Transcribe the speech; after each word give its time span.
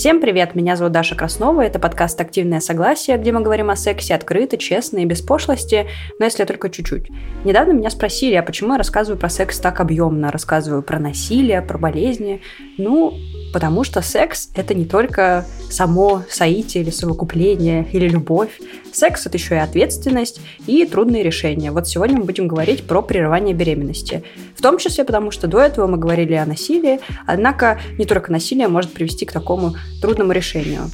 Всем 0.00 0.18
привет, 0.18 0.54
меня 0.54 0.76
зовут 0.76 0.94
Даша 0.94 1.14
Краснова, 1.14 1.60
это 1.60 1.78
подкаст 1.78 2.18
«Активное 2.22 2.60
согласие», 2.60 3.18
где 3.18 3.32
мы 3.32 3.42
говорим 3.42 3.68
о 3.68 3.76
сексе 3.76 4.14
открыто, 4.14 4.56
честно 4.56 4.96
и 4.96 5.04
без 5.04 5.20
пошлости, 5.20 5.88
но 6.18 6.24
если 6.24 6.44
только 6.44 6.70
чуть-чуть. 6.70 7.10
Недавно 7.44 7.72
меня 7.72 7.90
спросили, 7.90 8.34
а 8.34 8.42
почему 8.42 8.72
я 8.72 8.78
рассказываю 8.78 9.20
про 9.20 9.28
секс 9.28 9.58
так 9.58 9.78
объемно, 9.78 10.32
рассказываю 10.32 10.82
про 10.82 10.98
насилие, 10.98 11.60
про 11.60 11.76
болезни. 11.76 12.40
Ну, 12.78 13.12
потому 13.52 13.84
что 13.84 14.00
секс— 14.00 14.48
это 14.54 14.72
не 14.72 14.86
только 14.86 15.44
само 15.70 16.22
соитие 16.30 16.82
или 16.82 16.90
совокупление 16.90 17.86
или 17.92 18.08
любовь. 18.08 18.58
Секс— 18.92 19.26
это 19.26 19.36
еще 19.36 19.56
и 19.56 19.58
ответственность 19.58 20.40
и 20.66 20.86
трудные 20.86 21.22
решения. 21.22 21.72
Вот 21.72 21.86
сегодня 21.86 22.16
мы 22.16 22.24
будем 22.24 22.48
говорить 22.48 22.86
про 22.86 23.02
прерывание 23.02 23.54
беременности. 23.54 24.24
В 24.56 24.62
том 24.62 24.78
числе 24.78 25.04
потому, 25.04 25.30
что 25.30 25.46
до 25.46 25.60
этого 25.60 25.86
мы 25.86 25.98
говорили 25.98 26.34
о 26.34 26.46
насилии, 26.46 27.00
однако 27.26 27.78
не 27.98 28.06
только 28.06 28.32
насилие 28.32 28.68
может 28.68 28.92
привести 28.92 29.26
к 29.26 29.32
такому 29.32 29.74
трудному 30.00 30.32
решению. 30.32 30.90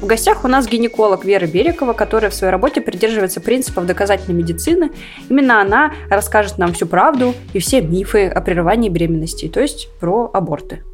В 0.00 0.06
гостях 0.06 0.44
у 0.44 0.48
нас 0.48 0.68
гинеколог 0.68 1.24
Вера 1.24 1.46
Берекова, 1.46 1.92
которая 1.92 2.30
в 2.30 2.34
своей 2.34 2.52
работе 2.52 2.80
придерживается 2.80 3.40
принципов 3.40 3.84
доказательной 3.84 4.38
медицины. 4.38 4.92
Именно 5.28 5.60
она 5.60 5.92
расскажет 6.08 6.56
нам 6.56 6.72
всю 6.72 6.86
правду 6.86 7.34
и 7.52 7.58
все 7.58 7.80
мифы 7.80 8.28
о 8.28 8.40
прерывании 8.40 8.88
беременности, 8.88 9.48
то 9.48 9.60
есть 9.60 9.88
про 9.98 10.30
аборты. 10.32 10.84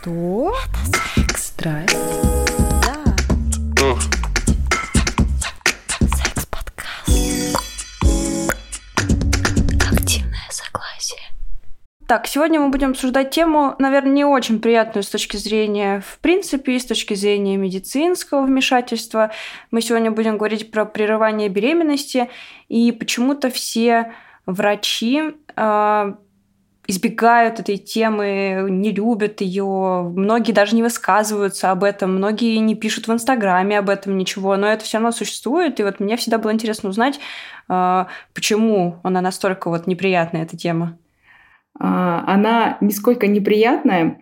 Что? 0.00 0.54
Это 0.66 1.00
секс. 1.14 1.46
Страсть. 1.46 1.97
Так, 12.08 12.26
сегодня 12.26 12.58
мы 12.58 12.70
будем 12.70 12.92
обсуждать 12.92 13.32
тему, 13.32 13.74
наверное, 13.78 14.12
не 14.12 14.24
очень 14.24 14.60
приятную 14.60 15.02
с 15.02 15.10
точки 15.10 15.36
зрения, 15.36 16.00
в 16.00 16.18
принципе, 16.20 16.76
и 16.76 16.78
с 16.78 16.86
точки 16.86 17.12
зрения 17.12 17.58
медицинского 17.58 18.46
вмешательства. 18.46 19.30
Мы 19.70 19.82
сегодня 19.82 20.10
будем 20.10 20.38
говорить 20.38 20.70
про 20.70 20.86
прерывание 20.86 21.50
беременности, 21.50 22.30
и 22.68 22.92
почему-то 22.92 23.50
все 23.50 24.14
врачи 24.46 25.20
э, 25.54 26.14
избегают 26.86 27.60
этой 27.60 27.76
темы, 27.76 28.68
не 28.70 28.90
любят 28.90 29.42
ее, 29.42 30.10
многие 30.16 30.52
даже 30.52 30.76
не 30.76 30.82
высказываются 30.82 31.70
об 31.70 31.84
этом, 31.84 32.14
многие 32.14 32.56
не 32.56 32.74
пишут 32.74 33.06
в 33.06 33.12
Инстаграме 33.12 33.78
об 33.78 33.90
этом 33.90 34.16
ничего, 34.16 34.56
но 34.56 34.66
это 34.66 34.82
все 34.82 34.96
равно 34.96 35.12
существует, 35.12 35.78
и 35.78 35.82
вот 35.82 36.00
мне 36.00 36.16
всегда 36.16 36.38
было 36.38 36.54
интересно 36.54 36.88
узнать, 36.88 37.20
а, 37.68 38.06
почему 38.32 38.98
она 39.02 39.20
настолько 39.20 39.68
вот 39.68 39.86
неприятная, 39.86 40.44
эта 40.44 40.56
тема. 40.56 40.96
А, 41.78 42.24
она 42.26 42.78
нисколько 42.80 43.26
неприятная, 43.26 44.20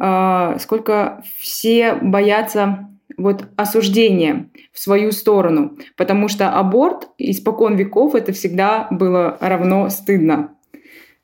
а, 0.00 0.58
сколько 0.58 1.24
все 1.38 1.94
боятся 1.94 2.88
вот 3.16 3.44
осуждения 3.56 4.50
в 4.72 4.78
свою 4.78 5.12
сторону, 5.12 5.76
потому 5.96 6.28
что 6.28 6.50
аборт 6.50 7.08
испокон 7.18 7.76
веков 7.76 8.14
это 8.14 8.32
всегда 8.32 8.86
было 8.90 9.36
равно 9.40 9.88
стыдно. 9.90 10.54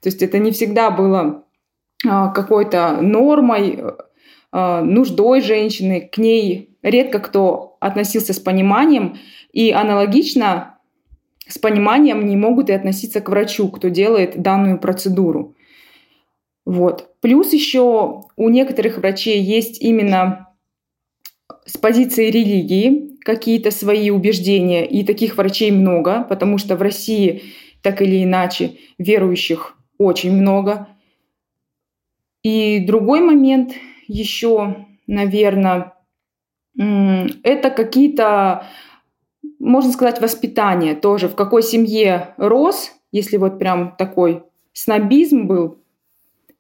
То 0.02 0.08
есть 0.08 0.22
это 0.22 0.38
не 0.38 0.50
всегда 0.50 0.90
было 0.90 1.44
а, 2.06 2.28
какой-то 2.28 2.98
нормой, 3.00 3.82
нуждой 4.50 5.42
женщины, 5.42 6.08
к 6.10 6.16
ней 6.16 6.78
редко 6.82 7.18
кто 7.18 7.76
относился 7.80 8.32
с 8.32 8.38
пониманием, 8.38 9.18
и 9.52 9.72
аналогично 9.72 10.78
с 11.46 11.58
пониманием 11.58 12.26
не 12.26 12.36
могут 12.36 12.70
и 12.70 12.72
относиться 12.72 13.20
к 13.20 13.28
врачу, 13.28 13.68
кто 13.68 13.88
делает 13.88 14.40
данную 14.40 14.78
процедуру. 14.78 15.54
Вот. 16.68 17.14
Плюс 17.22 17.54
еще 17.54 18.24
у 18.36 18.48
некоторых 18.50 18.98
врачей 18.98 19.40
есть 19.40 19.80
именно 19.80 20.48
с 21.64 21.78
позиции 21.78 22.28
религии 22.30 23.16
какие-то 23.24 23.70
свои 23.70 24.10
убеждения, 24.10 24.86
и 24.86 25.02
таких 25.02 25.38
врачей 25.38 25.70
много, 25.70 26.24
потому 26.24 26.58
что 26.58 26.76
в 26.76 26.82
России 26.82 27.42
так 27.82 28.02
или 28.02 28.22
иначе 28.22 28.72
верующих 28.98 29.78
очень 29.96 30.32
много. 30.32 30.88
И 32.42 32.80
другой 32.80 33.20
момент 33.20 33.72
еще, 34.06 34.84
наверное, 35.06 35.94
это 36.76 37.70
какие-то, 37.70 38.66
можно 39.58 39.90
сказать, 39.90 40.20
воспитание 40.20 40.94
тоже, 40.94 41.28
в 41.28 41.34
какой 41.34 41.62
семье 41.62 42.34
рос, 42.36 42.92
если 43.10 43.38
вот 43.38 43.58
прям 43.58 43.96
такой 43.96 44.42
снобизм 44.74 45.46
был 45.46 45.78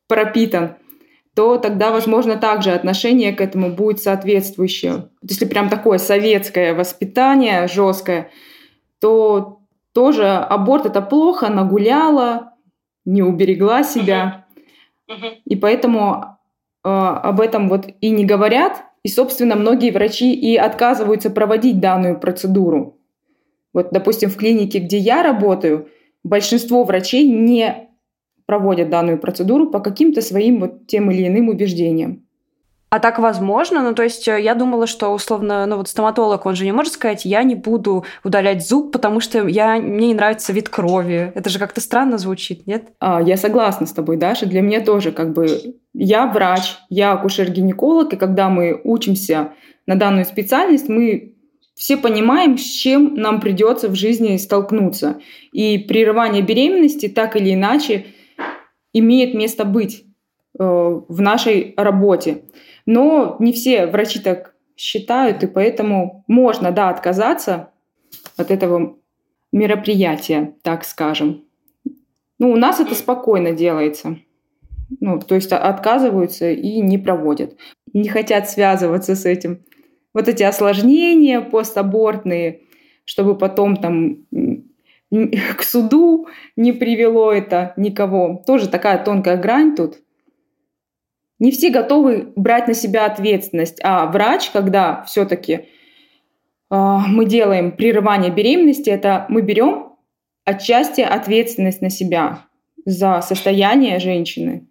пропитан, 0.08 0.76
то 1.34 1.56
тогда, 1.58 1.92
возможно, 1.92 2.36
также 2.36 2.72
отношение 2.72 3.32
к 3.32 3.40
этому 3.40 3.70
будет 3.70 4.00
соответствующее. 4.00 5.10
Если 5.22 5.44
прям 5.44 5.68
такое 5.68 5.98
советское 5.98 6.74
воспитание 6.74 7.68
жесткое, 7.68 8.30
то 9.00 9.60
тоже 9.92 10.28
аборт 10.28 10.86
это 10.86 11.00
плохо, 11.00 11.48
нагуляла, 11.48 12.54
не 13.04 13.22
уберегла 13.22 13.84
себя. 13.84 14.46
И 15.44 15.56
поэтому 15.56 16.38
э, 16.84 16.88
об 16.88 17.40
этом 17.40 17.68
вот 17.68 17.86
и 18.00 18.10
не 18.10 18.24
говорят. 18.24 18.82
И, 19.02 19.08
собственно, 19.08 19.54
многие 19.54 19.90
врачи 19.90 20.34
и 20.34 20.56
отказываются 20.56 21.30
проводить 21.30 21.80
данную 21.80 22.18
процедуру. 22.18 22.98
Вот, 23.72 23.88
допустим, 23.92 24.28
в 24.28 24.36
клинике, 24.36 24.80
где 24.80 24.98
я 24.98 25.22
работаю, 25.22 25.88
большинство 26.24 26.84
врачей 26.84 27.28
не 27.28 27.87
проводят 28.48 28.88
данную 28.88 29.18
процедуру 29.18 29.68
по 29.68 29.78
каким-то 29.78 30.22
своим 30.22 30.60
вот 30.60 30.86
тем 30.86 31.10
или 31.10 31.28
иным 31.28 31.50
убеждениям. 31.50 32.24
А 32.88 32.98
так 32.98 33.18
возможно? 33.18 33.82
Ну, 33.82 33.94
то 33.94 34.02
есть 34.02 34.26
э, 34.26 34.40
я 34.40 34.54
думала, 34.54 34.86
что 34.86 35.10
условно, 35.10 35.66
ну 35.66 35.76
вот 35.76 35.88
стоматолог, 35.88 36.46
он 36.46 36.56
же 36.56 36.64
не 36.64 36.72
может 36.72 36.94
сказать, 36.94 37.26
я 37.26 37.42
не 37.42 37.54
буду 37.54 38.06
удалять 38.24 38.66
зуб, 38.66 38.90
потому 38.90 39.20
что 39.20 39.46
я, 39.46 39.76
мне 39.76 40.06
не 40.06 40.14
нравится 40.14 40.54
вид 40.54 40.70
крови. 40.70 41.30
Это 41.34 41.50
же 41.50 41.58
как-то 41.58 41.82
странно 41.82 42.16
звучит, 42.16 42.66
нет? 42.66 42.84
А, 43.00 43.20
я 43.20 43.36
согласна 43.36 43.86
с 43.86 43.92
тобой, 43.92 44.16
Даша. 44.16 44.46
Для 44.46 44.62
меня 44.62 44.80
тоже 44.80 45.12
как 45.12 45.34
бы... 45.34 45.46
Я 45.92 46.26
врач, 46.26 46.78
я 46.88 47.12
акушер-гинеколог, 47.12 48.14
и 48.14 48.16
когда 48.16 48.48
мы 48.48 48.80
учимся 48.82 49.52
на 49.86 49.96
данную 49.96 50.24
специальность, 50.24 50.88
мы 50.88 51.34
все 51.74 51.98
понимаем, 51.98 52.56
с 52.56 52.64
чем 52.64 53.14
нам 53.14 53.40
придется 53.40 53.88
в 53.88 53.94
жизни 53.94 54.38
столкнуться. 54.38 55.20
И 55.52 55.76
прерывание 55.76 56.40
беременности 56.40 57.08
так 57.08 57.36
или 57.36 57.52
иначе 57.52 58.06
имеет 58.92 59.34
место 59.34 59.64
быть 59.64 60.04
э, 60.58 60.64
в 60.64 61.20
нашей 61.20 61.74
работе. 61.76 62.44
Но 62.86 63.36
не 63.38 63.52
все 63.52 63.86
врачи 63.86 64.18
так 64.18 64.54
считают, 64.76 65.42
и 65.42 65.46
поэтому 65.46 66.24
можно, 66.28 66.70
да, 66.70 66.88
отказаться 66.88 67.70
от 68.36 68.50
этого 68.50 68.96
мероприятия, 69.52 70.54
так 70.62 70.84
скажем. 70.84 71.44
Ну, 72.38 72.52
у 72.52 72.56
нас 72.56 72.80
это 72.80 72.94
спокойно 72.94 73.52
делается. 73.52 74.18
Ну, 75.00 75.18
то 75.18 75.34
есть 75.34 75.52
отказываются 75.52 76.50
и 76.50 76.80
не 76.80 76.98
проводят. 76.98 77.56
Не 77.92 78.08
хотят 78.08 78.48
связываться 78.48 79.14
с 79.14 79.26
этим. 79.26 79.64
Вот 80.14 80.28
эти 80.28 80.42
осложнения 80.42 81.40
постабортные, 81.40 82.62
чтобы 83.04 83.36
потом 83.36 83.76
там 83.76 84.26
к 85.56 85.62
суду 85.62 86.28
не 86.56 86.72
привело 86.72 87.32
это 87.32 87.72
никого. 87.76 88.42
Тоже 88.46 88.68
такая 88.68 89.02
тонкая 89.02 89.36
грань 89.36 89.74
тут 89.74 89.98
не 91.38 91.52
все 91.52 91.70
готовы 91.70 92.32
брать 92.36 92.66
на 92.66 92.74
себя 92.74 93.06
ответственность, 93.06 93.78
а 93.82 94.06
врач, 94.06 94.50
когда 94.50 95.02
все-таки 95.04 95.52
э, 95.52 95.64
мы 96.70 97.26
делаем 97.26 97.72
прерывание 97.72 98.30
беременности, 98.32 98.90
это 98.90 99.26
мы 99.28 99.42
берем 99.42 99.92
отчасти 100.44 101.00
ответственность 101.00 101.80
на 101.80 101.90
себя 101.90 102.46
за 102.84 103.20
состояние 103.20 104.00
женщины. 104.00 104.67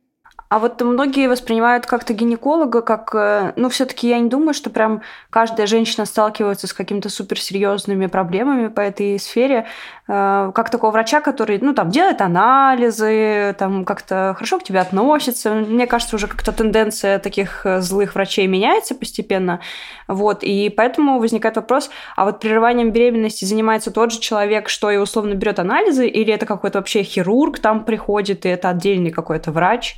А 0.49 0.59
вот 0.59 0.81
многие 0.81 1.27
воспринимают 1.27 1.85
как-то 1.85 2.13
гинеколога, 2.13 2.81
как, 2.81 3.13
э, 3.13 3.51
ну, 3.57 3.67
все-таки 3.67 4.07
я 4.07 4.17
не 4.19 4.29
думаю, 4.29 4.53
что 4.53 4.69
прям 4.69 5.01
каждая 5.29 5.67
женщина 5.67 6.05
сталкивается 6.05 6.67
с 6.67 6.73
какими-то 6.73 7.09
суперсерьезными 7.09 8.05
проблемами 8.05 8.69
по 8.69 8.79
этой 8.79 9.19
сфере, 9.19 9.67
э, 10.07 10.51
как 10.55 10.69
такого 10.69 10.91
врача, 10.91 11.19
который, 11.19 11.59
ну, 11.59 11.73
там, 11.73 11.89
делает 11.89 12.21
анализы, 12.21 13.55
там, 13.59 13.83
как-то 13.83 14.35
хорошо 14.37 14.59
к 14.59 14.63
тебе 14.63 14.79
относится. 14.79 15.53
Мне 15.53 15.85
кажется, 15.85 16.15
уже 16.15 16.27
как-то 16.27 16.53
тенденция 16.53 17.19
таких 17.19 17.65
э, 17.65 17.81
злых 17.81 18.15
врачей 18.15 18.47
меняется 18.47 18.95
постепенно, 18.95 19.59
вот, 20.07 20.43
и 20.43 20.69
поэтому 20.69 21.19
возникает 21.19 21.57
вопрос, 21.57 21.89
а 22.15 22.23
вот 22.23 22.39
прерыванием 22.39 22.91
беременности 22.91 23.43
занимается 23.43 23.91
тот 23.91 24.13
же 24.13 24.21
человек, 24.21 24.69
что 24.69 24.89
и 24.91 24.95
условно 24.95 25.33
берет 25.33 25.59
анализы, 25.59 26.07
или 26.07 26.33
это 26.33 26.45
какой-то 26.45 26.79
вообще 26.79 27.03
хирург 27.03 27.59
там 27.59 27.83
приходит, 27.83 28.45
и 28.45 28.49
это 28.49 28.69
отдельный 28.69 29.11
какой-то 29.11 29.51
врач? 29.51 29.97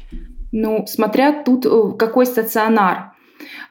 Ну, 0.51 0.85
смотря 0.87 1.43
тут 1.43 1.65
э, 1.65 1.97
какой 1.97 2.25
стационар. 2.25 3.13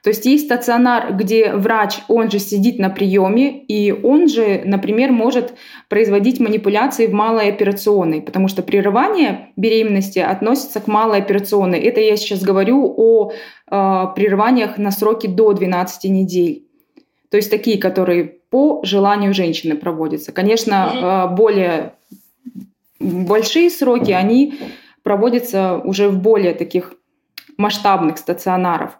То 0.02 0.10
есть 0.10 0.24
есть 0.24 0.46
стационар, 0.46 1.14
где 1.14 1.52
врач, 1.52 1.98
он 2.08 2.30
же 2.30 2.38
сидит 2.38 2.78
на 2.78 2.88
приеме, 2.88 3.64
и 3.64 3.92
он 3.92 4.28
же, 4.28 4.62
например, 4.64 5.12
может 5.12 5.54
производить 5.88 6.40
манипуляции 6.40 7.06
в 7.06 7.12
малой 7.12 7.48
операционной, 7.48 8.22
потому 8.22 8.48
что 8.48 8.62
прерывание 8.62 9.50
беременности 9.56 10.20
относится 10.20 10.80
к 10.80 10.86
малой 10.86 11.18
операционной. 11.18 11.80
Это 11.80 12.00
я 12.00 12.16
сейчас 12.16 12.42
говорю 12.42 12.94
о 12.96 13.30
э, 13.30 14.04
прерываниях 14.14 14.78
на 14.78 14.90
сроки 14.90 15.26
до 15.26 15.52
12 15.52 16.04
недель. 16.10 16.64
То 17.30 17.36
есть 17.36 17.50
такие, 17.50 17.78
которые 17.78 18.24
по 18.24 18.80
желанию 18.84 19.34
женщины 19.34 19.76
проводятся. 19.76 20.32
Конечно, 20.32 21.28
э, 21.30 21.34
более 21.34 21.94
большие 23.00 23.68
сроки, 23.68 24.12
они 24.12 24.54
проводятся 25.02 25.78
уже 25.78 26.08
в 26.08 26.20
более 26.20 26.54
таких 26.54 26.94
масштабных 27.56 28.18
стационаров. 28.18 28.98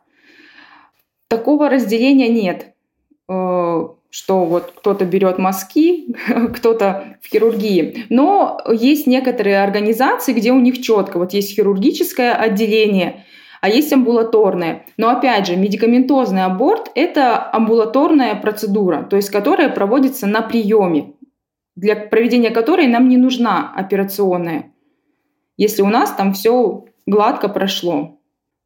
Такого 1.29 1.69
разделения 1.69 2.29
нет, 2.29 2.75
э, 3.29 3.89
что 4.11 4.45
вот 4.45 4.73
кто-то 4.77 5.05
берет 5.05 5.39
мазки, 5.39 6.15
кто-то 6.55 7.19
в 7.23 7.29
хирургии. 7.29 8.07
Но 8.09 8.61
есть 8.71 9.07
некоторые 9.07 9.63
организации, 9.63 10.33
где 10.33 10.53
у 10.53 10.61
них 10.61 10.81
четко, 10.81 11.19
вот 11.19 11.33
есть 11.33 11.55
хирургическое 11.55 12.35
отделение, 12.35 13.25
а 13.61 13.69
есть 13.69 13.93
амбулаторное. 13.93 14.87
Но 14.97 15.11
опять 15.11 15.47
же, 15.47 15.57
медикаментозный 15.57 16.45
аборт– 16.45 16.91
это 16.95 17.51
амбулаторная 17.53 18.35
процедура, 18.37 19.03
то 19.03 19.17
есть 19.17 19.31
которая 19.31 19.69
проводится 19.69 20.27
на 20.27 20.43
приеме, 20.43 21.13
для 21.77 21.95
проведения 21.95 22.51
которой 22.51 22.87
нам 22.87 23.09
не 23.09 23.17
нужна 23.17 23.73
операционная, 23.77 24.73
если 25.59 25.83
у 25.83 25.89
нас 25.89 26.11
там 26.13 26.33
все 26.33 26.87
гладко 27.05 27.49
прошло 27.49 28.19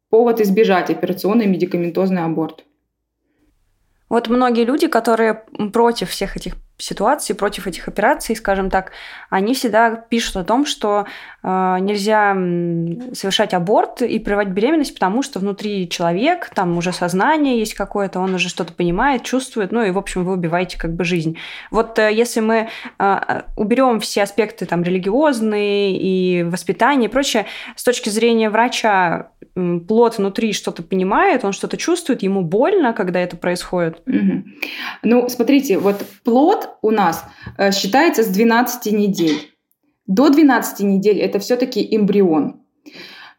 повод 0.09 0.39
избежать 0.39 0.89
операционный 0.89 1.47
медикаментозный 1.47 2.23
аборт. 2.23 2.65
Вот 4.09 4.29
многие 4.29 4.63
люди, 4.63 4.87
которые 4.87 5.43
против 5.73 6.11
всех 6.11 6.37
этих 6.37 6.55
ситуаций, 6.77 7.35
против 7.35 7.67
этих 7.67 7.87
операций, 7.87 8.35
скажем 8.35 8.69
так, 8.69 8.91
они 9.29 9.53
всегда 9.53 9.95
пишут 9.95 10.37
о 10.37 10.43
том, 10.43 10.65
что 10.65 11.05
э, 11.43 11.77
нельзя 11.79 12.33
совершать 13.13 13.53
аборт 13.53 14.01
и 14.01 14.19
прерывать 14.19 14.49
беременность, 14.49 14.93
потому 14.93 15.21
что 15.21 15.39
внутри 15.39 15.87
человек, 15.87 16.49
там 16.53 16.77
уже 16.77 16.91
сознание 16.91 17.59
есть 17.59 17.75
какое-то, 17.75 18.19
он 18.19 18.33
уже 18.33 18.49
что-то 18.49 18.73
понимает, 18.73 19.23
чувствует, 19.23 19.71
ну 19.71 19.83
и, 19.83 19.91
в 19.91 19.97
общем, 19.97 20.25
вы 20.25 20.33
убиваете 20.33 20.77
как 20.77 20.93
бы 20.93 21.03
жизнь. 21.03 21.37
Вот 21.71 21.99
э, 21.99 22.11
если 22.11 22.39
мы 22.39 22.69
э, 22.99 23.41
уберем 23.55 23.99
все 23.99 24.23
аспекты 24.23 24.65
там 24.65 24.83
религиозные 24.83 25.97
и 25.97 26.43
воспитание 26.43 27.07
и 27.07 27.11
прочее, 27.11 27.45
с 27.75 27.83
точки 27.83 28.09
зрения 28.09 28.49
врача, 28.49 29.29
плод 29.87 30.17
внутри 30.17 30.53
что-то 30.53 30.81
понимает, 30.83 31.45
он 31.45 31.53
что-то 31.53 31.77
чувствует, 31.77 32.23
ему 32.23 32.41
больно, 32.41 32.93
когда 32.93 33.19
это 33.19 33.37
происходит. 33.37 34.01
Угу. 34.07 34.43
Ну, 35.03 35.29
смотрите, 35.29 35.77
вот 35.77 36.03
плод 36.23 36.62
у 36.81 36.91
нас 36.91 37.25
э, 37.57 37.71
считается 37.71 38.23
с 38.23 38.27
12 38.27 38.91
недель. 38.93 39.51
До 40.07 40.29
12 40.29 40.81
недель 40.81 41.19
это 41.19 41.39
все-таки 41.39 41.95
эмбрион. 41.95 42.61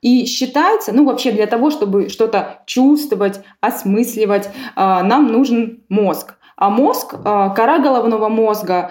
И 0.01 0.25
считается, 0.27 0.93
ну 0.93 1.05
вообще 1.05 1.31
для 1.33 1.47
того, 1.47 1.71
чтобы 1.71 2.09
что-то 2.09 2.63
чувствовать, 2.67 3.41
осмысливать, 3.61 4.47
э, 4.47 4.51
нам 4.77 5.33
нужен 5.33 5.85
мозг. 5.89 6.35
А 6.57 6.71
мозг, 6.71 7.15
э, 7.15 7.23
кора 7.23 7.79
головного 7.79 8.29
мозга, 8.29 8.91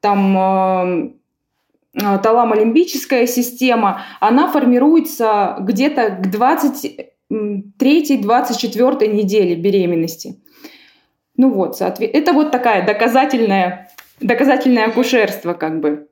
там 0.00 1.14
таламолимбическая 1.94 3.26
система, 3.26 4.02
она 4.20 4.50
формируется 4.50 5.56
где-то 5.60 6.10
к 6.10 6.26
23-24 6.26 9.06
неделе 9.06 9.54
беременности. 9.54 10.43
Ну 11.36 11.50
вот, 11.50 11.80
это 11.80 12.32
вот 12.32 12.50
такая 12.50 12.86
доказательная, 12.86 13.90
доказательное 14.20 14.86
акушерство 14.86 15.54
как 15.54 15.80
бы. 15.80 16.08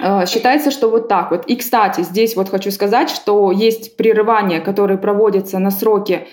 А, 0.00 0.26
считается, 0.26 0.70
что 0.70 0.90
вот 0.90 1.08
так 1.08 1.30
вот. 1.30 1.46
И, 1.46 1.56
кстати, 1.56 2.02
здесь 2.02 2.36
вот 2.36 2.48
хочу 2.48 2.70
сказать, 2.70 3.10
что 3.10 3.52
есть 3.52 3.96
прерывания, 3.96 4.60
которые 4.60 4.98
проводятся 4.98 5.58
на 5.58 5.70
сроке 5.70 6.26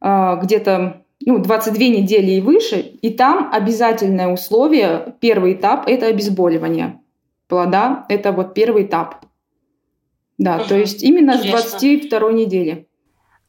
э, 0.00 0.38
где-то 0.42 1.02
ну, 1.24 1.38
22 1.38 1.84
недели 1.84 2.32
и 2.32 2.40
выше, 2.40 2.80
и 2.80 3.10
там 3.10 3.50
обязательное 3.52 4.28
условие, 4.28 5.14
первый 5.20 5.54
этап– 5.54 5.84
это 5.86 6.06
обезболивание 6.06 7.00
плода, 7.48 8.06
это 8.08 8.32
вот 8.32 8.54
первый 8.54 8.84
этап. 8.84 9.24
Да, 10.38 10.56
угу. 10.56 10.64
то 10.68 10.78
есть 10.78 11.02
именно 11.02 11.38
Конечно. 11.38 11.58
с 11.58 11.70
22 11.80 12.32
недели. 12.32 12.88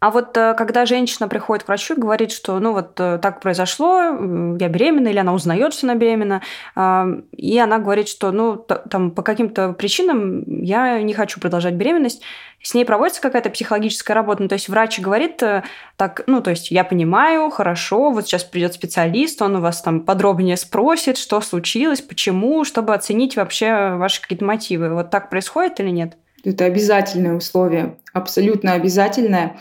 А 0.03 0.09
вот 0.09 0.35
э, 0.35 0.53
когда 0.55 0.85
женщина 0.85 1.29
приходит 1.29 1.63
к 1.63 1.67
врачу 1.69 1.93
и 1.93 1.97
говорит, 1.97 2.33
что 2.33 2.59
ну 2.59 2.73
вот 2.73 2.99
э, 2.99 3.19
так 3.21 3.39
произошло, 3.39 4.01
я 4.59 4.67
беременна, 4.67 5.07
или 5.07 5.17
она 5.17 5.33
узнает, 5.33 5.73
что 5.73 5.87
она 5.87 5.95
беременна, 5.95 6.41
и 7.31 7.57
она 7.57 7.79
говорит, 7.79 8.09
что 8.09 8.33
ну 8.33 8.57
там 8.57 9.11
по 9.11 9.21
каким-то 9.21 9.71
причинам 9.71 10.43
я 10.61 11.01
не 11.01 11.13
хочу 11.13 11.39
продолжать 11.39 11.75
беременность, 11.75 12.21
с 12.61 12.73
ней 12.73 12.83
проводится 12.83 13.21
какая-то 13.21 13.49
психологическая 13.49 14.13
работа. 14.15 14.41
Ну, 14.41 14.49
то 14.49 14.55
есть 14.55 14.67
врач 14.67 14.99
говорит 14.99 15.41
э, 15.41 15.63
так, 15.95 16.23
ну, 16.27 16.41
то 16.41 16.49
есть 16.49 16.69
я 16.69 16.83
понимаю, 16.83 17.49
хорошо, 17.49 18.11
вот 18.11 18.25
сейчас 18.25 18.43
придет 18.43 18.73
специалист, 18.73 19.41
он 19.41 19.55
у 19.57 19.61
вас 19.61 19.81
там 19.81 20.01
подробнее 20.01 20.57
спросит, 20.57 21.17
что 21.17 21.39
случилось, 21.39 22.01
почему, 22.01 22.65
чтобы 22.65 22.93
оценить 22.93 23.37
вообще 23.37 23.95
ваши 23.95 24.21
какие-то 24.21 24.43
мотивы. 24.43 24.93
Вот 24.93 25.11
так 25.11 25.29
происходит 25.29 25.79
или 25.79 25.91
нет? 25.91 26.17
Это 26.43 26.65
обязательное 26.65 27.35
условие, 27.35 27.97
абсолютно 28.13 28.73
обязательное. 28.73 29.57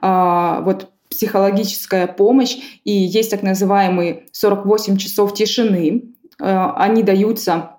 А, 0.00 0.62
вот 0.62 0.88
психологическая 1.10 2.06
помощь, 2.06 2.56
и 2.84 2.90
есть 2.90 3.30
так 3.30 3.42
называемые 3.42 4.24
48 4.32 4.96
часов 4.96 5.34
тишины. 5.34 6.14
А, 6.40 6.74
они 6.76 7.02
даются 7.02 7.78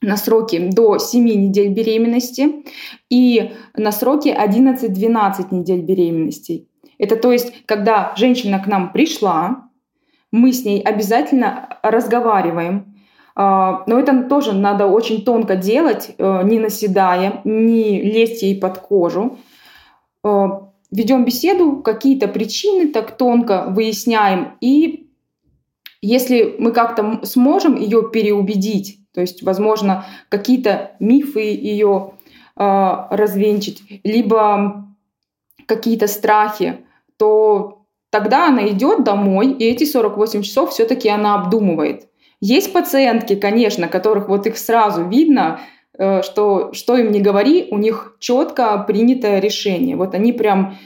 на 0.00 0.16
сроки 0.16 0.70
до 0.72 0.98
7 0.98 1.24
недель 1.24 1.68
беременности 1.68 2.64
и 3.10 3.52
на 3.74 3.92
сроки 3.92 4.28
11-12 4.28 5.54
недель 5.54 5.82
беременности. 5.82 6.68
Это 6.98 7.16
то 7.16 7.32
есть, 7.32 7.66
когда 7.66 8.14
женщина 8.16 8.58
к 8.60 8.66
нам 8.66 8.92
пришла, 8.92 9.68
мы 10.32 10.52
с 10.52 10.64
ней 10.64 10.80
обязательно 10.80 11.78
разговариваем, 11.82 12.89
но 13.36 13.98
это 13.98 14.24
тоже 14.24 14.52
надо 14.52 14.86
очень 14.86 15.24
тонко 15.24 15.56
делать, 15.56 16.14
э, 16.18 16.42
не 16.44 16.58
наседая, 16.58 17.40
не 17.44 18.02
лезть 18.02 18.42
ей 18.42 18.58
под 18.60 18.78
кожу. 18.78 19.38
Э, 20.24 20.48
Ведем 20.90 21.24
беседу, 21.24 21.76
какие-то 21.76 22.26
причины 22.26 22.88
так 22.88 23.16
тонко 23.16 23.66
выясняем. 23.68 24.56
И 24.60 25.08
если 26.02 26.56
мы 26.58 26.72
как-то 26.72 27.20
сможем 27.24 27.76
ее 27.76 28.10
переубедить, 28.10 28.98
то 29.14 29.20
есть, 29.20 29.42
возможно, 29.42 30.04
какие-то 30.28 30.96
мифы 30.98 31.40
ее 31.40 32.14
э, 32.56 32.96
развенчить, 33.10 34.00
либо 34.02 34.84
какие-то 35.66 36.08
страхи, 36.08 36.78
то 37.16 37.84
тогда 38.10 38.48
она 38.48 38.66
идет 38.68 39.04
домой, 39.04 39.52
и 39.52 39.64
эти 39.64 39.84
48 39.84 40.42
часов 40.42 40.70
все-таки 40.70 41.08
она 41.08 41.36
обдумывает. 41.36 42.08
Есть 42.40 42.72
пациентки, 42.72 43.36
конечно, 43.36 43.88
которых 43.88 44.28
вот 44.28 44.46
их 44.46 44.56
сразу 44.56 45.06
видно, 45.06 45.60
э, 45.98 46.22
что 46.22 46.72
что 46.72 46.96
им 46.96 47.12
не 47.12 47.20
говори, 47.20 47.68
у 47.70 47.78
них 47.78 48.16
четко 48.18 48.78
принятое 48.86 49.40
решение. 49.40 49.96
Вот 49.96 50.14
они 50.14 50.32
прям 50.32 50.78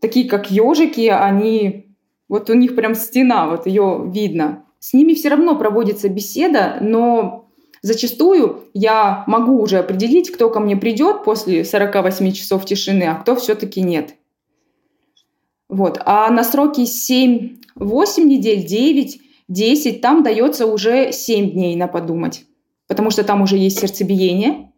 такие, 0.00 0.28
как 0.28 0.50
ежики, 0.50 1.08
они 1.08 1.94
вот 2.28 2.48
у 2.48 2.54
них 2.54 2.74
прям 2.74 2.94
стена, 2.94 3.46
вот 3.46 3.66
ее 3.66 4.04
видно. 4.06 4.64
С 4.78 4.94
ними 4.94 5.12
все 5.12 5.28
равно 5.28 5.54
проводится 5.54 6.08
беседа, 6.08 6.78
но 6.80 7.50
зачастую 7.82 8.64
я 8.72 9.22
могу 9.26 9.60
уже 9.60 9.78
определить, 9.78 10.30
кто 10.32 10.48
ко 10.48 10.60
мне 10.60 10.76
придет 10.76 11.24
после 11.24 11.62
48 11.62 12.32
часов 12.32 12.64
тишины, 12.64 13.04
а 13.04 13.16
кто 13.16 13.36
все-таки 13.36 13.82
нет. 13.82 14.14
Вот. 15.68 16.00
А 16.04 16.30
на 16.30 16.42
сроки 16.42 16.80
7-8 16.80 18.22
недель, 18.24 18.64
9 18.64 19.20
10, 19.52 20.00
там 20.00 20.22
дается 20.22 20.66
уже 20.66 21.12
7 21.12 21.50
дней 21.50 21.76
на 21.76 21.88
подумать, 21.88 22.44
потому 22.88 23.10
что 23.10 23.24
там 23.24 23.42
уже 23.42 23.56
есть 23.56 23.80
сердцебиение, 23.80 24.72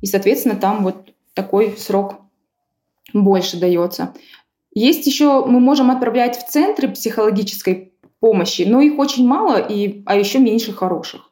и, 0.00 0.06
соответственно, 0.06 0.56
там 0.56 0.84
вот 0.84 1.14
такой 1.34 1.74
срок 1.76 2.16
больше 3.12 3.58
дается. 3.58 4.14
Есть 4.74 5.06
еще, 5.06 5.44
мы 5.44 5.60
можем 5.60 5.90
отправлять 5.90 6.36
в 6.36 6.48
центры 6.48 6.88
психологической 6.88 7.92
помощи, 8.20 8.62
но 8.62 8.80
их 8.80 8.98
очень 8.98 9.26
мало, 9.26 9.58
и, 9.58 10.02
а 10.06 10.16
еще 10.16 10.38
меньше 10.38 10.72
хороших. 10.72 11.30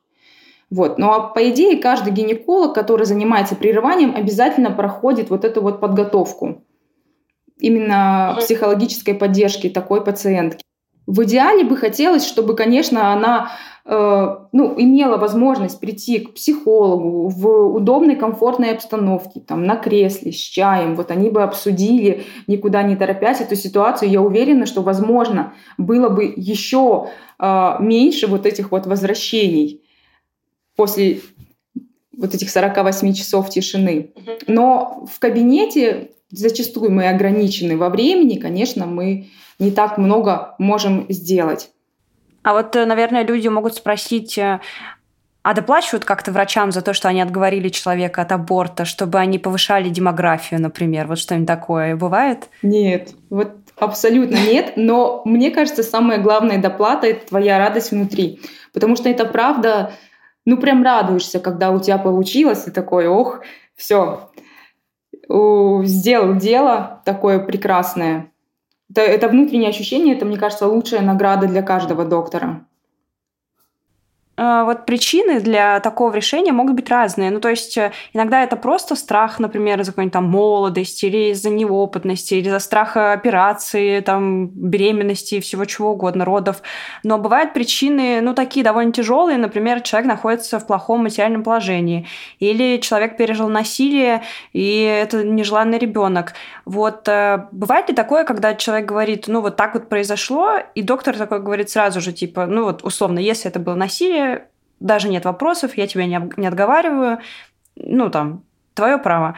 Вот. 0.70 0.98
Ну 0.98 1.10
а 1.10 1.20
по 1.20 1.50
идее 1.50 1.76
каждый 1.76 2.12
гинеколог, 2.12 2.74
который 2.74 3.04
занимается 3.04 3.54
прерыванием, 3.54 4.14
обязательно 4.16 4.70
проходит 4.70 5.28
вот 5.28 5.44
эту 5.44 5.60
вот 5.60 5.80
подготовку 5.80 6.64
именно 7.58 8.36
психологической 8.38 9.14
поддержки 9.14 9.68
такой 9.68 10.02
пациентки. 10.02 10.64
В 11.06 11.24
идеале 11.24 11.64
бы 11.64 11.76
хотелось, 11.76 12.24
чтобы, 12.24 12.54
конечно, 12.54 13.12
она 13.12 13.50
э, 13.84 14.36
ну, 14.52 14.74
имела 14.80 15.16
возможность 15.16 15.80
прийти 15.80 16.20
к 16.20 16.34
психологу 16.34 17.28
в 17.28 17.76
удобной, 17.76 18.16
комфортной 18.16 18.70
обстановке, 18.70 19.40
там, 19.40 19.64
на 19.64 19.76
кресле, 19.76 20.32
с 20.32 20.36
чаем. 20.36 20.94
Вот 20.94 21.10
они 21.10 21.30
бы 21.30 21.42
обсудили, 21.42 22.24
никуда 22.46 22.82
не 22.84 22.94
торопясь 22.94 23.40
эту 23.40 23.56
ситуацию. 23.56 24.10
Я 24.10 24.22
уверена, 24.22 24.66
что, 24.66 24.82
возможно, 24.82 25.54
было 25.76 26.08
бы 26.08 26.32
еще 26.36 27.08
э, 27.38 27.74
меньше 27.80 28.28
вот 28.28 28.46
этих 28.46 28.70
вот 28.70 28.86
возвращений 28.86 29.82
после 30.76 31.20
вот 32.16 32.34
этих 32.34 32.50
48 32.50 33.12
часов 33.14 33.50
тишины. 33.50 34.12
Но 34.46 35.04
в 35.10 35.18
кабинете 35.18 36.12
зачастую 36.30 36.92
мы 36.92 37.08
ограничены 37.08 37.76
во 37.76 37.88
времени, 37.88 38.38
конечно, 38.38 38.86
мы 38.86 39.28
не 39.62 39.70
так 39.70 39.96
много 39.96 40.54
можем 40.58 41.06
сделать. 41.08 41.70
А 42.42 42.52
вот, 42.52 42.74
э, 42.76 42.84
наверное, 42.84 43.24
люди 43.24 43.48
могут 43.48 43.74
спросить, 43.76 44.36
э, 44.36 44.60
а 45.42 45.54
доплачивают 45.54 46.04
как-то 46.04 46.32
врачам 46.32 46.72
за 46.72 46.82
то, 46.82 46.92
что 46.92 47.08
они 47.08 47.20
отговорили 47.20 47.68
человека 47.68 48.22
от 48.22 48.32
аборта, 48.32 48.84
чтобы 48.84 49.18
они 49.18 49.38
повышали 49.38 49.88
демографию, 49.88 50.60
например? 50.60 51.06
Вот 51.06 51.18
что-нибудь 51.18 51.48
такое 51.48 51.96
бывает? 51.96 52.48
Нет, 52.62 53.14
вот 53.30 53.52
абсолютно 53.76 54.36
нет. 54.36 54.74
Но 54.76 55.22
мне 55.24 55.50
кажется, 55.50 55.82
самая 55.82 56.18
главная 56.18 56.58
доплата– 56.58 57.06
это 57.08 57.26
твоя 57.28 57.58
радость 57.58 57.90
внутри. 57.90 58.40
Потому 58.72 58.96
что 58.96 59.08
это 59.08 59.24
правда, 59.24 59.92
ну 60.44 60.56
прям 60.58 60.82
радуешься, 60.84 61.40
когда 61.40 61.70
у 61.70 61.80
тебя 61.80 61.98
получилось, 61.98 62.66
и 62.66 62.70
такой, 62.70 63.08
ох, 63.08 63.40
все, 63.74 64.30
сделал 65.28 66.36
дело 66.36 67.02
такое 67.04 67.40
прекрасное. 67.40 68.31
Это, 68.92 69.00
это 69.00 69.28
внутреннее 69.28 69.70
ощущение, 69.70 70.14
это, 70.14 70.26
мне 70.26 70.36
кажется, 70.36 70.68
лучшая 70.68 71.00
награда 71.00 71.46
для 71.46 71.62
каждого 71.62 72.04
доктора. 72.04 72.66
А, 74.34 74.64
вот 74.64 74.86
причины 74.86 75.40
для 75.40 75.78
такого 75.80 76.14
решения 76.14 76.52
могут 76.52 76.74
быть 76.74 76.88
разные. 76.88 77.30
Ну, 77.30 77.38
то 77.38 77.50
есть 77.50 77.76
э, 77.76 77.92
иногда 78.14 78.42
это 78.42 78.56
просто 78.56 78.96
страх, 78.96 79.38
например, 79.38 79.80
из-за 79.80 79.92
какой-нибудь 79.92 80.12
там 80.12 80.24
молодости 80.24 81.04
или 81.04 81.32
из-за 81.32 81.50
неопытности, 81.50 82.34
или 82.34 82.48
из-за 82.48 82.58
страха 82.58 83.12
операции, 83.12 84.00
там, 84.00 84.46
беременности, 84.48 85.40
всего 85.40 85.66
чего 85.66 85.92
угодно, 85.92 86.24
родов. 86.24 86.62
Но 87.04 87.18
бывают 87.18 87.52
причины, 87.52 88.22
ну, 88.22 88.32
такие 88.32 88.64
довольно 88.64 88.92
тяжелые. 88.92 89.36
Например, 89.36 89.82
человек 89.82 90.08
находится 90.08 90.58
в 90.58 90.66
плохом 90.66 91.02
материальном 91.02 91.42
положении, 91.42 92.06
или 92.38 92.78
человек 92.78 93.18
пережил 93.18 93.48
насилие, 93.50 94.22
и 94.54 94.80
это 94.82 95.24
нежеланный 95.24 95.78
ребенок. 95.78 96.32
Вот 96.64 97.06
э, 97.06 97.48
бывает 97.52 97.90
ли 97.90 97.94
такое, 97.94 98.24
когда 98.24 98.54
человек 98.54 98.86
говорит, 98.86 99.24
ну, 99.26 99.42
вот 99.42 99.56
так 99.56 99.74
вот 99.74 99.90
произошло, 99.90 100.54
и 100.74 100.80
доктор 100.80 101.18
такой 101.18 101.40
говорит 101.40 101.68
сразу 101.68 102.00
же, 102.00 102.12
типа, 102.12 102.46
ну, 102.46 102.64
вот 102.64 102.82
условно, 102.82 103.18
если 103.18 103.50
это 103.50 103.60
было 103.60 103.74
насилие, 103.74 104.31
даже 104.82 105.08
нет 105.08 105.24
вопросов, 105.24 105.76
я 105.76 105.86
тебя 105.86 106.06
не, 106.06 106.16
об, 106.16 106.36
не 106.38 106.46
отговариваю, 106.46 107.18
ну, 107.76 108.10
там, 108.10 108.44
твое 108.74 108.98
право. 108.98 109.36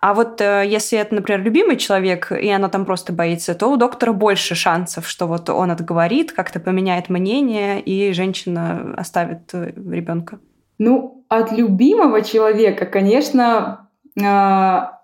А 0.00 0.14
вот 0.14 0.40
э, 0.40 0.64
если 0.66 0.98
это, 0.98 1.14
например, 1.14 1.42
любимый 1.42 1.76
человек, 1.76 2.30
и 2.30 2.48
она 2.50 2.68
там 2.68 2.84
просто 2.84 3.12
боится, 3.12 3.54
то 3.54 3.70
у 3.70 3.76
доктора 3.76 4.12
больше 4.12 4.54
шансов, 4.54 5.08
что 5.08 5.26
вот 5.26 5.48
он 5.50 5.70
отговорит, 5.70 6.32
как-то 6.32 6.60
поменяет 6.60 7.08
мнение, 7.08 7.80
и 7.80 8.12
женщина 8.12 8.94
оставит 8.96 9.52
э, 9.54 9.72
ребенка. 9.74 10.38
Ну, 10.78 11.24
от 11.28 11.52
любимого 11.52 12.22
человека, 12.22 12.86
конечно, 12.86 13.88
э, 14.16 14.97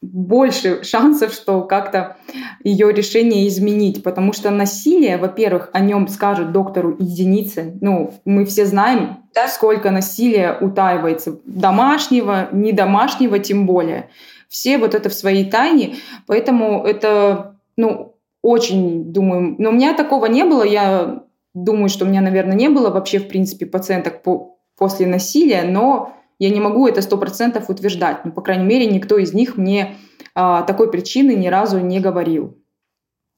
больше 0.00 0.84
шансов, 0.84 1.32
что 1.32 1.62
как-то 1.62 2.16
ее 2.62 2.92
решение 2.92 3.48
изменить, 3.48 4.02
потому 4.02 4.32
что 4.32 4.50
насилие, 4.50 5.16
во-первых, 5.16 5.70
о 5.72 5.80
нем 5.80 6.06
скажут 6.08 6.52
доктору 6.52 6.96
единицы. 6.98 7.76
Ну, 7.80 8.14
мы 8.24 8.44
все 8.44 8.64
знаем, 8.64 9.24
да? 9.34 9.48
сколько 9.48 9.90
насилия 9.90 10.56
утаивается, 10.60 11.38
домашнего, 11.44 12.48
не 12.52 12.72
домашнего, 12.72 13.38
тем 13.40 13.66
более. 13.66 14.10
Все 14.48 14.78
вот 14.78 14.94
это 14.94 15.08
в 15.08 15.14
своей 15.14 15.50
тайне, 15.50 15.96
поэтому 16.26 16.84
это, 16.84 17.56
ну, 17.76 18.14
очень, 18.40 19.12
думаю, 19.12 19.56
но 19.58 19.70
у 19.70 19.72
меня 19.72 19.94
такого 19.94 20.26
не 20.26 20.44
было, 20.44 20.62
я 20.62 21.24
думаю, 21.54 21.88
что 21.88 22.04
у 22.04 22.08
меня, 22.08 22.20
наверное, 22.20 22.54
не 22.54 22.68
было 22.68 22.90
вообще, 22.90 23.18
в 23.18 23.28
принципе, 23.28 23.66
пациенток 23.66 24.22
по, 24.22 24.58
после 24.76 25.06
насилия, 25.06 25.64
но 25.64 26.14
я 26.38 26.50
не 26.50 26.60
могу 26.60 26.86
это 26.86 27.02
сто 27.02 27.16
процентов 27.16 27.68
утверждать. 27.68 28.24
Ну, 28.24 28.32
по 28.32 28.42
крайней 28.42 28.64
мере, 28.64 28.86
никто 28.86 29.18
из 29.18 29.32
них 29.32 29.56
мне 29.56 29.96
а, 30.34 30.62
такой 30.62 30.90
причины 30.90 31.32
ни 31.32 31.48
разу 31.48 31.80
не 31.80 32.00
говорил. 32.00 32.58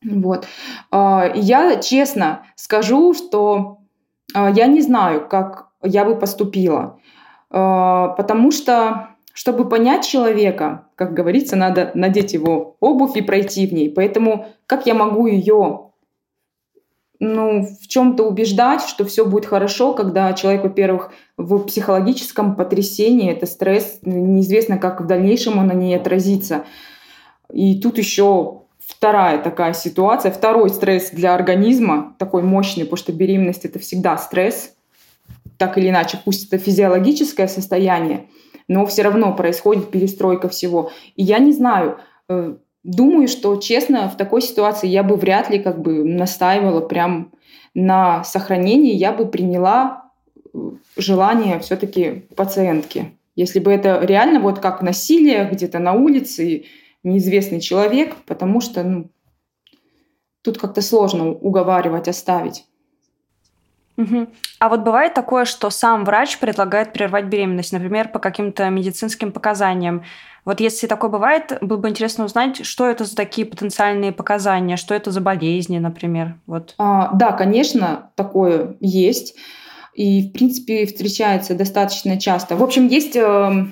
Вот. 0.03 0.47
А, 0.91 1.31
я 1.35 1.77
честно 1.77 2.47
скажу, 2.57 3.15
что 3.15 3.79
а, 4.35 4.51
я 4.51 4.67
не 4.67 4.81
знаю, 4.81 5.29
как 5.29 5.69
я 5.83 6.05
бы 6.05 6.19
поступила, 6.19 6.99
а, 7.51 8.09
потому 8.09 8.51
что 8.51 9.09
чтобы 9.33 9.69
понять 9.69 10.07
человека, 10.07 10.89
как 10.97 11.15
говорится, 11.15 11.57
надо 11.57 11.93
надеть 11.95 12.35
его 12.35 12.77
обувь 12.81 13.17
и 13.17 13.23
пройти 13.23 13.67
в 13.67 13.73
ней. 13.73 13.91
Поэтому 13.91 14.49
как 14.67 14.87
я 14.87 14.95
могу 14.95 15.27
ее 15.27 15.90
ну, 17.21 17.63
в 17.63 17.87
чем-то 17.87 18.25
убеждать, 18.25 18.83
что 18.83 19.05
все 19.05 19.27
будет 19.27 19.45
хорошо, 19.45 19.93
когда 19.93 20.33
человек, 20.33 20.65
во-первых, 20.65 21.13
в 21.37 21.59
психологическом 21.61 22.57
потрясении, 22.57 23.31
это 23.31 23.45
стресс, 23.45 23.99
неизвестно, 24.03 24.79
как 24.79 25.03
в 25.03 25.07
дальнейшем 25.07 25.59
он 25.59 25.67
на 25.67 25.75
ней 25.75 25.95
отразится. 25.95 26.65
И 27.53 27.79
тут 27.79 27.99
еще 27.99 28.63
вторая 28.79 29.43
такая 29.43 29.75
ситуация, 29.75 30.33
второй 30.33 30.71
стресс 30.71 31.11
для 31.11 31.35
организма, 31.35 32.17
такой 32.19 32.43
мощный, 32.43 32.85
потому 32.85 32.97
что 32.97 33.13
беременность 33.13 33.67
это 33.67 33.79
всегда 33.79 34.17
стресс, 34.17 34.75
так 35.59 35.77
или 35.77 35.91
иначе, 35.91 36.19
пусть 36.25 36.47
это 36.47 36.57
физиологическое 36.57 37.49
состояние, 37.49 38.29
но 38.67 38.87
все 38.87 39.03
равно 39.03 39.35
происходит 39.35 39.91
перестройка 39.91 40.49
всего. 40.49 40.91
И 41.17 41.23
я 41.23 41.39
не 41.39 41.53
знаю, 41.53 41.99
э, 42.31 42.55
Думаю, 42.83 43.29
что, 43.29 43.57
честно, 43.57 44.09
в 44.09 44.17
такой 44.17 44.41
ситуации 44.41 44.89
я 44.89 45.03
бы 45.03 45.17
вряд 45.17 45.51
ли 45.51 45.59
как 45.59 45.83
бы 45.83 46.03
настаивала 46.03 46.81
прям 46.81 47.33
на 47.75 48.25
сохранении, 48.25 48.95
я 48.95 49.13
бы 49.13 49.27
приняла 49.27 50.11
э, 50.53 50.59
желание 50.97 51.61
все-таки 51.61 52.25
пациентки. 52.37 53.13
Если 53.37 53.61
бы 53.61 53.71
это 53.71 54.01
реально 54.03 54.41
вот 54.41 54.59
как 54.59 54.83
насилие 54.83 55.49
где-то 55.51 55.79
на 55.79 55.93
улице, 55.93 56.65
неизвестный 57.03 57.61
человек, 57.61 58.17
потому 58.27 58.61
что 58.61 58.83
ну, 58.83 59.11
тут 60.43 60.59
как-то 60.59 60.83
сложно 60.83 61.31
уговаривать, 61.31 62.09
оставить. 62.09 62.65
Угу. 64.01 64.29
А 64.59 64.69
вот 64.69 64.81
бывает 64.81 65.15
такое, 65.15 65.45
что 65.45 65.71
сам 65.71 66.05
врач 66.05 66.39
предлагает 66.39 66.93
прервать 66.93 67.27
беременность, 67.27 67.73
например, 67.73 68.09
по 68.09 68.19
каким-то 68.19 68.69
медицинским 68.71 69.33
показаниям. 69.33 70.05
Вот 70.45 70.61
если 70.61 70.87
такое 70.87 71.11
бывает, 71.11 71.59
было 71.61 71.77
бы 71.77 71.89
интересно 71.91 72.25
узнать, 72.25 72.65
что 72.65 72.89
это 72.89 73.05
за 73.05 73.15
такие 73.15 73.47
потенциальные 73.47 74.13
показания, 74.13 74.77
что 74.77 74.95
это 74.95 75.11
за 75.11 75.21
болезни, 75.21 75.79
например. 75.79 76.37
Вот. 76.47 76.75
А, 76.79 77.11
да, 77.15 77.33
конечно, 77.33 78.11
такое 78.15 78.77
есть. 78.81 79.37
И, 79.95 80.29
в 80.29 80.33
принципе, 80.33 80.87
встречается 80.87 81.55
достаточно 81.55 82.19
часто. 82.19 82.57
В 82.57 82.63
общем, 82.63 82.87
есть 82.87 83.17
э, 83.17 83.67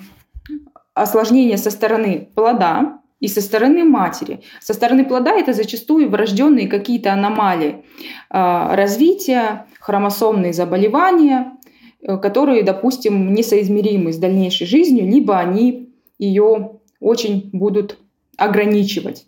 осложнения 0.92 1.56
со 1.56 1.70
стороны 1.70 2.28
плода, 2.34 2.97
и 3.20 3.28
со 3.28 3.40
стороны 3.40 3.84
матери. 3.84 4.40
Со 4.60 4.74
стороны 4.74 5.04
плода 5.04 5.32
это 5.32 5.52
зачастую 5.52 6.08
врожденные 6.08 6.68
какие-то 6.68 7.12
аномалии 7.12 7.84
э, 8.30 8.74
развития, 8.74 9.66
хромосомные 9.80 10.52
заболевания, 10.52 11.52
э, 12.00 12.16
которые, 12.18 12.62
допустим, 12.62 13.34
несоизмеримы 13.34 14.12
с 14.12 14.18
дальнейшей 14.18 14.66
жизнью, 14.66 15.08
либо 15.08 15.38
они 15.38 15.90
ее 16.18 16.80
очень 17.00 17.50
будут 17.52 17.98
ограничивать. 18.36 19.26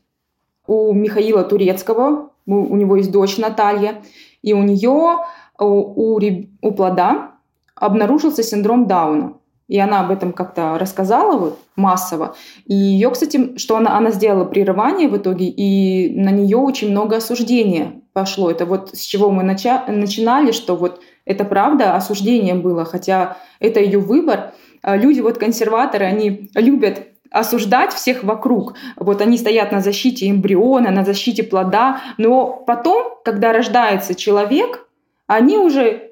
У 0.67 0.93
Михаила 0.93 1.43
Турецкого, 1.43 2.31
у 2.47 2.77
него 2.77 2.97
есть 2.97 3.11
дочь 3.11 3.39
Наталья, 3.39 4.03
и 4.43 4.53
у 4.53 4.63
нее, 4.63 5.19
у, 5.59 5.65
у, 5.65 6.21
у 6.63 6.71
плода 6.73 7.33
обнаружился 7.75 8.43
синдром 8.43 8.87
Дауна. 8.87 9.40
И 9.71 9.79
она 9.79 10.01
об 10.01 10.11
этом 10.11 10.33
как-то 10.33 10.77
рассказала 10.79 11.39
вот, 11.39 11.61
массово. 11.77 12.35
И 12.67 12.75
ее, 12.75 13.09
кстати, 13.09 13.57
что 13.57 13.77
она, 13.77 13.97
она 13.97 14.11
сделала 14.11 14.45
прерывание 14.45 15.09
в 15.09 15.17
итоге, 15.17 15.47
и 15.47 16.13
на 16.19 16.31
нее 16.31 16.57
очень 16.57 16.91
много 16.91 17.19
осуждения 17.19 18.03
пошло. 18.13 18.51
Это 18.51 18.67
вот 18.67 18.91
с 18.93 19.03
чего 19.03 19.31
мы 19.31 19.45
нача- 19.45 19.85
начинали, 19.87 20.51
что 20.51 20.75
вот 20.75 21.01
это 21.25 21.45
правда, 21.45 21.95
осуждение 21.95 22.55
было, 22.55 22.85
хотя 22.85 23.37
это 23.61 23.79
ее 23.79 24.01
выбор. 24.01 24.55
А 24.83 24.97
люди, 24.97 25.21
вот 25.21 25.39
консерваторы, 25.39 26.05
они 26.05 26.51
любят 26.57 27.07
осуждать 27.31 27.93
всех 27.93 28.25
вокруг. 28.25 28.75
Вот 28.97 29.21
они 29.21 29.39
стоят 29.39 29.71
на 29.71 29.81
защите 29.81 30.29
эмбриона, 30.29 30.91
на 30.91 31.05
защите 31.05 31.45
плода, 31.45 32.01
но 32.19 32.65
потом, 32.67 33.19
когда 33.25 33.53
рождается 33.53 34.17
человек, 34.17 34.89
они 35.29 35.59
уже 35.59 36.11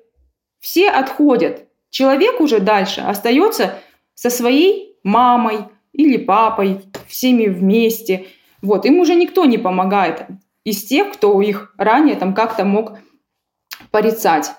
все 0.60 0.90
отходят. 0.90 1.67
Человек 1.90 2.40
уже 2.40 2.60
дальше 2.60 3.00
остается 3.00 3.74
со 4.14 4.30
своей 4.30 4.96
мамой 5.02 5.64
или 5.92 6.16
папой, 6.16 6.80
всеми 7.08 7.46
вместе. 7.46 8.26
Вот, 8.62 8.84
им 8.84 8.98
уже 8.98 9.14
никто 9.14 9.44
не 9.44 9.58
помогает. 9.58 10.26
из 10.64 10.84
тех, 10.84 11.14
кто 11.14 11.40
их 11.40 11.72
ранее 11.78 12.16
там 12.16 12.34
как-то 12.34 12.64
мог 12.64 12.98
порицать. 13.90 14.52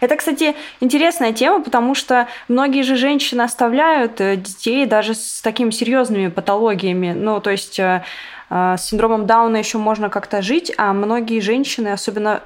Это, 0.00 0.16
кстати, 0.16 0.54
интересная 0.80 1.32
тема, 1.32 1.62
потому 1.62 1.94
что 1.94 2.28
многие 2.46 2.82
же 2.82 2.96
женщины 2.96 3.42
оставляют 3.42 4.20
э, 4.20 4.36
детей 4.36 4.86
даже 4.86 5.14
с 5.14 5.40
такими 5.42 5.70
серьезными 5.70 6.28
патологиями. 6.28 7.12
Ну, 7.12 7.40
то 7.40 7.50
есть 7.50 7.80
э, 7.80 8.04
э, 8.50 8.76
с 8.78 8.84
синдромом 8.84 9.26
Дауна 9.26 9.56
еще 9.56 9.78
можно 9.78 10.08
как-то 10.08 10.40
жить, 10.40 10.72
а 10.76 10.92
многие 10.92 11.40
женщины, 11.40 11.88
особенно 11.88 12.42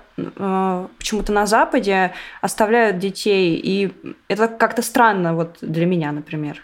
почему-то 0.98 1.32
на 1.32 1.46
Западе, 1.46 2.12
оставляют 2.42 2.98
детей. 2.98 3.56
И 3.56 3.92
это 4.28 4.46
как-то 4.46 4.82
странно 4.82 5.34
вот 5.34 5.56
для 5.62 5.86
меня, 5.86 6.12
например. 6.12 6.62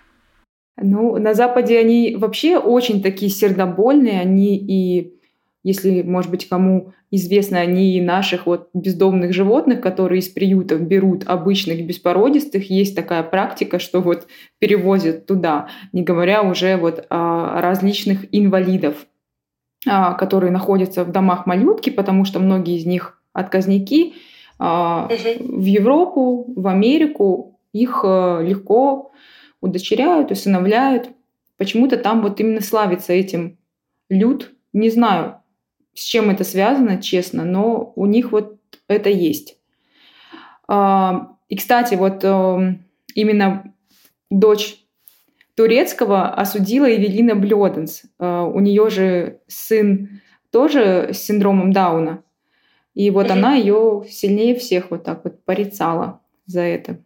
Ну, 0.76 1.16
на 1.16 1.34
Западе 1.34 1.78
они 1.78 2.14
вообще 2.16 2.58
очень 2.58 3.02
такие 3.02 3.30
сердобольные, 3.30 4.20
они 4.20 4.56
и 4.56 5.18
если, 5.64 6.02
может 6.02 6.30
быть, 6.30 6.48
кому 6.48 6.92
известно, 7.10 7.60
они 7.60 7.96
и 7.96 8.00
наших 8.00 8.46
вот 8.46 8.68
бездомных 8.74 9.32
животных, 9.32 9.80
которые 9.80 10.20
из 10.20 10.28
приютов 10.28 10.82
берут 10.82 11.24
обычных 11.26 11.84
беспородистых, 11.86 12.70
есть 12.70 12.94
такая 12.94 13.22
практика, 13.22 13.78
что 13.78 14.00
вот 14.00 14.26
перевозят 14.58 15.26
туда, 15.26 15.68
не 15.92 16.02
говоря 16.02 16.42
уже 16.42 16.76
вот 16.76 17.06
о 17.10 17.60
различных 17.60 18.26
инвалидов, 18.32 19.06
а, 19.86 20.14
которые 20.14 20.50
находятся 20.50 21.04
в 21.04 21.12
домах 21.12 21.46
малютки, 21.46 21.90
потому 21.90 22.24
что 22.24 22.40
многие 22.40 22.76
из 22.76 22.86
них 22.86 23.22
отказники, 23.32 24.14
угу. 24.58 24.66
в 24.66 25.64
Европу, 25.64 26.52
в 26.56 26.66
Америку 26.66 27.60
их 27.72 28.00
э, 28.02 28.44
легко 28.44 29.12
удочеряют, 29.60 30.30
усыновляют. 30.30 31.10
Почему-то 31.56 31.96
там 31.96 32.22
вот 32.22 32.40
именно 32.40 32.60
славится 32.60 33.12
этим 33.12 33.58
люд. 34.08 34.52
Не 34.72 34.90
знаю, 34.90 35.37
с 35.98 36.04
чем 36.04 36.30
это 36.30 36.44
связано, 36.44 37.02
честно, 37.02 37.44
но 37.44 37.92
у 37.96 38.06
них 38.06 38.30
вот 38.30 38.56
это 38.86 39.10
есть. 39.10 39.56
А, 40.68 41.36
и, 41.48 41.56
кстати, 41.56 41.96
вот 41.96 42.22
эм, 42.22 42.84
именно 43.14 43.74
дочь 44.30 44.78
турецкого 45.56 46.28
осудила 46.28 46.88
Эвелина 46.88 47.34
Блёденс. 47.34 48.02
А, 48.20 48.44
у 48.44 48.60
нее 48.60 48.90
же 48.90 49.40
сын 49.48 50.20
тоже 50.52 51.10
с 51.12 51.18
синдромом 51.18 51.72
Дауна. 51.72 52.22
И 52.94 53.10
вот 53.10 53.26
mm-hmm. 53.26 53.32
она 53.32 53.54
ее 53.54 54.04
сильнее 54.08 54.54
всех 54.54 54.92
вот 54.92 55.02
так 55.02 55.24
вот 55.24 55.44
порицала 55.44 56.20
за 56.46 56.60
это. 56.60 57.02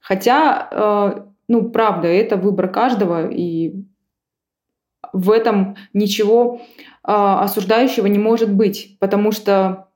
Хотя, 0.00 0.68
э, 0.70 1.24
ну, 1.48 1.70
правда, 1.70 2.08
это 2.08 2.36
выбор 2.36 2.70
каждого, 2.70 3.30
и 3.30 3.84
в 5.12 5.30
этом 5.30 5.76
ничего 5.92 6.60
осуждающего 7.02 8.06
не 8.06 8.18
может 8.18 8.52
быть, 8.52 8.96
потому 9.00 9.32
что 9.32 9.88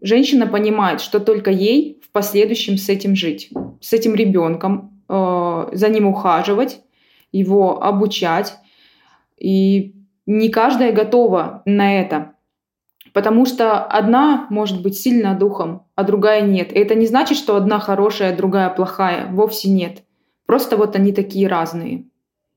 женщина 0.00 0.46
понимает, 0.46 1.00
что 1.00 1.20
только 1.20 1.50
ей 1.50 2.00
в 2.02 2.10
последующем 2.10 2.78
с 2.78 2.88
этим 2.88 3.14
жить, 3.14 3.50
с 3.80 3.92
этим 3.92 4.14
ребенком, 4.14 5.02
а, 5.08 5.68
за 5.72 5.88
ним 5.88 6.06
ухаживать, 6.06 6.80
его 7.32 7.82
обучать. 7.82 8.56
И 9.38 9.94
не 10.26 10.48
каждая 10.48 10.92
готова 10.92 11.62
на 11.64 12.00
это. 12.00 12.32
Потому 13.12 13.46
что 13.46 13.82
одна 13.82 14.46
может 14.50 14.82
быть 14.82 14.98
сильна 14.98 15.34
духом, 15.34 15.86
а 15.94 16.04
другая 16.04 16.42
нет. 16.42 16.72
И 16.72 16.78
это 16.78 16.94
не 16.94 17.06
значит, 17.06 17.38
что 17.38 17.56
одна 17.56 17.78
хорошая, 17.78 18.32
а 18.32 18.36
другая 18.36 18.68
плохая. 18.70 19.28
Вовсе 19.30 19.70
нет. 19.70 20.02
Просто 20.46 20.76
вот 20.76 20.94
они 20.96 21.12
такие 21.12 21.48
разные 21.48 22.04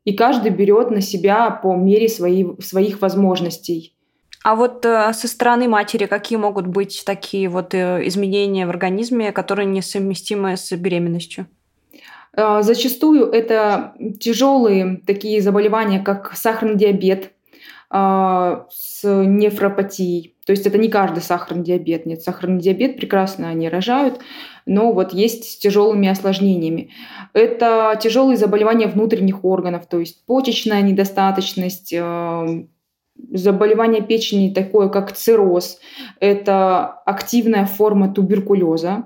и 0.03 0.13
каждый 0.13 0.51
берет 0.51 0.91
на 0.91 1.01
себя 1.01 1.49
по 1.49 1.75
мере 1.75 2.09
своей, 2.09 2.47
своих 2.61 3.01
возможностей. 3.01 3.95
А 4.43 4.55
вот 4.55 4.85
э, 4.85 5.13
со 5.13 5.27
стороны 5.27 5.67
матери 5.67 6.07
какие 6.07 6.37
могут 6.37 6.65
быть 6.65 7.03
такие 7.05 7.47
вот 7.47 7.75
э, 7.75 8.07
изменения 8.07 8.65
в 8.65 8.71
организме, 8.71 9.31
которые 9.31 9.67
несовместимы 9.67 10.57
с 10.57 10.71
беременностью? 10.75 11.45
Э, 12.35 12.61
зачастую 12.61 13.29
это 13.31 13.93
тяжелые 14.19 15.01
такие 15.05 15.41
заболевания, 15.41 15.99
как 15.99 16.35
сахарный 16.35 16.75
диабет 16.75 17.33
э, 17.91 18.63
с 18.71 19.03
нефропатией. 19.03 20.35
То 20.45 20.53
есть 20.53 20.65
это 20.65 20.79
не 20.79 20.89
каждый 20.89 21.21
сахарный 21.21 21.63
диабет. 21.63 22.07
Нет, 22.07 22.23
сахарный 22.23 22.59
диабет 22.59 22.97
прекрасно 22.97 23.49
они 23.49 23.69
рожают, 23.69 24.21
но 24.65 24.91
вот 24.93 25.13
есть 25.13 25.45
с 25.45 25.57
тяжелыми 25.57 26.07
осложнениями. 26.07 26.91
Это 27.33 27.99
тяжелые 28.01 28.37
заболевания 28.37 28.87
внутренних 28.87 29.43
органов, 29.45 29.87
то 29.87 29.99
есть 29.99 30.25
почечная 30.25 30.81
недостаточность, 30.81 31.93
э, 31.93 32.65
заболевание 33.33 34.01
печени 34.01 34.53
такое, 34.53 34.89
как 34.89 35.13
цирроз. 35.13 35.79
Это 36.19 36.85
активная 37.05 37.65
форма 37.65 38.13
туберкулеза. 38.13 39.05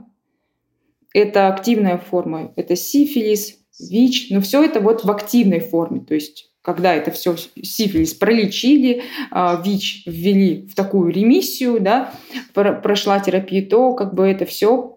Это 1.13 1.47
активная 1.47 1.97
форма, 1.97 2.51
это 2.57 2.75
сифилис, 2.75 3.57
ВИЧ, 3.79 4.31
но 4.31 4.41
все 4.41 4.63
это 4.63 4.81
вот 4.81 5.05
в 5.05 5.11
активной 5.11 5.61
форме, 5.61 6.01
то 6.01 6.13
есть 6.13 6.51
когда 6.61 6.95
это 6.95 7.11
все 7.11 7.35
сифилис 7.37 8.15
пролечили, 8.15 9.03
а, 9.29 9.61
ВИЧ 9.63 10.03
ввели 10.07 10.67
в 10.67 10.73
такую 10.73 11.13
ремиссию, 11.13 11.79
да, 11.79 12.11
прошла 12.53 13.19
терапия, 13.19 13.65
то 13.65 13.93
как 13.93 14.15
бы 14.15 14.25
это 14.27 14.45
все 14.45 14.94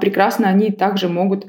прекрасно 0.00 0.48
они 0.48 0.70
также 0.70 1.08
могут 1.08 1.46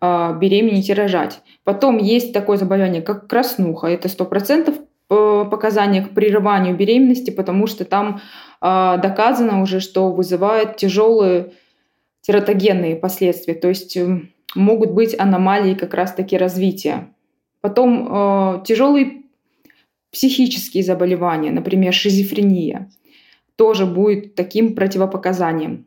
а, 0.00 0.32
беременеть 0.32 0.88
и 0.88 0.94
рожать. 0.94 1.40
Потом 1.64 1.98
есть 1.98 2.32
такое 2.32 2.56
заболевание, 2.56 3.02
как 3.02 3.26
краснуха. 3.26 3.86
Это 3.86 4.08
100% 4.08 4.74
э, 5.10 5.44
показания 5.50 6.02
к 6.02 6.10
прерыванию 6.10 6.74
беременности, 6.76 7.30
потому 7.30 7.66
что 7.66 7.84
там 7.84 8.20
а, 8.60 8.96
доказано 8.96 9.60
уже, 9.62 9.80
что 9.80 10.10
вызывает 10.10 10.76
тяжелые 10.76 11.52
тератогенные 12.22 12.96
последствия, 12.96 13.54
то 13.54 13.68
есть 13.68 13.96
э, 13.96 14.22
могут 14.54 14.92
быть 14.92 15.18
аномалии 15.18 15.74
как 15.74 15.94
раз-таки 15.94 16.36
развития. 16.36 17.08
Потом 17.60 18.08
э, 18.10 18.64
тяжелые 18.64 19.22
психические 20.12 20.82
заболевания, 20.82 21.50
например, 21.50 21.92
шизофрения, 21.92 22.90
тоже 23.56 23.86
будет 23.86 24.34
таким 24.34 24.74
противопоказанием. 24.74 25.86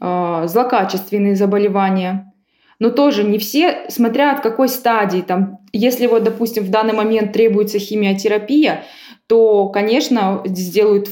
А, 0.00 0.46
злокачественные 0.46 1.36
заболевания. 1.36 2.32
Но 2.78 2.90
тоже 2.90 3.24
не 3.24 3.38
все, 3.38 3.86
смотря 3.88 4.32
от 4.32 4.40
какой 4.40 4.68
стадии. 4.68 5.20
Там, 5.20 5.60
если 5.72 6.06
вот, 6.06 6.24
допустим, 6.24 6.64
в 6.64 6.70
данный 6.70 6.92
момент 6.92 7.32
требуется 7.32 7.78
химиотерапия, 7.78 8.84
то, 9.26 9.68
конечно, 9.68 10.42
сделают 10.44 11.08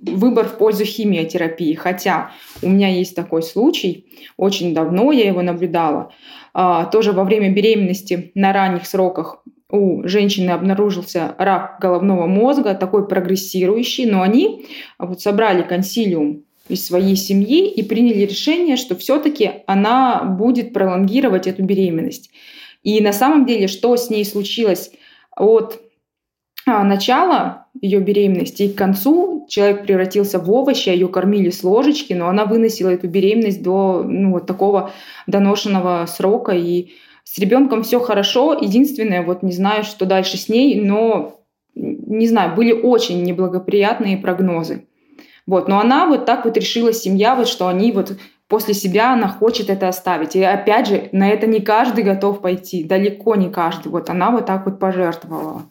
выбор 0.00 0.46
в 0.46 0.56
пользу 0.58 0.84
химиотерапии. 0.84 1.74
Хотя 1.74 2.30
у 2.62 2.68
меня 2.68 2.88
есть 2.88 3.16
такой 3.16 3.42
случай, 3.42 4.06
очень 4.36 4.74
давно 4.74 5.10
я 5.12 5.26
его 5.26 5.42
наблюдала. 5.42 6.12
А, 6.52 6.84
тоже 6.84 7.12
во 7.12 7.24
время 7.24 7.50
беременности 7.50 8.30
на 8.34 8.52
ранних 8.52 8.86
сроках 8.86 9.42
у 9.70 10.06
женщины 10.06 10.50
обнаружился 10.50 11.34
рак 11.38 11.78
головного 11.80 12.26
мозга, 12.26 12.74
такой 12.74 13.08
прогрессирующий, 13.08 14.06
но 14.06 14.22
они 14.22 14.66
вот 14.98 15.20
собрали 15.20 15.62
консилиум 15.62 16.44
из 16.68 16.86
своей 16.86 17.16
семьи 17.16 17.68
и 17.68 17.82
приняли 17.82 18.24
решение, 18.24 18.76
что 18.76 18.96
все-таки 18.96 19.50
она 19.66 20.22
будет 20.22 20.72
пролонгировать 20.72 21.46
эту 21.46 21.62
беременность. 21.62 22.30
И 22.82 23.00
на 23.00 23.12
самом 23.12 23.46
деле, 23.46 23.68
что 23.68 23.96
с 23.96 24.10
ней 24.10 24.24
случилось 24.24 24.90
от 25.36 25.80
а, 26.66 26.82
начала 26.84 27.66
ее 27.80 28.00
беременности 28.00 28.64
и 28.64 28.72
к 28.72 28.76
концу 28.76 29.46
человек 29.48 29.82
превратился 29.82 30.38
в 30.38 30.50
овощи, 30.50 30.88
ее 30.88 31.08
кормили 31.08 31.50
с 31.50 31.62
ложечки, 31.62 32.14
но 32.14 32.28
она 32.28 32.46
выносила 32.46 32.88
эту 32.88 33.08
беременность 33.08 33.62
до 33.62 34.02
ну, 34.02 34.32
вот 34.32 34.46
такого 34.46 34.90
доношенного 35.26 36.06
срока. 36.06 36.52
И 36.52 36.92
с 37.24 37.38
ребенком 37.38 37.82
все 37.82 38.00
хорошо. 38.00 38.56
Единственное, 38.58 39.22
вот 39.22 39.42
не 39.42 39.52
знаю, 39.52 39.84
что 39.84 40.06
дальше 40.06 40.38
с 40.38 40.48
ней, 40.48 40.80
но 40.80 41.40
не 41.74 42.28
знаю, 42.28 42.54
были 42.54 42.72
очень 42.72 43.22
неблагоприятные 43.22 44.16
прогнозы. 44.16 44.86
Вот, 45.46 45.68
но 45.68 45.78
она 45.78 46.06
вот 46.06 46.24
так 46.24 46.44
вот 46.44 46.56
решила, 46.56 46.92
семья, 46.92 47.34
вот 47.34 47.48
что 47.48 47.68
они 47.68 47.92
вот 47.92 48.16
после 48.48 48.74
себя 48.74 49.12
она 49.12 49.28
хочет 49.28 49.68
это 49.68 49.88
оставить. 49.88 50.36
И 50.36 50.42
опять 50.42 50.88
же, 50.88 51.08
на 51.12 51.28
это 51.28 51.46
не 51.46 51.60
каждый 51.60 52.04
готов 52.04 52.40
пойти, 52.40 52.84
далеко 52.84 53.34
не 53.36 53.50
каждый. 53.50 53.88
Вот 53.88 54.10
она 54.10 54.30
вот 54.30 54.46
так 54.46 54.64
вот 54.66 54.78
пожертвовала. 54.78 55.64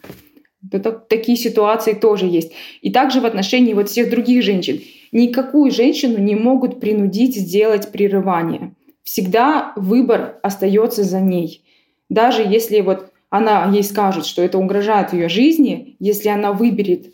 Это, 0.71 0.91
такие 0.91 1.37
ситуации 1.37 1.93
тоже 1.93 2.25
есть. 2.25 2.53
И 2.81 2.91
также 2.91 3.19
в 3.19 3.25
отношении 3.25 3.73
вот 3.73 3.89
всех 3.89 4.09
других 4.09 4.43
женщин. 4.43 4.81
Никакую 5.11 5.71
женщину 5.71 6.17
не 6.17 6.35
могут 6.35 6.79
принудить 6.79 7.35
сделать 7.35 7.91
прерывание. 7.91 8.73
Всегда 9.03 9.73
выбор 9.75 10.37
остается 10.41 11.03
за 11.03 11.19
ней. 11.19 11.63
Даже 12.09 12.41
если 12.41 12.81
вот 12.81 13.11
она 13.29 13.69
ей 13.71 13.83
скажет, 13.83 14.25
что 14.25 14.41
это 14.41 14.57
угрожает 14.57 15.13
ее 15.13 15.27
жизни, 15.27 15.95
если 15.99 16.29
она 16.29 16.53
выберет 16.53 17.13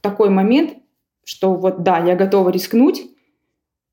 такой 0.00 0.28
момент, 0.28 0.74
что 1.24 1.54
вот 1.54 1.82
да, 1.82 1.98
я 1.98 2.16
готова 2.16 2.50
рискнуть, 2.50 3.02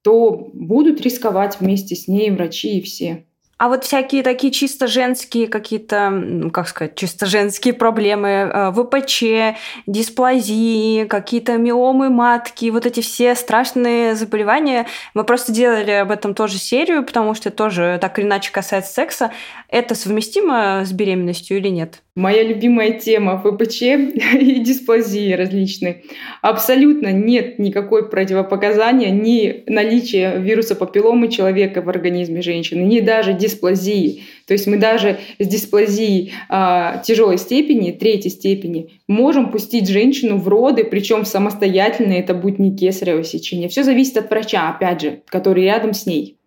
то 0.02 0.50
будут 0.54 1.02
рисковать 1.02 1.60
вместе 1.60 1.96
с 1.96 2.08
ней 2.08 2.32
врачи 2.32 2.78
и 2.78 2.82
все. 2.82 3.28
А 3.58 3.70
вот 3.70 3.84
всякие 3.84 4.22
такие 4.22 4.54
чисто 4.54 4.86
женские 4.86 5.48
какие-то, 5.48 6.50
как 6.54 6.68
сказать, 6.68 6.96
чисто 6.96 7.26
женские 7.26 7.74
проблемы, 7.74 8.28
э, 8.30 8.72
ВПЧ, 8.72 9.58
дисплазии, 9.88 11.06
какие-то 11.06 11.58
миомы 11.58 12.12
матки, 12.12 12.70
вот 12.70 12.86
эти 12.86 13.00
все 13.00 13.34
страшные 13.34 14.14
заболевания. 14.14 14.86
Мы 15.16 15.24
просто 15.24 15.52
делали 15.52 15.90
об 15.90 16.12
этом 16.12 16.36
тоже 16.36 16.60
серию, 16.60 17.04
потому 17.04 17.34
что 17.34 17.50
тоже 17.50 17.98
так 18.00 18.20
или 18.20 18.28
иначе 18.28 18.52
касается 18.52 18.94
секса. 18.94 19.32
Это 19.70 19.96
совместимо 19.96 20.84
с 20.86 20.92
беременностью 20.92 21.58
или 21.58 21.70
нет? 21.70 22.04
Моя 22.18 22.42
любимая 22.42 22.94
тема 22.94 23.38
ВПЧ 23.38 23.82
и 24.42 24.60
дисплазии 24.60 25.34
различные. 25.34 26.02
Абсолютно 26.42 27.12
нет 27.12 27.60
никакой 27.60 28.10
противопоказания 28.10 29.12
ни 29.12 29.64
наличия 29.68 30.40
вируса 30.40 30.74
папилломы 30.74 31.28
человека 31.28 31.84
в 31.84 31.90
организме 31.90 32.42
женщины, 32.42 32.82
ни 32.82 33.02
даже 33.02 33.34
дисплазии. 33.34 34.24
То 34.48 34.54
есть 34.54 34.66
мы 34.66 34.78
даже 34.78 35.20
с 35.38 35.48
дисплазией 35.48 36.34
а, 36.50 37.04
тяжелой 37.06 37.38
степени, 37.38 37.92
третьей 37.92 38.32
степени, 38.32 39.00
можем 39.08 39.52
пустить 39.52 39.88
женщину 39.88 40.38
в 40.38 40.48
роды, 40.48 40.86
причем 40.86 41.24
самостоятельно 41.24 42.14
это 42.14 42.34
будет 42.34 42.58
не 42.58 42.76
кесарево 42.76 43.24
сечение. 43.24 43.70
Все 43.70 43.84
зависит 43.84 44.18
от 44.18 44.32
врача, 44.32 44.70
опять 44.70 45.02
же, 45.02 45.22
который 45.28 45.66
рядом 45.66 45.94
с 45.94 46.08
ней. 46.08 46.40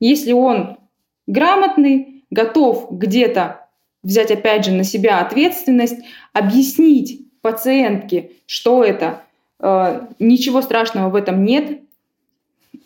Если 0.00 0.32
он 0.32 0.78
грамотный, 1.26 2.24
готов 2.30 2.88
где-то 2.90 3.67
взять 4.02 4.30
опять 4.30 4.64
же 4.64 4.72
на 4.72 4.84
себя 4.84 5.20
ответственность, 5.20 5.98
объяснить 6.32 7.26
пациентке, 7.40 8.32
что 8.46 8.84
это, 8.84 9.22
э, 9.60 10.06
ничего 10.18 10.62
страшного 10.62 11.10
в 11.10 11.14
этом 11.14 11.44
нет, 11.44 11.80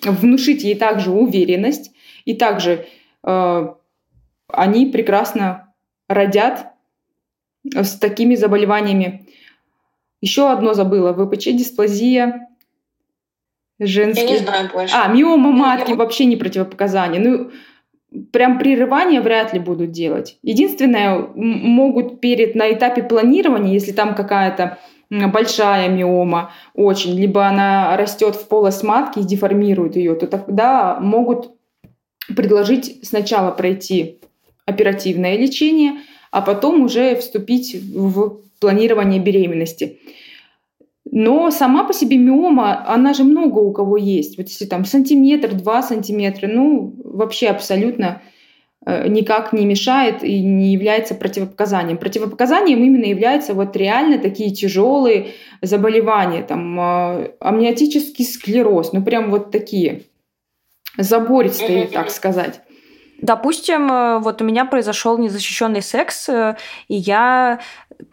внушить 0.03 0.63
ей 0.63 0.75
также 0.75 1.11
уверенность, 1.11 1.93
и 2.25 2.35
также 2.35 2.87
э, 3.25 3.75
они 4.49 4.87
прекрасно 4.87 5.73
родят 6.09 6.73
с 7.65 7.99
такими 7.99 8.35
заболеваниями. 8.35 9.27
Еще 10.21 10.51
одно 10.51 10.75
забыла, 10.75 11.13
ВПЧ, 11.13 11.47
дисплазия, 11.53 12.49
женский. 13.79 14.25
Я 14.25 14.31
не 14.31 14.39
знаю 14.39 14.71
больше. 14.73 14.95
А, 14.95 15.09
миома 15.09 15.51
матки 15.51 15.93
вообще 15.93 16.25
не 16.25 16.37
противопоказание. 16.37 17.21
Ну, 17.21 17.51
прям 18.33 18.59
прерывания 18.59 19.21
вряд 19.21 19.53
ли 19.53 19.59
будут 19.59 19.91
делать. 19.91 20.39
Единственное, 20.43 21.29
могут 21.35 22.21
перед 22.21 22.55
на 22.55 22.73
этапе 22.73 23.03
планирования, 23.03 23.73
если 23.73 23.93
там 23.93 24.15
какая-то 24.15 24.79
большая 25.11 25.89
миома 25.89 26.53
очень, 26.75 27.15
либо 27.15 27.47
она 27.47 27.97
растет 27.97 28.35
в 28.35 28.49
полость 28.49 28.83
матки 28.83 29.19
и 29.19 29.25
деформирует 29.25 29.97
ее, 29.97 30.15
то 30.15 30.27
тогда 30.27 30.99
могут 31.01 31.51
предложить 32.35 33.01
сначала 33.03 33.51
пройти 33.51 34.21
оперативное 34.65 35.37
лечение, 35.37 36.01
а 36.31 36.41
потом 36.41 36.83
уже 36.83 37.17
вступить 37.17 37.75
в 37.75 38.41
планирование 38.61 39.21
беременности. 39.21 39.99
Но 41.11 41.51
сама 41.51 41.85
по 41.85 41.93
себе 41.93 42.17
миома, 42.17 42.85
она 42.87 43.13
же 43.13 43.25
много 43.25 43.59
у 43.59 43.73
кого 43.73 43.97
есть. 43.97 44.39
Вот 44.39 44.49
если 44.49 44.67
там 44.67 44.85
сантиметр, 44.85 45.53
два 45.55 45.83
сантиметра, 45.83 46.47
ну, 46.47 46.95
вообще 47.05 47.49
абсолютно 47.49 48.23
э, 48.87 49.09
никак 49.09 49.53
не 49.53 49.67
мешает 49.67 50.23
и 50.23 50.41
не 50.41 50.73
является 50.73 51.15
противопоказанием. 51.15 51.99
Противопоказанием 51.99 52.83
именно 52.85 53.05
являются 53.05 53.53
вот 53.53 53.77
реально 53.77 54.19
такие 54.19 54.55
тяжелые 54.55 55.33
заболевания, 55.61 56.43
там 56.43 56.79
э, 56.79 57.33
амниотический 57.41 58.25
склероз, 58.25 58.93
ну 58.93 59.03
прям 59.03 59.31
вот 59.31 59.51
такие 59.51 60.05
забористые, 60.97 61.89
так 61.89 62.11
сказать. 62.11 62.61
Допустим, 63.23 63.91
э, 63.91 64.19
вот 64.19 64.43
у 64.43 64.45
меня 64.45 64.65
произошел 64.65 65.17
незащищенный 65.17 65.81
секс, 65.81 66.29
э, 66.29 66.57
и 66.89 66.97
я 66.97 67.61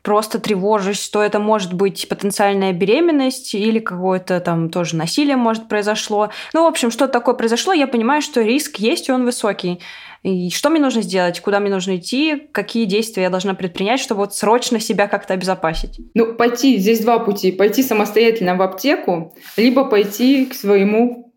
просто 0.04 0.40
тревожусь, 0.40 1.04
что 1.04 1.24
это 1.24 1.40
может 1.40 1.74
быть 1.74 2.08
потенциальная 2.08 2.74
беременность 2.74 3.56
или 3.56 3.80
какое-то 3.80 4.40
там 4.40 4.70
тоже 4.70 4.96
насилие 4.96 5.36
может 5.36 5.68
произошло. 5.68 6.30
Ну, 6.54 6.64
в 6.64 6.68
общем, 6.68 6.92
что 6.92 7.08
такое 7.08 7.34
произошло, 7.34 7.74
я 7.74 7.88
понимаю, 7.88 8.22
что 8.22 8.42
риск 8.42 8.78
есть, 8.78 9.10
и 9.10 9.12
он 9.12 9.26
высокий. 9.26 9.80
И 10.22 10.52
что 10.52 10.70
мне 10.70 10.80
нужно 10.80 11.02
сделать, 11.02 11.40
куда 11.40 11.60
мне 11.60 11.72
нужно 11.72 11.96
идти, 11.98 12.48
какие 12.52 12.86
действия 12.86 13.24
я 13.24 13.30
должна 13.32 13.56
предпринять, 13.56 14.02
чтобы 14.02 14.22
вот 14.22 14.36
срочно 14.36 14.80
себя 14.80 15.08
как-то 15.08 15.34
обезопасить? 15.34 16.00
Ну, 16.14 16.36
пойти, 16.36 16.78
здесь 16.78 17.00
два 17.00 17.18
пути. 17.18 17.52
Пойти 17.52 17.82
самостоятельно 17.82 18.56
в 18.56 18.62
аптеку, 18.62 19.34
либо 19.58 19.86
пойти 19.86 20.46
к 20.46 20.54
своему 20.54 21.34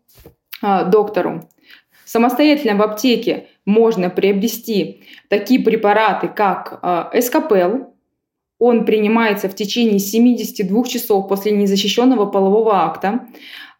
а, 0.61 0.83
доктору. 0.83 1.49
Самостоятельно 2.05 2.75
в 2.75 2.81
аптеке 2.83 3.47
можно 3.65 4.09
приобрести 4.09 5.03
такие 5.29 5.59
препараты, 5.59 6.27
как 6.27 6.79
э, 6.81 7.19
эскапел. 7.19 7.93
Он 8.59 8.85
принимается 8.85 9.49
в 9.49 9.55
течение 9.55 9.99
72 9.99 10.83
часов 10.85 11.27
после 11.27 11.51
незащищенного 11.51 12.25
полового 12.25 12.83
акта. 12.83 13.27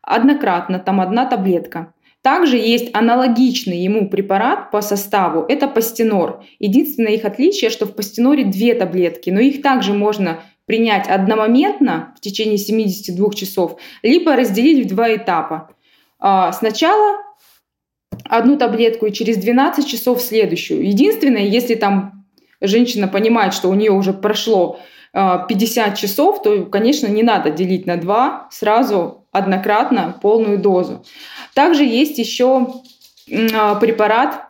Однократно, 0.01 0.79
там 0.79 0.99
одна 0.99 1.25
таблетка. 1.25 1.93
Также 2.21 2.57
есть 2.57 2.89
аналогичный 2.95 3.79
ему 3.79 4.09
препарат 4.09 4.71
по 4.71 4.81
составу, 4.81 5.45
это 5.49 5.67
пастенор. 5.67 6.45
Единственное 6.57 7.11
их 7.11 7.25
отличие, 7.25 7.69
что 7.69 7.85
в 7.85 7.93
пастеноре 7.93 8.45
две 8.45 8.73
таблетки, 8.75 9.29
но 9.29 9.41
их 9.41 9.61
также 9.61 9.93
можно 9.93 10.39
принять 10.65 11.09
одномоментно 11.09 12.13
в 12.17 12.21
течение 12.21 12.57
72 12.57 13.33
часов, 13.33 13.77
либо 14.03 14.37
разделить 14.37 14.85
в 14.85 14.95
два 14.95 15.13
этапа. 15.13 15.75
А, 16.19 16.53
сначала 16.53 17.17
одну 18.25 18.57
таблетку 18.57 19.05
и 19.05 19.13
через 19.13 19.37
12 19.37 19.87
часов 19.87 20.21
следующую. 20.21 20.85
Единственное, 20.87 21.43
если 21.43 21.75
там 21.75 22.25
женщина 22.61 23.07
понимает, 23.07 23.53
что 23.53 23.69
у 23.69 23.73
нее 23.73 23.91
уже 23.91 24.13
прошло 24.13 24.79
50 25.13 25.87
а, 25.87 25.95
часов, 25.95 26.41
то, 26.41 26.65
конечно, 26.65 27.07
не 27.07 27.23
надо 27.23 27.51
делить 27.51 27.85
на 27.85 27.97
2, 27.97 28.47
сразу 28.51 29.27
однократно 29.31 30.17
полную 30.21 30.57
дозу. 30.57 31.05
Также 31.53 31.83
есть 31.83 32.17
еще 32.17 32.67
а, 33.53 33.75
препарат 33.75 34.47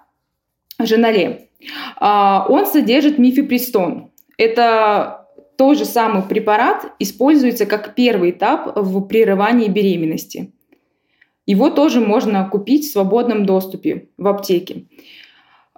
Женале. 0.80 1.50
А, 1.98 2.46
он 2.48 2.66
содержит 2.66 3.18
мифепристон. 3.18 4.12
Это 4.38 5.28
тот 5.58 5.78
же 5.78 5.86
самый 5.86 6.24
препарат 6.24 6.94
используется 7.00 7.66
как 7.66 7.96
первый 7.96 8.32
этап 8.32 8.72
в 8.76 9.02
прерывании 9.02 9.68
беременности. 9.68 10.53
Его 11.46 11.70
тоже 11.70 12.00
можно 12.00 12.48
купить 12.50 12.86
в 12.86 12.92
свободном 12.92 13.46
доступе 13.46 14.10
в 14.18 14.28
аптеке. 14.28 14.86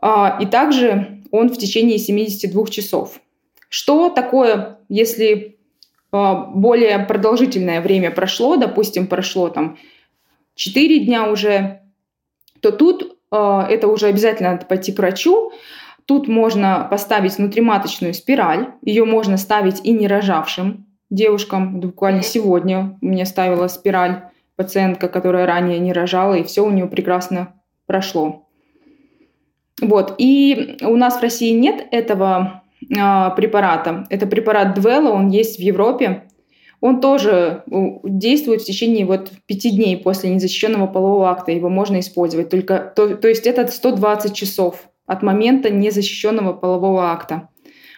А, 0.01 0.38
и 0.39 0.45
также 0.45 1.23
он 1.32 1.49
в 1.49 1.58
течение 1.58 1.97
72 1.97 2.67
часов. 2.67 3.19
Что 3.69 4.10
такое, 4.10 4.80
если 4.89 5.58
а, 6.12 6.36
более 6.36 6.99
продолжительное 6.99 7.82
время 7.82 8.12
прошло, 8.12 8.58
допустим, 8.58 9.08
прошло 9.08 9.49
там 9.49 9.78
4 10.56 10.99
дня 10.99 11.30
уже, 11.30 11.82
то 12.62 12.71
тут 12.71 13.17
а, 13.32 13.67
это 13.67 13.88
уже 13.88 14.08
обязательно 14.08 14.51
надо 14.51 14.65
пойти 14.65 14.91
к 14.91 14.99
врачу. 14.99 15.51
Тут 16.06 16.28
можно 16.28 16.88
поставить 16.89 17.38
внутриматочную 17.38 18.13
спираль. 18.13 18.67
Ее 18.84 19.06
можно 19.06 19.38
ставить 19.38 19.84
и 19.84 19.91
не 19.91 20.08
рожавшим 20.08 20.86
девушкам. 21.10 21.80
Буквально 21.80 22.21
сегодня 22.21 22.97
мне 23.01 23.25
ставила 23.25 23.67
спираль 23.67 24.30
пациентка, 24.56 25.08
которая 25.08 25.46
ранее 25.46 25.80
не 25.80 25.94
рожала, 25.94 26.36
и 26.36 26.44
все 26.44 26.65
у 26.65 26.70
нее 26.70 26.88
прекрасно 26.88 27.54
прошло. 27.86 28.48
Вот. 29.82 30.15
И 30.18 30.78
у 30.82 30.96
нас 30.96 31.18
в 31.18 31.22
России 31.22 31.52
нет 31.52 31.86
этого 31.91 32.63
а, 32.98 33.32
препарата. 33.32 34.06
Это 34.10 34.28
препарат 34.28 34.74
Двелла, 34.76 35.12
он 35.12 35.30
есть 35.30 35.58
в 35.58 35.62
Европе. 35.62 36.24
Он 36.82 37.02
тоже 37.02 37.63
действует 38.04 38.62
в 38.62 38.65
течение 38.65 39.06
вот 39.06 39.32
пяти 39.48 39.72
дней 39.72 39.98
после 39.98 40.30
незащищенного 40.30 40.88
полового 40.88 41.30
акта. 41.30 41.52
Его 41.52 41.70
можно 41.70 42.00
использовать. 42.00 42.50
Только, 42.50 42.94
то, 42.96 43.15
то 43.15 43.28
есть 43.28 43.48
это 43.48 43.68
120 43.68 44.34
часов 44.34 44.89
от 45.06 45.24
момента 45.24 45.70
незащищенного 45.70 46.54
полового 46.54 47.12
акта. 47.12 47.50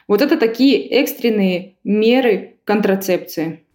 Вот 0.08 0.22
это 0.22 0.38
такие 0.38 0.88
экстренные 0.88 1.76
меры 1.84 2.60
контрацепции. 2.64 3.67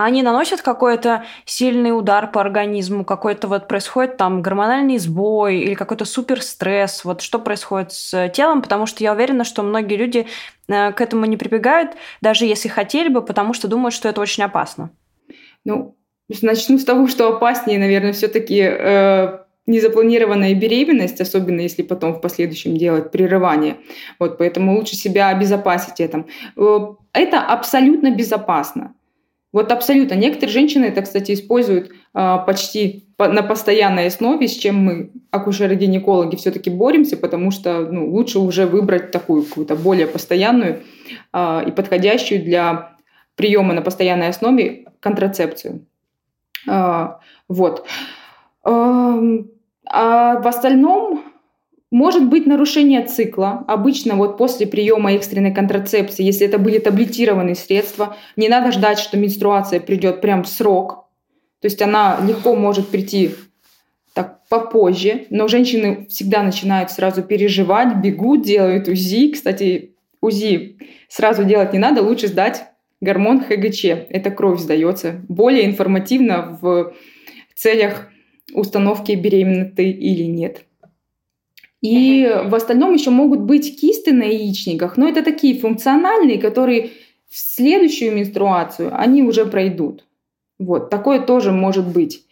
А 0.00 0.06
они 0.06 0.22
наносят 0.22 0.62
какой-то 0.62 1.24
сильный 1.44 1.90
удар 1.90 2.30
по 2.30 2.40
организму, 2.40 3.04
какой-то 3.04 3.48
вот 3.48 3.68
происходит 3.68 4.16
там 4.16 4.40
гормональный 4.40 4.96
сбой 4.96 5.58
или 5.58 5.74
какой-то 5.74 6.06
суперстресс. 6.06 7.04
Вот 7.04 7.20
что 7.20 7.38
происходит 7.38 7.92
с 7.92 8.30
телом, 8.30 8.62
потому 8.62 8.86
что 8.86 9.04
я 9.04 9.12
уверена, 9.12 9.44
что 9.44 9.62
многие 9.62 9.96
люди 9.96 10.26
э, 10.68 10.92
к 10.92 11.02
этому 11.02 11.26
не 11.26 11.36
прибегают, 11.36 11.90
даже 12.22 12.46
если 12.46 12.68
хотели 12.68 13.10
бы, 13.10 13.20
потому 13.20 13.52
что 13.52 13.68
думают, 13.68 13.92
что 13.92 14.08
это 14.08 14.22
очень 14.22 14.42
опасно. 14.42 14.88
Ну, 15.66 15.98
начну 16.40 16.78
с 16.78 16.84
того, 16.86 17.06
что 17.06 17.28
опаснее, 17.28 17.78
наверное, 17.78 18.14
все-таки 18.14 18.58
э, 18.58 19.38
незапланированная 19.66 20.54
беременность, 20.54 21.20
особенно 21.20 21.60
если 21.60 21.82
потом 21.82 22.14
в 22.14 22.22
последующем 22.22 22.74
делать 22.74 23.10
прерывание. 23.10 23.76
Вот, 24.18 24.38
поэтому 24.38 24.76
лучше 24.76 24.96
себя 24.96 25.28
обезопасить 25.28 26.00
этим. 26.00 26.26
Э, 26.56 26.94
это 27.12 27.42
абсолютно 27.42 28.10
безопасно. 28.10 28.94
Вот 29.52 29.72
абсолютно. 29.72 30.14
Некоторые 30.14 30.52
женщины 30.52 30.84
это, 30.84 31.02
кстати, 31.02 31.32
используют 31.32 31.90
а, 32.14 32.38
почти 32.38 33.08
на 33.18 33.42
постоянной 33.42 34.06
основе, 34.06 34.48
с 34.48 34.56
чем 34.56 34.76
мы, 34.76 35.10
акушеры-гинекологи, 35.30 36.36
все-таки 36.36 36.70
боремся, 36.70 37.16
потому 37.16 37.50
что 37.50 37.80
ну, 37.80 38.10
лучше 38.10 38.38
уже 38.38 38.66
выбрать 38.66 39.10
такую 39.10 39.42
какую-то 39.42 39.76
более 39.76 40.06
постоянную 40.06 40.80
э, 41.32 41.68
и 41.68 41.70
подходящую 41.70 42.42
для 42.42 42.96
приема 43.34 43.74
на 43.74 43.82
постоянной 43.82 44.28
основе 44.28 44.86
контрацепцию. 45.00 45.86
Э, 46.66 47.08
вот. 47.48 47.86
А 49.92 50.38
в 50.40 50.46
остальном 50.46 51.09
может 51.90 52.28
быть 52.28 52.46
нарушение 52.46 53.04
цикла. 53.04 53.64
Обычно 53.66 54.14
вот 54.14 54.38
после 54.38 54.66
приема 54.66 55.12
экстренной 55.14 55.52
контрацепции, 55.52 56.22
если 56.22 56.46
это 56.46 56.58
были 56.58 56.78
таблетированные 56.78 57.56
средства, 57.56 58.16
не 58.36 58.48
надо 58.48 58.72
ждать, 58.72 58.98
что 58.98 59.16
менструация 59.16 59.80
придет 59.80 60.20
прям 60.20 60.44
в 60.44 60.48
срок. 60.48 61.08
То 61.60 61.66
есть 61.66 61.82
она 61.82 62.18
легко 62.26 62.54
может 62.54 62.88
прийти 62.88 63.32
так 64.14 64.40
попозже, 64.48 65.26
но 65.30 65.48
женщины 65.48 66.06
всегда 66.08 66.42
начинают 66.42 66.90
сразу 66.90 67.22
переживать, 67.22 67.96
бегут, 67.96 68.42
делают 68.42 68.88
УЗИ. 68.88 69.32
Кстати, 69.32 69.94
УЗИ 70.20 70.78
сразу 71.08 71.44
делать 71.44 71.72
не 71.72 71.78
надо, 71.78 72.02
лучше 72.02 72.28
сдать 72.28 72.64
гормон 73.00 73.40
ХГЧ. 73.40 73.84
Это 74.10 74.30
кровь 74.30 74.60
сдается. 74.60 75.20
Более 75.28 75.66
информативно 75.66 76.58
в 76.60 76.94
целях 77.54 78.08
установки 78.52 79.12
беременна 79.12 79.66
ты 79.66 79.90
или 79.90 80.24
нет. 80.24 80.64
И 81.80 82.30
в 82.44 82.54
остальном 82.54 82.92
еще 82.92 83.10
могут 83.10 83.40
быть 83.40 83.80
кисты 83.80 84.12
на 84.12 84.24
яичниках, 84.24 84.96
но 84.96 85.08
это 85.08 85.22
такие 85.22 85.58
функциональные, 85.58 86.38
которые 86.38 86.90
в 87.30 87.38
следующую 87.38 88.14
менструацию 88.14 88.90
они 88.92 89.22
уже 89.22 89.46
пройдут. 89.46 90.04
Вот, 90.58 90.90
такое 90.90 91.20
тоже 91.20 91.52
может 91.52 91.86
быть. 91.86 92.26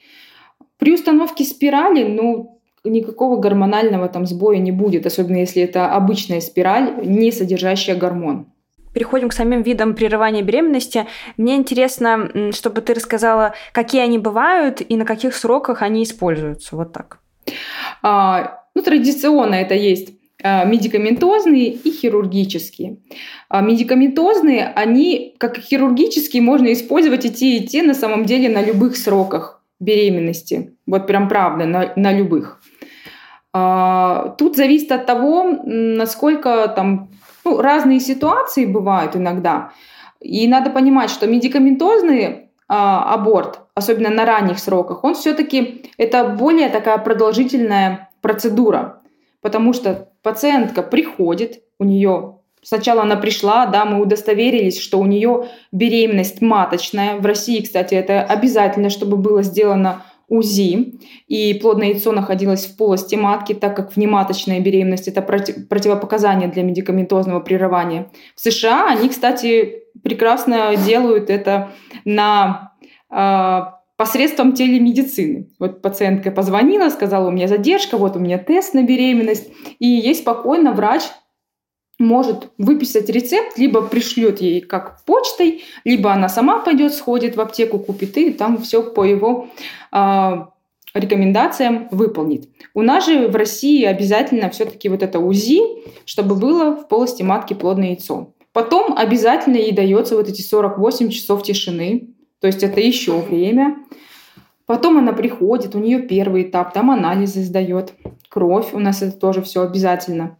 При 0.77 0.93
установке 0.93 1.45
спирали, 1.45 2.05
ну, 2.05 2.61
никакого 2.85 3.37
гормонального 3.37 4.09
там 4.09 4.27
сбоя 4.27 4.59
не 4.59 4.73
будет, 4.73 5.07
особенно 5.07 5.39
если 5.39 5.63
это 5.63 5.93
обычная 5.93 6.41
спираль, 6.41 6.95
не 7.05 7.33
содержащая 7.33 7.97
гормон. 7.97 8.47
Переходим 8.93 9.29
к 9.29 9.33
самим 9.33 9.63
видам 9.63 9.95
прерывания 9.95 10.43
беременности. 10.43 11.07
Мне 11.37 11.57
интересно, 11.57 12.53
чтобы 12.53 12.81
ты 12.81 12.95
рассказала, 12.95 13.55
какие 13.73 14.03
они 14.03 14.19
бывают 14.19 14.83
и 14.87 14.97
на 14.97 15.05
каких 15.05 15.35
сроках 15.35 15.83
они 15.83 16.03
используются. 16.03 16.77
Вот 16.77 16.93
так. 16.93 17.21
А, 18.03 18.65
ну, 18.79 18.85
традиционно 18.85 19.57
это 19.57 19.75
есть 19.75 20.13
а, 20.41 20.65
медикаментозные 20.65 21.73
и 21.73 21.91
хирургические. 21.91 22.99
А 23.49 23.61
медикаментозные, 23.61 24.73
они, 24.77 25.35
как 25.39 25.59
и 25.59 25.63
хирургические, 25.63 26.43
можно 26.43 26.73
использовать 26.73 27.25
и 27.25 27.31
те, 27.31 27.57
и 27.57 27.67
те 27.67 27.83
на 27.83 27.95
самом 27.95 28.25
деле 28.25 28.49
на 28.49 28.63
любых 28.63 28.97
сроках 28.97 29.61
беременности. 29.81 30.77
Вот 30.87 31.09
прям 31.09 31.29
правда, 31.29 31.67
на, 31.67 31.93
на 31.97 32.13
любых. 32.13 32.63
А, 33.53 34.37
тут 34.39 34.57
зависит 34.57 34.93
от 34.93 35.07
того, 35.07 35.43
насколько 35.65 36.69
там 36.69 37.11
ну, 37.45 37.61
разные 37.61 37.99
ситуации 37.99 38.65
бывают 38.65 39.17
иногда. 39.17 39.73
И 40.21 40.47
надо 40.47 40.71
понимать, 40.71 41.11
что 41.11 41.27
медикаментозный 41.27 42.51
а, 42.69 43.13
аборт, 43.13 43.61
особенно 43.75 44.11
на 44.11 44.25
ранних 44.25 44.61
сроках, 44.61 45.03
он 45.03 45.17
все-таки 45.17 45.91
это 45.97 46.23
более 46.25 46.69
такая 46.69 46.99
продолжительная 46.99 48.08
процедура, 48.21 49.03
потому 49.41 49.73
что 49.73 50.11
пациентка 50.23 50.83
приходит, 50.83 51.63
у 51.79 51.85
нее 51.85 52.35
Сначала 52.61 53.03
она 53.03 53.17
пришла, 53.17 53.67
да, 53.67 53.85
мы 53.85 54.03
удостоверились, 54.03 54.81
что 54.81 54.99
у 54.99 55.07
нее 55.07 55.47
беременность 55.71 56.41
маточная. 56.41 57.17
В 57.17 57.25
России, 57.25 57.63
кстати, 57.63 57.95
это 57.95 58.23
обязательно, 58.23 58.91
чтобы 58.91 59.17
было 59.17 59.43
сделано 59.43 60.03
УЗИ, 60.29 60.99
и 61.27 61.55
плодное 61.55 61.89
яйцо 61.89 62.13
находилось 62.13 62.67
в 62.67 62.77
полости 62.77 63.15
матки, 63.15 63.55
так 63.55 63.75
как 63.75 63.97
внематочная 63.97 64.61
беременность– 64.61 65.09
это 65.09 65.23
против, 65.23 65.69
противопоказание 65.69 66.49
для 66.49 66.63
медикаментозного 66.63 67.41
прерывания. 67.41 68.11
В 68.35 68.41
США 68.41 68.91
они, 68.91 69.09
кстати, 69.09 69.85
прекрасно 70.03 70.77
делают 70.77 71.31
это 71.31 71.71
на 72.05 72.73
э, 73.11 73.78
посредством 73.99 74.53
телемедицины. 74.53 75.51
Вот 75.59 75.83
пациентка 75.83 76.31
позвонила, 76.31 76.89
сказала, 76.89 77.29
у 77.29 77.33
меня 77.33 77.49
задержка, 77.49 77.99
вот 77.99 78.15
у 78.17 78.21
меня 78.21 78.39
тест 78.39 78.73
на 78.73 78.85
беременность, 78.85 79.51
и 79.81 79.89
ей 79.89 80.15
спокойно 80.15 80.73
врач 80.73 81.03
может 81.99 82.53
выписать 82.59 83.09
рецепт, 83.09 83.59
либо 83.59 83.83
пришлет 83.83 84.41
ей 84.41 84.61
как 84.61 85.05
почтой, 85.05 85.65
либо 85.85 86.13
она 86.13 86.29
сама 86.29 86.61
пойдет, 86.61 86.95
сходит 86.95 87.35
в 87.35 87.41
аптеку, 87.41 87.81
купит 87.81 88.17
и 88.17 88.31
там 88.31 88.59
все 88.59 88.85
по 88.85 89.03
его 89.03 89.49
э, 89.93 90.33
рекомендациям 90.95 91.89
выполнит. 91.91 92.49
У 92.75 92.83
нас 92.83 93.05
же 93.05 93.27
в 93.27 93.35
России 93.35 93.85
обязательно 93.85 94.49
все-таки 94.51 94.89
вот 94.89 95.03
это 95.03 95.19
УЗИ, 95.19 95.61
чтобы 96.05 96.37
было 96.37 96.77
в 96.77 96.87
полости 96.87 97.25
матки 97.25 97.55
плодное 97.55 97.89
яйцо. 97.89 98.33
Потом 98.53 98.97
обязательно 98.97 99.57
ей 99.57 99.73
дается 99.73 100.15
вот 100.15 100.29
эти 100.29 100.41
48 100.41 101.09
часов 101.09 101.43
тишины, 101.43 102.15
то 102.41 102.47
есть 102.47 102.63
это 102.63 102.81
еще 102.81 103.21
время. 103.21 103.79
Потом 104.67 104.99
она 104.99 105.13
приходит, 105.13 105.75
у 105.75 105.79
нее 105.79 106.03
первый 106.03 106.43
этап, 106.43 106.75
там 106.75 106.91
анализы 106.91 107.43
сдает, 107.43 107.95
кровь, 108.29 108.75
у 108.75 108.79
нас 108.79 109.03
это 109.03 109.17
тоже 109.17 109.43
все 109.43 109.63
обязательно. 109.63 110.37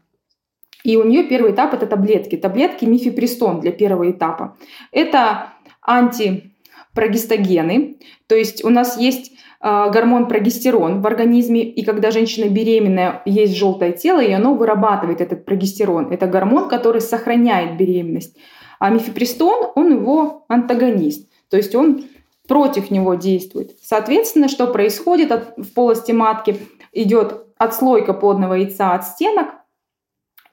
И 0.85 0.97
у 0.97 1.05
нее 1.05 1.25
первый 1.25 1.53
этап 1.53 1.75
это 1.75 1.87
таблетки. 1.87 2.37
Таблетки 2.37 2.85
мифепристон 2.85 3.61
для 3.61 3.73
первого 3.73 4.11
этапа. 4.11 4.57
Это 4.93 5.55
антипрогестогены, 5.83 7.97
то 8.27 8.35
есть 8.35 8.65
у 8.65 8.69
нас 8.69 8.99
есть 8.99 9.33
э, 9.63 9.91
гормон 9.91 10.29
прогестерон 10.29 11.01
в 11.01 11.07
организме, 11.07 11.63
и 11.63 11.83
когда 11.85 12.11
женщина 12.11 12.51
беременная, 12.51 13.23
есть 13.25 13.57
желтое 13.57 13.93
тело, 13.93 14.23
и 14.23 14.31
оно 14.31 14.53
вырабатывает 14.55 15.23
этот 15.23 15.47
прогестерон. 15.47 16.13
Это 16.13 16.27
гормон, 16.27 16.69
который 16.69 17.01
сохраняет 17.01 17.79
беременность. 17.79 18.37
А 18.79 18.91
мифепристон, 18.91 19.73
он 19.75 19.93
его 19.93 20.45
антагонист. 20.49 21.31
То 21.51 21.57
есть 21.57 21.75
он 21.75 22.05
против 22.47 22.91
него 22.91 23.15
действует. 23.15 23.77
Соответственно, 23.83 24.49
что 24.49 24.67
происходит 24.67 25.33
от, 25.33 25.57
в 25.57 25.73
полости 25.75 26.13
матки? 26.13 26.59
Идет 26.93 27.45
отслойка 27.59 28.15
плодного 28.15 28.55
яйца 28.55 28.95
от 28.95 29.05
стенок, 29.05 29.49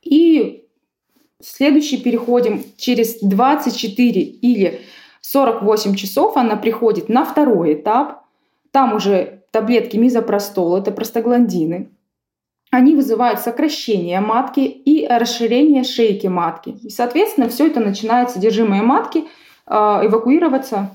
и 0.02 0.68
следующий 1.42 1.98
переходим 1.98 2.64
через 2.78 3.20
24 3.20 4.22
или 4.22 4.82
48 5.22 5.96
часов 5.96 6.38
она 6.38 6.56
приходит 6.56 7.10
на 7.10 7.26
второй 7.26 7.74
этап. 7.74 8.24
Там 8.72 8.94
уже 8.94 9.44
таблетки 9.52 9.98
мизопростол, 9.98 10.78
это 10.78 10.92
простагландины. 10.92 11.92
Они 12.72 12.96
вызывают 12.96 13.40
сокращение 13.40 14.20
матки 14.20 14.60
и 14.60 15.08
расширение 15.08 15.84
шейки 15.84 16.28
матки. 16.28 16.70
И, 16.84 16.90
соответственно, 16.90 17.50
все 17.50 17.68
это 17.68 17.80
начинает 17.80 18.32
содержимое 18.32 18.82
матки 18.82 19.26
эвакуироваться 19.68 20.92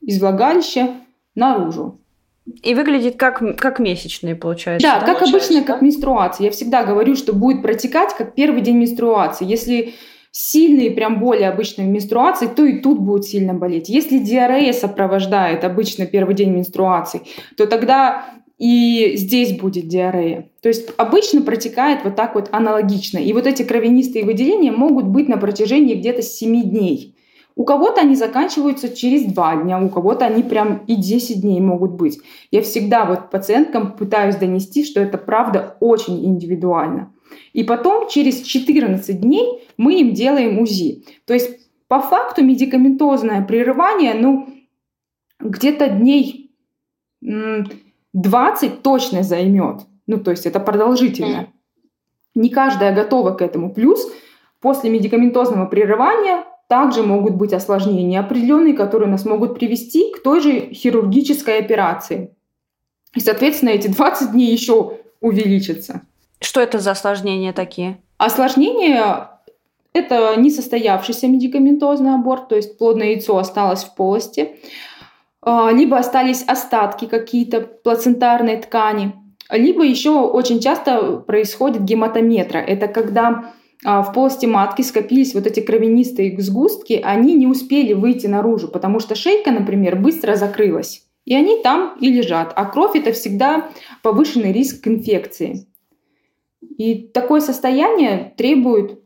из 0.00 0.20
влагалища 0.20 0.90
наружу. 1.34 1.98
И 2.62 2.74
выглядит 2.74 3.16
как, 3.16 3.40
как 3.56 3.78
месячные, 3.78 4.34
получается. 4.34 4.86
Да, 4.86 5.00
да? 5.00 5.06
как 5.06 5.20
получается, 5.20 5.36
обычно, 5.52 5.60
да? 5.60 5.72
как 5.72 5.82
менструация. 5.82 6.44
Я 6.46 6.50
всегда 6.50 6.84
говорю, 6.84 7.14
что 7.14 7.32
будет 7.32 7.62
протекать 7.62 8.14
как 8.16 8.34
первый 8.34 8.62
день 8.62 8.78
менструации. 8.78 9.44
Если 9.44 9.94
сильные 10.32 10.90
прям 10.90 11.20
боли 11.20 11.42
обычно 11.42 11.84
в 11.84 11.86
менструации, 11.86 12.48
то 12.48 12.64
и 12.64 12.80
тут 12.80 12.98
будет 12.98 13.24
сильно 13.26 13.54
болеть. 13.54 13.88
Если 13.88 14.18
диарея 14.18 14.72
сопровождает 14.72 15.62
обычно 15.62 16.06
первый 16.06 16.34
день 16.34 16.50
менструации, 16.50 17.22
то 17.56 17.66
тогда 17.66 18.24
и 18.58 19.12
здесь 19.16 19.58
будет 19.58 19.86
диарея. 19.86 20.48
То 20.62 20.68
есть 20.68 20.90
обычно 20.96 21.42
протекает 21.42 22.00
вот 22.04 22.16
так 22.16 22.34
вот 22.34 22.48
аналогично. 22.50 23.18
И 23.18 23.32
вот 23.32 23.46
эти 23.46 23.62
кровянистые 23.62 24.24
выделения 24.24 24.72
могут 24.72 25.06
быть 25.06 25.28
на 25.28 25.36
протяжении 25.36 25.94
где-то 25.94 26.22
7 26.22 26.62
дней. 26.62 27.11
У 27.54 27.64
кого-то 27.64 28.00
они 28.00 28.14
заканчиваются 28.14 28.94
через 28.94 29.24
два 29.32 29.56
дня, 29.56 29.80
у 29.80 29.88
кого-то 29.88 30.24
они 30.24 30.42
прям 30.42 30.84
и 30.86 30.96
10 30.96 31.40
дней 31.42 31.60
могут 31.60 31.92
быть. 31.92 32.20
Я 32.50 32.62
всегда 32.62 33.04
вот 33.04 33.30
пациенткам 33.30 33.92
пытаюсь 33.92 34.36
донести, 34.36 34.84
что 34.84 35.00
это 35.00 35.18
правда 35.18 35.76
очень 35.80 36.24
индивидуально. 36.24 37.12
И 37.52 37.64
потом 37.64 38.08
через 38.08 38.42
14 38.42 39.20
дней 39.20 39.68
мы 39.76 40.00
им 40.00 40.12
делаем 40.12 40.58
УЗИ. 40.58 41.04
То 41.26 41.34
есть 41.34 41.68
по 41.88 42.00
факту 42.00 42.42
медикаментозное 42.42 43.44
прерывание, 43.44 44.14
ну, 44.14 44.48
где-то 45.40 45.88
дней 45.88 46.54
20 47.20 48.82
точно 48.82 49.22
займет. 49.22 49.82
Ну, 50.06 50.18
то 50.18 50.30
есть 50.30 50.46
это 50.46 50.58
продолжительно. 50.60 51.48
Не 52.34 52.48
каждая 52.48 52.94
готова 52.94 53.32
к 53.32 53.42
этому. 53.42 53.72
Плюс 53.74 54.10
после 54.60 54.90
медикаментозного 54.90 55.66
прерывания 55.66 56.44
также 56.68 57.02
могут 57.02 57.34
быть 57.34 57.52
осложнения 57.52 58.20
определенные, 58.20 58.74
которые 58.74 59.10
нас 59.10 59.24
могут 59.24 59.54
привести 59.54 60.12
к 60.12 60.22
той 60.22 60.40
же 60.40 60.72
хирургической 60.72 61.58
операции. 61.58 62.34
И, 63.14 63.20
соответственно, 63.20 63.70
эти 63.70 63.88
20 63.88 64.32
дней 64.32 64.50
еще 64.52 64.98
увеличатся. 65.20 66.02
Что 66.40 66.60
это 66.60 66.78
за 66.78 66.92
осложнения 66.92 67.52
такие? 67.52 67.98
Осложнения– 68.16 69.30
это 69.92 70.34
несостоявшийся 70.36 71.28
медикаментозный 71.28 72.14
аборт, 72.14 72.48
то 72.48 72.56
есть 72.56 72.78
плодное 72.78 73.08
яйцо 73.08 73.36
осталось 73.36 73.84
в 73.84 73.94
полости. 73.94 74.56
а, 75.42 75.72
либо 75.72 75.98
остались 75.98 76.44
остатки 76.46 77.06
какие-то 77.06 77.60
плацентарной 77.60 78.56
ткани, 78.58 79.12
либо 79.50 79.84
еще 79.84 80.20
очень 80.20 80.60
часто 80.60 81.16
происходит 81.18 81.82
гематометра. 81.82 82.58
Это 82.58 82.86
когда 82.86 83.52
в 83.84 84.12
полости 84.14 84.46
матки 84.46 84.82
скопились 84.82 85.34
вот 85.34 85.46
эти 85.46 85.60
кровянистые 85.60 86.40
сгустки, 86.40 87.00
они 87.02 87.34
не 87.34 87.46
успели 87.46 87.92
выйти 87.92 88.26
наружу, 88.26 88.68
потому 88.68 89.00
что 89.00 89.14
шейка, 89.14 89.50
например, 89.50 89.96
быстро 89.96 90.36
закрылась. 90.36 91.04
И 91.24 91.34
они 91.34 91.60
там 91.62 91.96
и 92.00 92.10
лежат. 92.10 92.52
А 92.54 92.64
кровь 92.64 92.96
это 92.96 93.12
всегда 93.12 93.70
повышенный 94.02 94.52
риск 94.52 94.86
инфекции. 94.86 95.66
И 96.78 96.94
такое 96.94 97.40
состояние 97.40 98.34
требует 98.36 99.00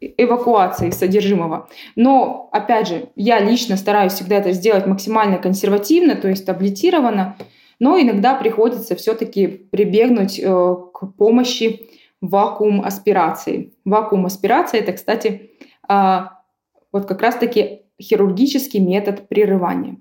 эвакуации 0.00 0.90
содержимого. 0.90 1.68
Но, 1.94 2.48
опять 2.52 2.88
же, 2.88 3.10
я 3.16 3.38
лично 3.38 3.76
стараюсь 3.76 4.14
всегда 4.14 4.36
это 4.36 4.52
сделать 4.52 4.86
максимально 4.86 5.38
консервативно, 5.38 6.16
то 6.16 6.28
есть 6.28 6.46
таблетированно, 6.46 7.36
но 7.78 8.00
иногда 8.00 8.34
приходится 8.34 8.96
все-таки 8.96 9.46
прибегнуть 9.46 10.38
э, 10.38 10.44
к 10.46 11.06
помощи 11.18 11.88
вакуум 12.20 12.84
аспирации. 12.84 13.72
Вакуум 13.84 14.26
аспирация 14.26 14.80
это, 14.80 14.92
кстати, 14.92 15.52
э, 15.88 16.18
вот 16.92 17.06
как 17.06 17.22
раз-таки 17.22 17.82
хирургический 18.00 18.80
метод 18.80 19.28
прерывания. 19.28 19.96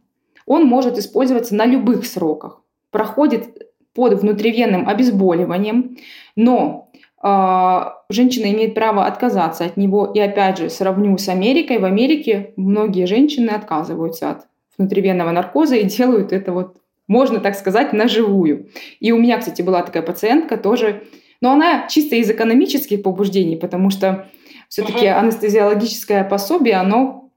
Он 0.45 0.65
может 0.65 0.97
использоваться 0.97 1.55
на 1.55 1.65
любых 1.65 2.05
сроках. 2.05 2.61
Проходит 2.91 3.69
под 3.93 4.13
внутривенным 4.21 4.87
обезболиванием, 4.87 5.97
но 6.35 6.89
а, 7.21 7.97
женщина 8.09 8.51
имеет 8.51 8.73
право 8.73 9.05
отказаться 9.05 9.65
от 9.65 9.77
него. 9.77 10.05
И 10.05 10.19
опять 10.19 10.57
же, 10.57 10.69
сравню 10.69 11.17
с 11.17 11.27
Америкой. 11.27 11.79
В 11.79 11.85
Америке 11.85 12.53
многие 12.55 13.05
женщины 13.05 13.49
отказываются 13.49 14.31
от 14.31 14.47
внутривенного 14.77 15.31
наркоза 15.31 15.75
и 15.75 15.83
делают 15.83 16.31
это 16.31 16.53
вот, 16.53 16.77
можно 17.07 17.39
так 17.39 17.55
сказать, 17.55 17.91
на 17.91 18.07
живую. 18.07 18.69
И 18.99 19.11
у 19.11 19.19
меня, 19.19 19.37
кстати, 19.37 19.61
была 19.61 19.83
такая 19.83 20.03
пациентка 20.03 20.57
тоже, 20.57 21.03
но 21.41 21.51
она 21.51 21.87
чисто 21.87 22.15
из 22.15 22.29
экономических 22.29 23.03
побуждений, 23.03 23.55
потому 23.55 23.89
что 23.89 24.29
все-таки 24.67 25.05
uh-huh. 25.05 25.13
анестезиологическое 25.13 26.23
пособие, 26.23 26.75
оно 26.75 27.31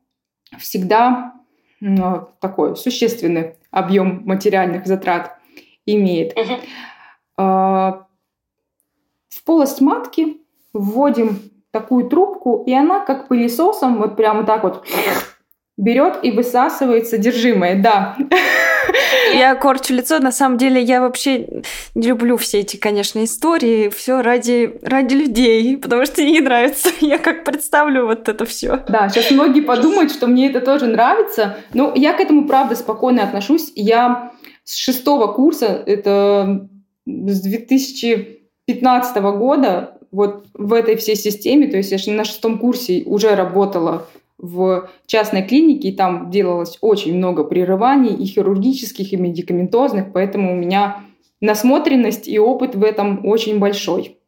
всегда 0.59 1.35
ну, 1.81 2.29
такой 2.41 2.77
существенный 2.77 3.55
объем 3.71 4.23
материальных 4.25 4.87
затрат 4.87 5.39
имеет. 5.87 6.37
Uh-huh 6.37 6.61
в 9.43 9.45
полость 9.45 9.81
матки 9.81 10.37
вводим 10.73 11.41
такую 11.73 12.09
трубку, 12.09 12.63
и 12.67 12.73
она 12.73 13.01
как 13.01 13.29
пылесосом 13.29 13.99
вот 13.99 14.17
прямо 14.17 14.45
так 14.45 14.63
вот 14.63 14.87
берет 15.83 16.19
и 16.23 16.31
высасывает 16.31 17.09
содержимое, 17.09 17.83
да. 17.83 18.17
Я 19.35 19.55
корчу 19.57 19.95
лицо, 19.95 20.19
на 20.21 20.31
самом 20.31 20.57
деле 20.57 20.81
я 20.81 21.01
вообще 21.01 21.63
не 21.95 22.07
люблю 22.09 22.37
все 22.37 22.61
эти, 22.61 22.77
конечно, 22.77 23.25
истории, 23.25 23.89
все 23.89 24.23
ради, 24.23 24.79
ради 24.83 25.15
людей, 25.15 25.77
потому 25.77 26.07
что 26.07 26.23
мне 26.23 26.33
не 26.33 26.41
нравится. 26.41 26.91
Я 27.01 27.19
как 27.19 27.45
представлю 27.45 28.07
вот 28.07 28.29
это 28.29 28.45
все. 28.45 28.85
Да, 28.89 29.09
сейчас 29.09 29.31
многие 29.31 29.63
подумают, 29.63 30.13
что 30.13 30.27
мне 30.27 30.49
это 30.49 30.61
тоже 30.61 30.87
нравится, 30.87 31.57
но 31.75 31.93
я 31.95 32.13
к 32.13 32.21
этому, 32.21 32.47
правда, 32.47 32.77
спокойно 32.77 33.23
отношусь. 33.23 33.73
Я 33.75 34.33
с 34.65 34.77
шестого 34.77 35.33
курса, 35.33 35.83
это 35.87 36.69
с 37.07 37.41
2000 37.41 38.43
2015 38.67 39.17
года 39.39 39.99
вот 40.13 40.47
в 40.55 40.73
этой 40.73 40.97
всей 40.97 41.17
системе, 41.17 41.67
то 41.67 41.77
есть 41.77 41.91
я 41.91 42.13
на 42.13 42.25
шестом 42.25 42.59
курсе 42.59 43.03
уже 43.07 43.35
работала 43.35 44.07
в 44.43 44.91
частной 45.07 45.43
клинике, 45.43 45.89
и 45.89 45.97
там 45.97 46.31
делалось 46.31 46.77
очень 46.83 47.17
много 47.17 47.45
прерываний 47.45 48.13
и 48.13 48.27
хирургических, 48.27 49.13
и 49.13 49.17
медикаментозных, 49.17 50.13
поэтому 50.13 50.53
у 50.53 50.57
меня 50.57 51.05
насмотренность 51.41 52.29
и 52.29 52.39
опыт 52.39 52.75
в 52.75 52.85
этом 52.85 53.25
очень 53.25 53.59
большой. 53.59 54.19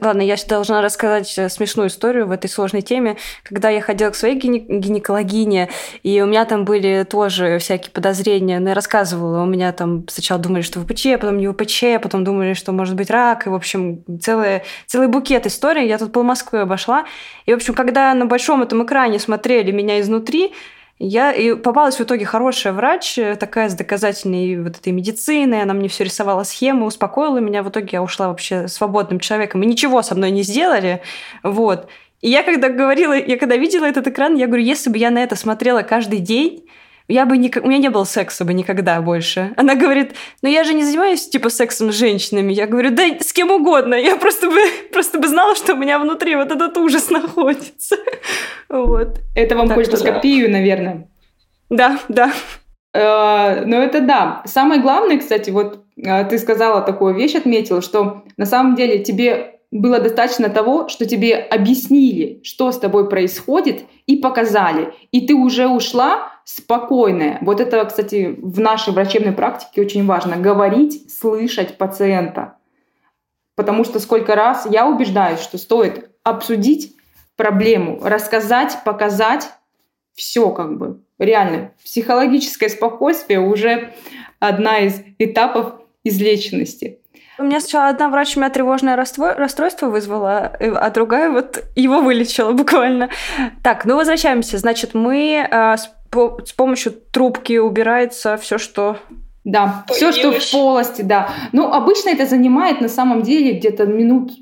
Ладно, 0.00 0.22
я 0.22 0.36
должна 0.48 0.82
рассказать 0.82 1.36
э, 1.38 1.48
смешную 1.48 1.88
историю 1.88 2.26
в 2.26 2.30
этой 2.30 2.48
сложной 2.48 2.82
теме. 2.82 3.16
Когда 3.42 3.68
я 3.68 3.80
ходила 3.80 4.10
к 4.10 4.14
своей 4.14 4.36
гине- 4.36 4.64
гинекологине, 4.68 5.68
и 6.02 6.20
у 6.20 6.26
меня 6.26 6.44
там 6.44 6.64
были 6.64 7.06
тоже 7.08 7.58
всякие 7.58 7.90
подозрения, 7.90 8.58
но 8.60 8.70
я 8.70 8.74
рассказывала, 8.74 9.42
у 9.42 9.46
меня 9.46 9.72
там 9.72 10.08
сначала 10.08 10.40
думали, 10.40 10.62
что 10.62 10.80
ВПЧ, 10.80 11.20
потом 11.20 11.38
не 11.38 11.48
ВПЧ, 11.48 12.02
потом 12.02 12.24
думали, 12.24 12.54
что 12.54 12.72
может 12.72 12.96
быть 12.96 13.10
рак, 13.10 13.46
и, 13.46 13.50
в 13.50 13.54
общем, 13.54 14.04
целый, 14.20 14.62
целый 14.86 15.08
букет 15.08 15.46
историй. 15.46 15.86
Я 15.86 15.98
тут 15.98 16.12
пол 16.12 16.24
Москвы 16.24 16.60
обошла. 16.60 17.04
И, 17.46 17.52
в 17.52 17.56
общем, 17.56 17.74
когда 17.74 18.12
на 18.14 18.26
большом 18.26 18.62
этом 18.62 18.84
экране 18.84 19.18
смотрели 19.18 19.70
меня 19.70 20.00
изнутри, 20.00 20.52
я 20.98 21.32
и 21.32 21.54
попалась 21.54 21.96
в 21.96 22.00
итоге 22.00 22.24
хорошая 22.24 22.72
врач, 22.72 23.18
э, 23.18 23.36
такая 23.36 23.68
с 23.68 23.74
доказательной 23.74 24.60
вот 24.60 24.76
этой 24.76 24.92
медициной. 24.92 25.62
Она 25.62 25.72
мне 25.72 25.88
все 25.88 26.04
рисовала 26.04 26.42
схемы, 26.42 26.86
успокоила 26.86 27.38
меня. 27.38 27.62
В 27.62 27.68
итоге 27.68 27.88
я 27.92 28.02
ушла 28.02 28.28
вообще 28.28 28.66
свободным 28.66 29.20
человеком. 29.20 29.62
И 29.62 29.66
ничего 29.66 30.02
со 30.02 30.16
мной 30.16 30.32
не 30.32 30.42
сделали. 30.42 31.02
Вот. 31.44 31.88
И 32.20 32.28
я 32.28 32.42
когда 32.42 32.68
говорила, 32.68 33.12
я 33.16 33.38
когда 33.38 33.56
видела 33.56 33.84
этот 33.84 34.08
экран, 34.08 34.34
я 34.34 34.48
говорю, 34.48 34.64
если 34.64 34.90
бы 34.90 34.98
я 34.98 35.10
на 35.10 35.22
это 35.22 35.36
смотрела 35.36 35.82
каждый 35.82 36.18
день, 36.18 36.64
я 37.08 37.24
бы 37.24 37.38
никак... 37.38 37.64
у 37.64 37.68
меня 37.68 37.78
не 37.78 37.88
было 37.88 38.04
секса 38.04 38.44
бы 38.44 38.52
никогда 38.52 39.00
больше. 39.00 39.52
Она 39.56 39.74
говорит, 39.74 40.14
ну 40.42 40.48
я 40.48 40.62
же 40.62 40.74
не 40.74 40.84
занимаюсь 40.84 41.28
типа 41.28 41.48
сексом 41.48 41.90
с 41.90 41.96
женщинами. 41.96 42.52
Я 42.52 42.66
говорю, 42.66 42.90
да 42.90 43.04
с 43.18 43.32
кем 43.32 43.50
угодно. 43.50 43.94
Я 43.94 44.16
просто 44.16 44.48
бы, 44.48 44.60
просто 44.92 45.18
бы 45.18 45.26
знала, 45.26 45.56
что 45.56 45.72
у 45.72 45.76
меня 45.76 45.98
внутри 45.98 46.36
вот 46.36 46.52
этот 46.52 46.76
ужас 46.76 47.10
находится. 47.10 47.96
Вот. 48.68 49.18
Это 49.34 49.56
вам 49.56 49.68
кольпоскопию, 49.68 50.50
наверное. 50.50 51.08
Да, 51.70 51.98
да. 52.08 52.32
Э, 52.92 53.64
но 53.64 53.76
это 53.76 54.00
да. 54.00 54.42
Самое 54.44 54.80
главное, 54.80 55.18
кстати, 55.18 55.50
вот 55.50 55.84
э, 55.96 56.24
ты 56.26 56.38
сказала 56.38 56.82
такую 56.82 57.14
вещь, 57.14 57.34
отметила, 57.34 57.80
что 57.80 58.24
на 58.36 58.44
самом 58.44 58.74
деле 58.74 59.02
тебе 59.02 59.54
было 59.70 59.98
достаточно 59.98 60.48
того, 60.48 60.88
что 60.88 61.04
тебе 61.06 61.36
объяснили, 61.36 62.40
что 62.42 62.72
с 62.72 62.78
тобой 62.78 63.08
происходит, 63.08 63.84
и 64.06 64.16
показали. 64.16 64.94
И 65.12 65.26
ты 65.26 65.34
уже 65.34 65.68
ушла 65.68 66.32
спокойная. 66.48 67.36
Вот 67.42 67.60
это, 67.60 67.84
кстати, 67.84 68.34
в 68.40 68.58
нашей 68.58 68.94
врачебной 68.94 69.34
практике 69.34 69.82
очень 69.82 70.06
важно. 70.06 70.38
Говорить, 70.38 71.12
слышать 71.14 71.76
пациента. 71.76 72.56
Потому 73.54 73.84
что 73.84 74.00
сколько 74.00 74.34
раз 74.34 74.66
я 74.70 74.86
убеждаюсь, 74.88 75.40
что 75.40 75.58
стоит 75.58 76.10
обсудить 76.22 76.96
проблему, 77.36 78.00
рассказать, 78.02 78.78
показать, 78.82 79.50
все 80.14 80.50
как 80.50 80.78
бы. 80.78 81.02
Реально, 81.18 81.72
психологическое 81.84 82.70
спокойствие 82.70 83.40
уже 83.40 83.92
одна 84.38 84.78
из 84.78 85.02
этапов 85.18 85.74
излеченности. 86.02 87.00
У 87.40 87.44
меня 87.44 87.60
сначала 87.60 87.88
одна 87.88 88.08
врач 88.08 88.36
у 88.36 88.40
меня 88.40 88.50
тревожное 88.50 88.96
расстройство 88.96 89.86
вызвала, 89.86 90.56
э, 90.58 90.70
а 90.72 90.90
другая 90.90 91.30
вот 91.30 91.62
его 91.76 92.00
вылечила 92.00 92.52
буквально. 92.52 93.10
Так, 93.62 93.84
ну 93.84 93.96
возвращаемся. 93.96 94.58
Значит, 94.58 94.94
мы 94.94 95.46
э, 95.48 95.76
по, 96.10 96.40
с 96.44 96.52
помощью 96.52 96.92
трубки 96.92 97.58
убирается 97.58 98.36
все, 98.36 98.58
что 98.58 98.98
да, 99.44 99.84
все, 99.88 100.12
что 100.12 100.32
в 100.32 100.50
полости, 100.50 101.02
да. 101.02 101.30
Ну, 101.52 101.72
обычно 101.72 102.10
это 102.10 102.26
занимает 102.26 102.80
на 102.80 102.88
самом 102.88 103.22
деле 103.22 103.54
где-то 103.54 103.86
минут 103.86 104.32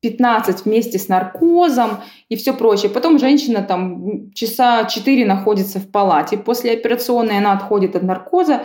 15 0.00 0.64
вместе 0.64 0.98
с 0.98 1.08
наркозом 1.08 1.98
и 2.28 2.36
все 2.36 2.54
прочее. 2.54 2.90
Потом 2.90 3.18
женщина 3.18 3.62
там 3.62 4.30
часа 4.32 4.84
4 4.84 5.26
находится 5.26 5.80
в 5.80 5.90
палате. 5.90 6.38
После 6.38 6.72
операционной 6.72 7.38
она 7.38 7.52
отходит 7.52 7.96
от 7.96 8.02
наркоза. 8.02 8.62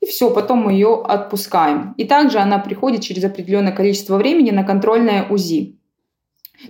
И 0.00 0.06
все, 0.06 0.30
потом 0.30 0.60
мы 0.60 0.72
ее 0.72 1.02
отпускаем. 1.02 1.94
И 1.96 2.04
также 2.04 2.38
она 2.38 2.58
приходит 2.58 3.00
через 3.00 3.24
определенное 3.24 3.72
количество 3.72 4.16
времени 4.16 4.50
на 4.50 4.64
контрольное 4.64 5.26
УЗИ. 5.28 5.77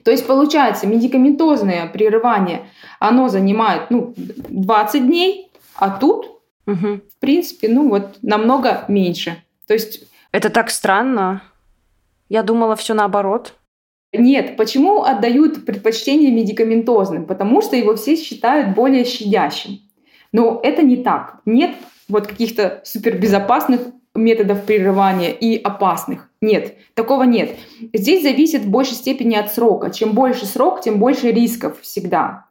То 0.04 0.10
есть 0.10 0.26
получается, 0.26 0.86
медикаментозное 0.86 1.86
прерывание, 1.86 2.66
оно 2.98 3.28
занимает 3.28 3.90
ну, 3.90 4.14
20 4.16 5.06
дней, 5.06 5.50
а 5.76 5.90
тут, 5.90 6.26
угу. 6.66 7.00
в 7.16 7.20
принципе, 7.20 7.68
ну 7.68 7.88
вот 7.88 8.18
намного 8.22 8.84
меньше. 8.88 9.42
То 9.66 9.74
есть... 9.74 10.04
Это 10.32 10.50
так 10.50 10.70
странно. 10.70 11.42
Я 12.28 12.42
думала 12.42 12.76
все 12.76 12.94
наоборот. 12.94 13.54
Нет, 14.12 14.56
почему 14.56 15.02
отдают 15.02 15.66
предпочтение 15.66 16.30
медикаментозным? 16.30 17.26
Потому 17.26 17.60
что 17.62 17.76
его 17.76 17.94
все 17.96 18.16
считают 18.16 18.74
более 18.74 19.04
щадящим. 19.04 19.80
Но 20.32 20.60
это 20.62 20.82
не 20.82 20.96
так. 20.96 21.40
Нет 21.44 21.72
вот 22.08 22.26
каких-то 22.26 22.80
супербезопасных 22.84 23.80
методов 24.18 24.64
прерывания 24.64 25.30
и 25.30 25.56
опасных. 25.56 26.30
Нет, 26.40 26.76
такого 26.94 27.24
нет. 27.24 27.56
Здесь 27.92 28.22
зависит 28.22 28.62
в 28.62 28.70
большей 28.70 28.94
степени 28.94 29.34
от 29.34 29.52
срока. 29.52 29.90
Чем 29.90 30.12
больше 30.12 30.46
срок, 30.46 30.80
тем 30.80 30.98
больше 30.98 31.32
рисков 31.32 31.80
всегда. 31.80 32.48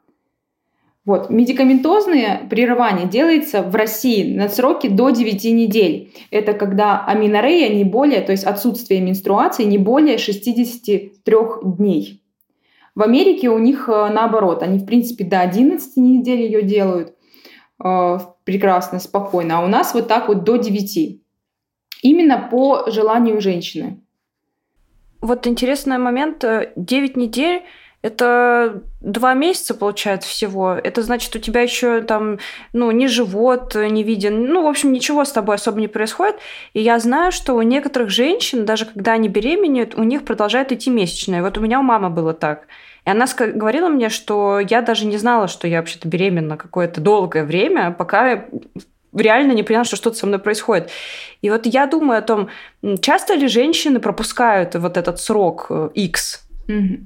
Вот. 1.08 1.30
Медикаментозное 1.30 2.42
прерывание 2.50 3.08
делается 3.08 3.62
в 3.62 3.74
России 3.74 4.36
на 4.36 4.50
сроке 4.50 4.90
до 4.90 5.10
9 5.10 5.46
недель. 5.46 6.12
Это 6.32 6.52
когда 6.52 7.06
аминорея 7.06 7.74
не 7.74 7.86
более, 7.86 8.20
то 8.20 8.34
есть 8.34 8.44
отсутствие 8.44 9.00
менструации 9.00 9.64
не 9.64 9.78
более 9.78 10.18
63 10.18 11.36
дней. 11.64 12.22
В 12.94 13.04
Америке 13.04 13.50
у 13.50 13.58
них 13.58 13.88
э, 13.88 14.10
наоборот, 14.12 14.64
они 14.64 14.80
в 14.80 14.86
принципе 14.86 15.24
до 15.24 15.40
11 15.40 15.96
недель 15.98 16.42
ее 16.42 16.64
делают. 16.64 17.14
э, 17.82 18.18
прекрасно, 18.44 19.00
спокойно. 19.00 19.60
А 19.60 19.64
у 19.64 19.68
нас 19.68 19.94
вот 19.94 20.10
так 20.10 20.28
вот 20.28 20.44
до 20.44 20.58
9. 20.58 21.22
Именно 22.02 22.48
по 22.52 22.90
желанию 22.90 23.42
женщины. 23.42 24.00
Вот 25.22 25.48
интересный 25.48 25.98
момент. 25.98 26.44
9 26.76 27.18
недель 27.18 27.64
это 28.04 28.84
два 29.02 29.34
месяца, 29.34 29.74
получается, 29.74 30.30
всего. 30.30 30.74
Это 30.74 31.02
значит, 31.02 31.36
у 31.36 31.40
тебя 31.40 31.62
еще 31.62 32.02
там, 32.02 32.38
ну, 32.72 32.92
ни 32.92 33.08
живот 33.08 33.76
не 33.76 34.04
виден. 34.04 34.46
Ну, 34.46 34.64
в 34.64 34.68
общем, 34.68 34.92
ничего 34.92 35.26
с 35.26 35.32
тобой 35.32 35.56
особо 35.56 35.80
не 35.80 35.88
происходит. 35.88 36.36
И 36.74 36.82
я 36.82 37.00
знаю, 37.00 37.32
что 37.32 37.54
у 37.56 37.62
некоторых 37.64 38.10
женщин, 38.10 38.66
даже 38.66 38.86
когда 38.86 39.14
они 39.14 39.30
беременеют, 39.30 39.96
у 39.96 40.04
них 40.04 40.26
продолжают 40.26 40.72
идти 40.72 40.92
месячные. 40.92 41.42
Вот 41.42 41.58
у 41.58 41.62
меня 41.62 41.80
у 41.80 41.84
мамы 41.84 42.10
было 42.10 42.34
так. 42.34 42.68
И 43.06 43.10
она 43.10 43.26
говорила 43.38 43.90
мне, 43.90 44.10
что 44.10 44.60
я 44.60 44.82
даже 44.82 45.06
не 45.06 45.18
знала, 45.18 45.48
что 45.48 45.68
я 45.68 45.80
вообще-то 45.80 46.08
беременна 46.08 46.56
какое-то 46.56 47.02
долгое 47.02 47.46
время, 47.46 47.92
пока 47.92 48.46
реально 49.14 49.54
не 49.54 49.64
поняла, 49.64 49.84
что 49.84 49.96
что-то 49.96 50.18
со 50.18 50.28
мной 50.28 50.40
происходит. 50.40 50.90
И 51.42 51.50
вот 51.50 51.66
я 51.66 51.88
думаю 51.88 52.20
о 52.20 52.22
том, 52.22 52.50
часто 53.02 53.36
ли 53.36 53.48
женщины 53.48 54.00
пропускают 54.00 54.76
вот 54.76 54.98
этот 54.98 55.20
срок 55.20 55.72
X 55.94 56.48
Угу. 56.68 56.98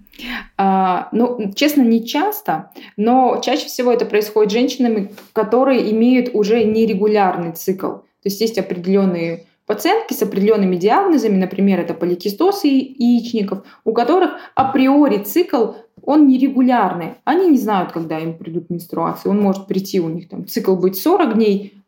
А, 0.58 1.10
ну, 1.12 1.52
честно, 1.54 1.84
не 1.84 2.06
часто, 2.06 2.72
но 2.98 3.40
чаще 3.44 3.68
всего 3.68 3.92
это 3.92 4.06
происходит 4.06 4.52
с 4.52 4.54
женщинами, 4.54 5.12
которые 5.34 5.92
имеют 5.92 6.32
уже 6.34 6.64
нерегулярный 6.64 7.52
цикл. 7.52 7.88
То 7.88 8.26
есть 8.26 8.42
есть 8.42 8.58
определенные 8.58 9.46
пациентки 9.68 10.14
с 10.14 10.22
определенными 10.22 10.76
диагнозами, 10.76 11.38
например, 11.38 11.80
это 11.80 11.94
поликистоз 11.94 12.64
яичников, 12.64 13.64
у 13.84 13.94
которых 13.94 14.32
априори 14.56 15.20
цикл 15.20 15.74
он 16.04 16.28
нерегулярный. 16.28 17.16
Они 17.26 17.48
не 17.48 17.58
знают, 17.58 17.92
когда 17.92 18.20
им 18.20 18.38
придут 18.38 18.72
менструации. 18.72 19.30
Он 19.30 19.40
может 19.40 19.68
прийти 19.68 20.00
у 20.00 20.10
них 20.10 20.30
там 20.30 20.48
цикл 20.48 20.76
быть 20.76 20.98
40 20.98 21.36
дней, 21.36 21.81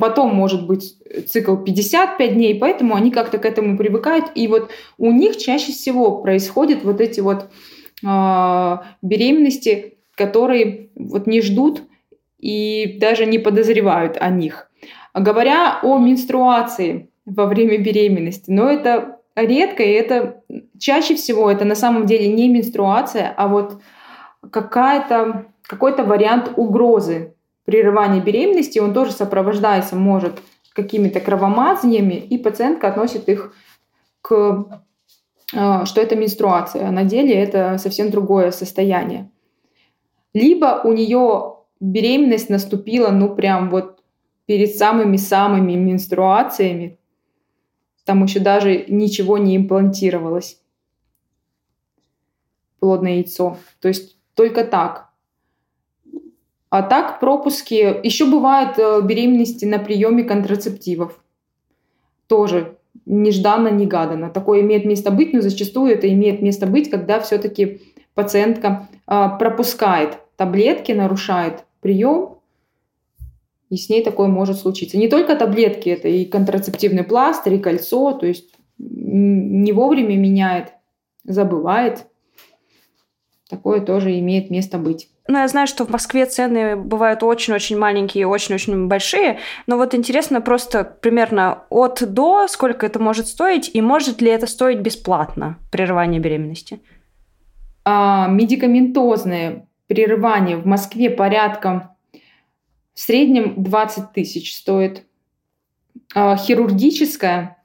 Потом 0.00 0.34
может 0.34 0.66
быть 0.66 0.96
цикл 1.28 1.56
55 1.56 2.34
дней, 2.34 2.58
поэтому 2.58 2.96
они 2.96 3.12
как-то 3.12 3.38
к 3.38 3.44
этому 3.44 3.76
привыкают. 3.76 4.32
И 4.34 4.48
вот 4.48 4.70
у 4.98 5.12
них 5.12 5.36
чаще 5.36 5.70
всего 5.72 6.22
происходят 6.22 6.82
вот 6.82 7.00
эти 7.00 7.20
вот 7.20 7.48
э, 8.04 8.76
беременности, 9.02 9.98
которые 10.16 10.88
вот 10.96 11.28
не 11.28 11.40
ждут 11.40 11.82
и 12.40 12.98
даже 13.00 13.26
не 13.26 13.38
подозревают 13.38 14.16
о 14.18 14.28
них. 14.30 14.70
Говоря 15.14 15.78
о 15.82 15.98
менструации 15.98 17.08
во 17.24 17.46
время 17.46 17.78
беременности, 17.78 18.50
но 18.50 18.68
это 18.68 19.20
редко, 19.36 19.84
и 19.84 19.92
это 19.92 20.42
чаще 20.78 21.14
всего 21.14 21.50
это 21.50 21.64
на 21.64 21.76
самом 21.76 22.06
деле 22.06 22.26
не 22.32 22.48
менструация, 22.48 23.32
а 23.36 23.46
вот 23.46 23.80
какая-то 24.50 25.46
какой-то 25.62 26.04
вариант 26.04 26.52
угрозы 26.56 27.35
прерывания 27.66 28.22
беременности, 28.22 28.78
он 28.78 28.94
тоже 28.94 29.12
сопровождается, 29.12 29.96
может, 29.96 30.40
какими-то 30.72 31.20
кровомазаниями, 31.20 32.14
и 32.14 32.38
пациентка 32.38 32.88
относит 32.88 33.28
их 33.28 33.54
к 34.22 34.82
э, 35.54 35.84
что 35.84 36.00
это 36.00 36.16
менструация, 36.16 36.88
а 36.88 36.92
на 36.92 37.04
деле 37.04 37.34
это 37.34 37.76
совсем 37.78 38.10
другое 38.10 38.50
состояние. 38.52 39.30
Либо 40.32 40.80
у 40.84 40.92
нее 40.92 41.56
беременность 41.80 42.50
наступила, 42.50 43.10
ну, 43.10 43.34
прям 43.34 43.68
вот 43.70 44.02
перед 44.46 44.76
самыми-самыми 44.76 45.72
менструациями, 45.74 46.98
там 48.04 48.22
еще 48.22 48.38
даже 48.38 48.84
ничего 48.86 49.38
не 49.38 49.56
имплантировалось, 49.56 50.62
плодное 52.78 53.14
яйцо. 53.14 53.56
То 53.80 53.88
есть 53.88 54.16
только 54.34 54.64
так. 54.64 55.05
А 56.76 56.82
так 56.82 57.20
пропуски. 57.20 58.02
Еще 58.02 58.26
бывают 58.26 58.78
э, 58.78 59.00
беременности 59.00 59.64
на 59.64 59.78
приеме 59.78 60.24
контрацептивов. 60.24 61.18
Тоже 62.26 62.76
нежданно-негаданно. 63.06 64.28
Такое 64.28 64.60
имеет 64.60 64.84
место 64.84 65.10
быть, 65.10 65.32
но 65.32 65.40
зачастую 65.40 65.90
это 65.90 66.12
имеет 66.12 66.42
место 66.42 66.66
быть, 66.66 66.90
когда 66.90 67.18
все-таки 67.20 67.80
пациентка 68.14 68.90
э, 69.06 69.28
пропускает 69.38 70.18
таблетки, 70.36 70.92
нарушает 70.92 71.64
прием, 71.80 72.40
и 73.70 73.78
с 73.78 73.88
ней 73.88 74.04
такое 74.04 74.28
может 74.28 74.58
случиться. 74.58 74.98
Не 74.98 75.08
только 75.08 75.34
таблетки, 75.34 75.88
это 75.88 76.08
и 76.08 76.26
контрацептивный 76.26 77.04
пластырь, 77.04 77.54
и 77.54 77.58
кольцо, 77.58 78.12
то 78.12 78.26
есть 78.26 78.52
не 78.76 79.72
вовремя 79.72 80.14
меняет, 80.18 80.74
забывает. 81.24 82.04
Такое 83.48 83.80
тоже 83.80 84.18
имеет 84.18 84.50
место 84.50 84.76
быть. 84.76 85.08
Ну, 85.28 85.38
я 85.38 85.48
знаю, 85.48 85.66
что 85.66 85.84
в 85.84 85.90
Москве 85.90 86.24
цены 86.26 86.76
бывают 86.76 87.22
очень-очень 87.22 87.76
маленькие 87.76 88.22
и 88.22 88.26
очень-очень 88.26 88.86
большие, 88.86 89.40
но 89.66 89.76
вот 89.76 89.94
интересно 89.94 90.40
просто 90.40 90.84
примерно 90.84 91.64
от 91.68 92.02
до, 92.12 92.46
сколько 92.48 92.86
это 92.86 93.00
может 93.00 93.26
стоить, 93.26 93.70
и 93.74 93.80
может 93.80 94.20
ли 94.20 94.30
это 94.30 94.46
стоить 94.46 94.78
бесплатно, 94.78 95.58
прерывание 95.72 96.20
беременности? 96.20 96.80
А, 97.84 98.28
медикаментозное 98.28 99.68
прерывание 99.88 100.56
в 100.56 100.66
Москве 100.66 101.10
порядка 101.10 101.96
в 102.94 103.00
среднем 103.00 103.62
20 103.62 104.12
тысяч 104.12 104.54
стоит. 104.54 105.04
А, 106.14 106.36
хирургическое, 106.36 107.56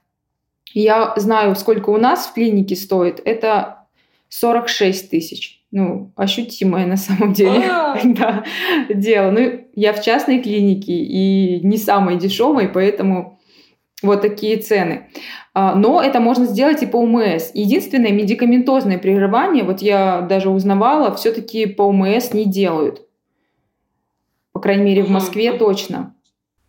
я 0.74 1.14
знаю, 1.16 1.54
сколько 1.54 1.90
у 1.90 1.96
нас 1.96 2.26
в 2.26 2.34
клинике 2.34 2.74
стоит, 2.74 3.20
это 3.24 3.86
46 4.30 5.10
тысяч 5.10 5.61
ну, 5.72 6.12
ощутимое 6.16 6.86
на 6.86 6.96
самом 6.96 7.32
деле 7.32 7.64
а. 7.70 7.98
да, 8.04 8.44
дело. 8.88 9.30
Ну, 9.32 9.60
я 9.74 9.92
в 9.92 10.02
частной 10.02 10.40
клинике 10.40 10.92
и 10.92 11.60
не 11.66 11.78
самой 11.78 12.18
дешевой, 12.18 12.68
поэтому 12.68 13.40
вот 14.02 14.20
такие 14.20 14.58
цены. 14.58 15.08
А, 15.54 15.74
но 15.74 16.02
это 16.02 16.20
можно 16.20 16.44
сделать 16.44 16.82
и 16.82 16.86
по 16.86 16.98
УМС. 16.98 17.50
Единственное, 17.54 18.12
медикаментозное 18.12 18.98
прерывание, 18.98 19.64
вот 19.64 19.80
я 19.80 20.20
даже 20.20 20.50
узнавала, 20.50 21.14
все-таки 21.14 21.66
по 21.66 21.82
УМС 21.82 22.32
не 22.32 22.44
делают. 22.44 23.06
По 24.52 24.60
крайней 24.60 24.84
мере, 24.84 25.02
в 25.02 25.10
Москве 25.10 25.52
точно. 25.54 26.14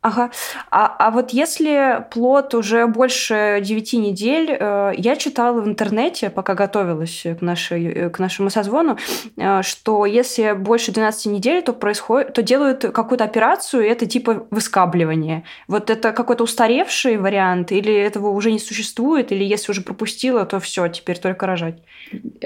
Ага. 0.04 0.32
А, 0.70 0.94
а 1.00 1.12
вот 1.12 1.30
если 1.32 2.06
плод 2.12 2.54
уже 2.56 2.88
больше 2.88 3.62
9 3.64 3.94
недель, 3.94 4.50
э, 4.52 4.92
я 4.98 5.16
читала 5.16 5.62
в 5.62 5.66
интернете, 5.66 6.30
пока 6.30 6.56
готовилась 6.56 7.24
к, 7.24 7.42
нашей, 7.42 8.10
к 8.10 8.20
нашему 8.20 8.50
созвону, 8.50 8.98
э, 9.38 9.62
что 9.62 10.06
если 10.06 10.52
больше 10.52 10.92
12 10.92 11.28
недель, 11.28 11.62
то 11.62 11.72
происходит, 11.72 12.34
то 12.34 12.44
делают 12.44 12.82
какую-то 12.82 13.24
операцию, 13.24 13.86
и 13.86 13.88
это 13.88 14.06
типа 14.06 14.46
выскабливание. 14.52 15.46
Вот 15.70 15.90
это 15.90 16.12
какой-то 16.12 16.44
устаревший 16.44 17.16
вариант, 17.16 17.72
или 17.72 17.96
этого 17.96 18.28
уже 18.28 18.52
не 18.52 18.60
существует, 18.60 19.32
или 19.32 19.46
если 19.46 19.72
уже 19.72 19.82
пропустила, 19.84 20.46
то 20.46 20.60
все, 20.60 20.86
теперь 20.90 21.18
только 21.18 21.46
рожать? 21.46 21.82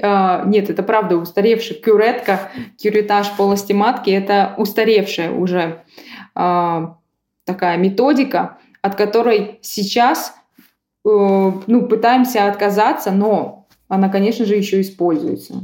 А, 0.00 0.44
нет, 0.44 0.70
это 0.70 0.84
правда 0.84 1.16
устаревший. 1.16 1.74
Кюретка, 1.74 2.52
кюретаж 2.80 3.32
полости 3.36 3.72
матки, 3.72 4.10
это 4.10 4.54
устаревшее 4.58 5.32
уже 5.32 5.82
а, 6.36 6.98
такая 7.48 7.78
методика, 7.78 8.58
от 8.82 8.94
которой 8.94 9.58
сейчас 9.62 10.34
э, 11.04 11.08
ну, 11.08 11.88
пытаемся 11.88 12.46
отказаться, 12.46 13.10
но 13.10 13.66
она, 13.88 14.10
конечно 14.10 14.44
же, 14.44 14.54
еще 14.54 14.82
используется. 14.82 15.54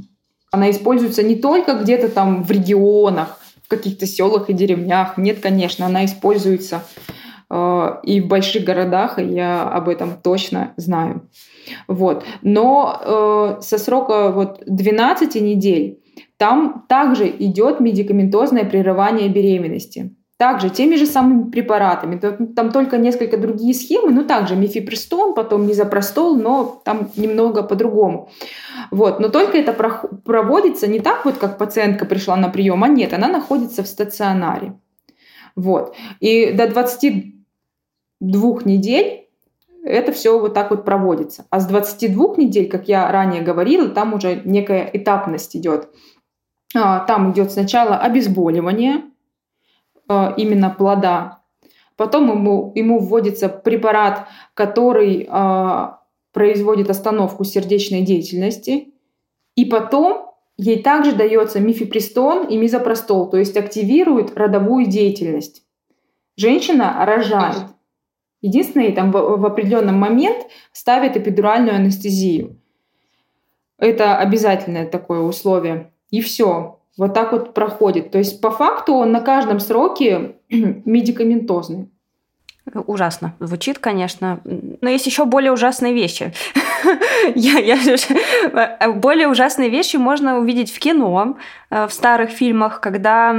Она 0.51 0.71
используется 0.71 1.23
не 1.23 1.37
только 1.37 1.75
где-то 1.75 2.09
там 2.09 2.43
в 2.43 2.51
регионах, 2.51 3.39
в 3.63 3.69
каких-то 3.69 4.07
селах 4.07 4.49
и 4.49 4.55
деревнях. 4.55 5.19
Нет, 5.19 5.41
конечно, 5.41 5.85
она 5.85 6.07
используется 6.07 6.83
э, 7.51 7.97
и 8.03 8.23
в 8.23 8.29
больших 8.29 8.65
городах, 8.65 9.19
и 9.19 9.25
я 9.27 9.69
об 9.69 9.91
этом 9.91 10.15
точно 10.23 10.73
знаю. 10.79 11.29
Вот. 11.87 12.25
Но 12.41 13.59
э, 13.59 13.61
со 13.61 13.77
срока 13.77 14.33
вот 14.33 14.63
12 14.65 15.35
недель 15.35 16.01
там 16.39 16.87
также 16.89 17.29
идет 17.29 17.81
медикаментозное 17.81 18.65
прерывание 18.65 19.29
беременности. 19.29 20.15
Также 20.45 20.69
теми 20.69 20.97
же 20.97 21.07
самыми 21.07 21.51
препаратами. 21.51 22.19
Там 22.55 22.71
только 22.71 22.99
несколько 22.99 23.39
другие 23.39 23.73
схемы, 23.73 24.13
ну 24.13 24.25
также 24.27 24.57
мифипрестон, 24.57 25.33
потом 25.33 25.67
мизопростол, 25.67 26.37
но 26.37 26.83
там 26.85 27.09
немного 27.17 27.63
по-другому. 27.63 28.29
Вот. 28.91 29.21
Но 29.21 29.31
только 29.31 29.57
это 29.57 29.73
проводится 29.73 30.87
не 30.87 31.01
так 31.01 31.25
вот, 31.25 31.39
как 31.39 31.57
пациентка 31.57 32.05
пришла 32.05 32.37
на 32.37 32.51
прием, 32.51 32.85
а 32.85 32.89
нет, 32.89 33.15
она 33.15 33.29
находится 33.29 33.83
в 33.83 33.87
стационаре. 33.87 34.79
Вот. 35.57 35.97
И 36.21 36.53
до 36.53 36.69
22 36.69 37.33
недель 38.67 39.31
это 39.83 40.13
все 40.13 40.39
вот 40.39 40.53
так 40.53 40.69
вот 40.73 40.85
проводится. 40.85 41.47
А 41.49 41.59
с 41.59 41.65
22 41.65 42.35
недель, 42.37 42.69
как 42.69 42.87
я 42.87 43.11
ранее 43.11 43.41
говорила, 43.41 43.89
там 43.89 44.13
уже 44.13 44.43
некая 44.45 44.91
этапность 44.93 45.57
идет. 45.57 45.89
А, 46.75 47.01
там 47.07 47.33
идет 47.33 47.51
сначала 47.51 47.97
обезболивание, 47.97 49.05
именно 50.09 50.71
плода. 50.71 51.41
Потом 51.97 52.31
ему, 52.31 52.73
ему 52.75 52.99
вводится 52.99 53.49
препарат, 53.49 54.27
который 54.55 55.29
э, 55.31 55.89
производит 56.33 56.91
остановку 56.91 57.45
сердечной 57.45 58.03
деятельности. 58.03 58.93
И 59.55 59.65
потом 59.65 60.33
ей 60.57 60.83
также 60.83 61.15
дается 61.15 61.61
мифепристон 61.61 62.49
и 62.49 62.57
мизопростол, 62.57 63.31
то 63.31 63.37
есть 63.37 63.57
активирует 63.57 64.37
родовую 64.37 64.87
деятельность. 64.87 65.63
Женщина 66.37 67.05
рожает. 67.07 67.63
Единственное, 68.43 68.93
там 68.93 69.13
в, 69.13 69.39
в 69.39 69.47
определенный 69.47 69.93
момент 69.93 70.47
ставит 70.73 71.17
эпидуральную 71.17 71.77
анестезию. 71.77 72.61
Это 73.79 74.19
обязательное 74.19 74.87
такое 74.87 75.21
условие. 75.21 75.93
И 76.11 76.21
все. 76.21 76.81
Вот 76.97 77.13
так 77.13 77.33
вот 77.33 77.55
проходит. 77.55 78.11
То 78.11 78.19
есть 78.19 78.41
по 78.41 78.51
факту 78.51 78.95
он 78.95 79.13
на 79.13 79.21
каждом 79.21 79.61
сроке 79.61 80.37
медикаментозный. 80.49 81.89
Ужасно. 82.87 83.35
Звучит, 83.41 83.79
конечно. 83.79 84.41
Но 84.45 84.89
есть 84.89 85.05
еще 85.05 85.27
более 85.27 85.53
ужасные 85.53 85.93
вещи. 85.93 86.33
я, 87.35 87.59
я, 87.59 87.77
э, 87.77 88.93
более 88.93 89.29
ужасные 89.29 89.69
вещи 89.69 89.97
можно 89.97 90.39
увидеть 90.39 90.73
в 90.73 90.79
кино, 90.79 91.37
э, 91.71 91.87
в 91.87 91.93
старых 91.93 92.31
фильмах, 92.31 92.81
когда 92.81 93.37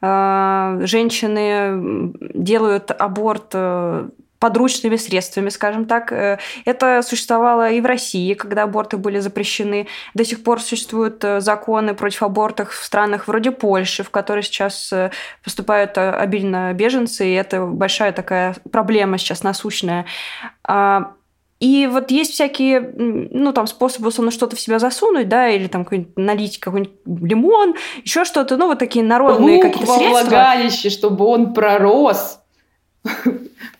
э, 0.00 0.80
женщины 0.86 2.14
делают 2.34 2.90
аборт 2.92 3.50
э, 3.52 4.08
подручными 4.42 4.96
средствами, 4.96 5.50
скажем 5.50 5.84
так. 5.84 6.10
Э, 6.10 6.38
это 6.64 7.02
существовало 7.02 7.70
и 7.70 7.80
в 7.80 7.86
России, 7.86 8.34
когда 8.34 8.64
аборты 8.64 8.96
были 8.96 9.20
запрещены. 9.20 9.86
До 10.14 10.24
сих 10.24 10.42
пор 10.42 10.60
существуют 10.60 11.22
э, 11.22 11.40
законы 11.40 11.94
против 11.94 12.24
абортов 12.24 12.72
в 12.72 12.84
странах 12.84 13.28
вроде 13.28 13.52
Польши, 13.52 14.02
в 14.02 14.10
которые 14.10 14.42
сейчас 14.42 14.92
э, 14.92 15.12
поступают 15.44 15.96
обильно 15.96 16.72
беженцы, 16.72 17.24
и 17.24 17.34
это 17.34 17.64
большая 17.66 18.10
такая 18.10 18.56
проблема 18.72 19.16
сейчас 19.16 19.44
насущная. 19.44 20.06
А, 20.64 21.12
и 21.60 21.86
вот 21.86 22.10
есть 22.10 22.32
всякие, 22.32 22.80
ну, 22.80 23.52
там, 23.52 23.68
способы, 23.68 24.08
условно, 24.08 24.32
что-то 24.32 24.56
в 24.56 24.60
себя 24.60 24.80
засунуть, 24.80 25.28
да, 25.28 25.48
или 25.50 25.68
там 25.68 25.86
налить 26.16 26.58
какой-нибудь 26.58 26.96
лимон, 27.06 27.76
еще 28.02 28.24
что-то, 28.24 28.56
ну, 28.56 28.66
вот 28.66 28.80
такие 28.80 29.04
народные 29.04 29.62
какие-то 29.62 29.86
средства. 29.86 30.14
во 30.14 30.20
влагалище, 30.22 30.90
чтобы 30.90 31.26
он 31.26 31.54
пророс. 31.54 32.40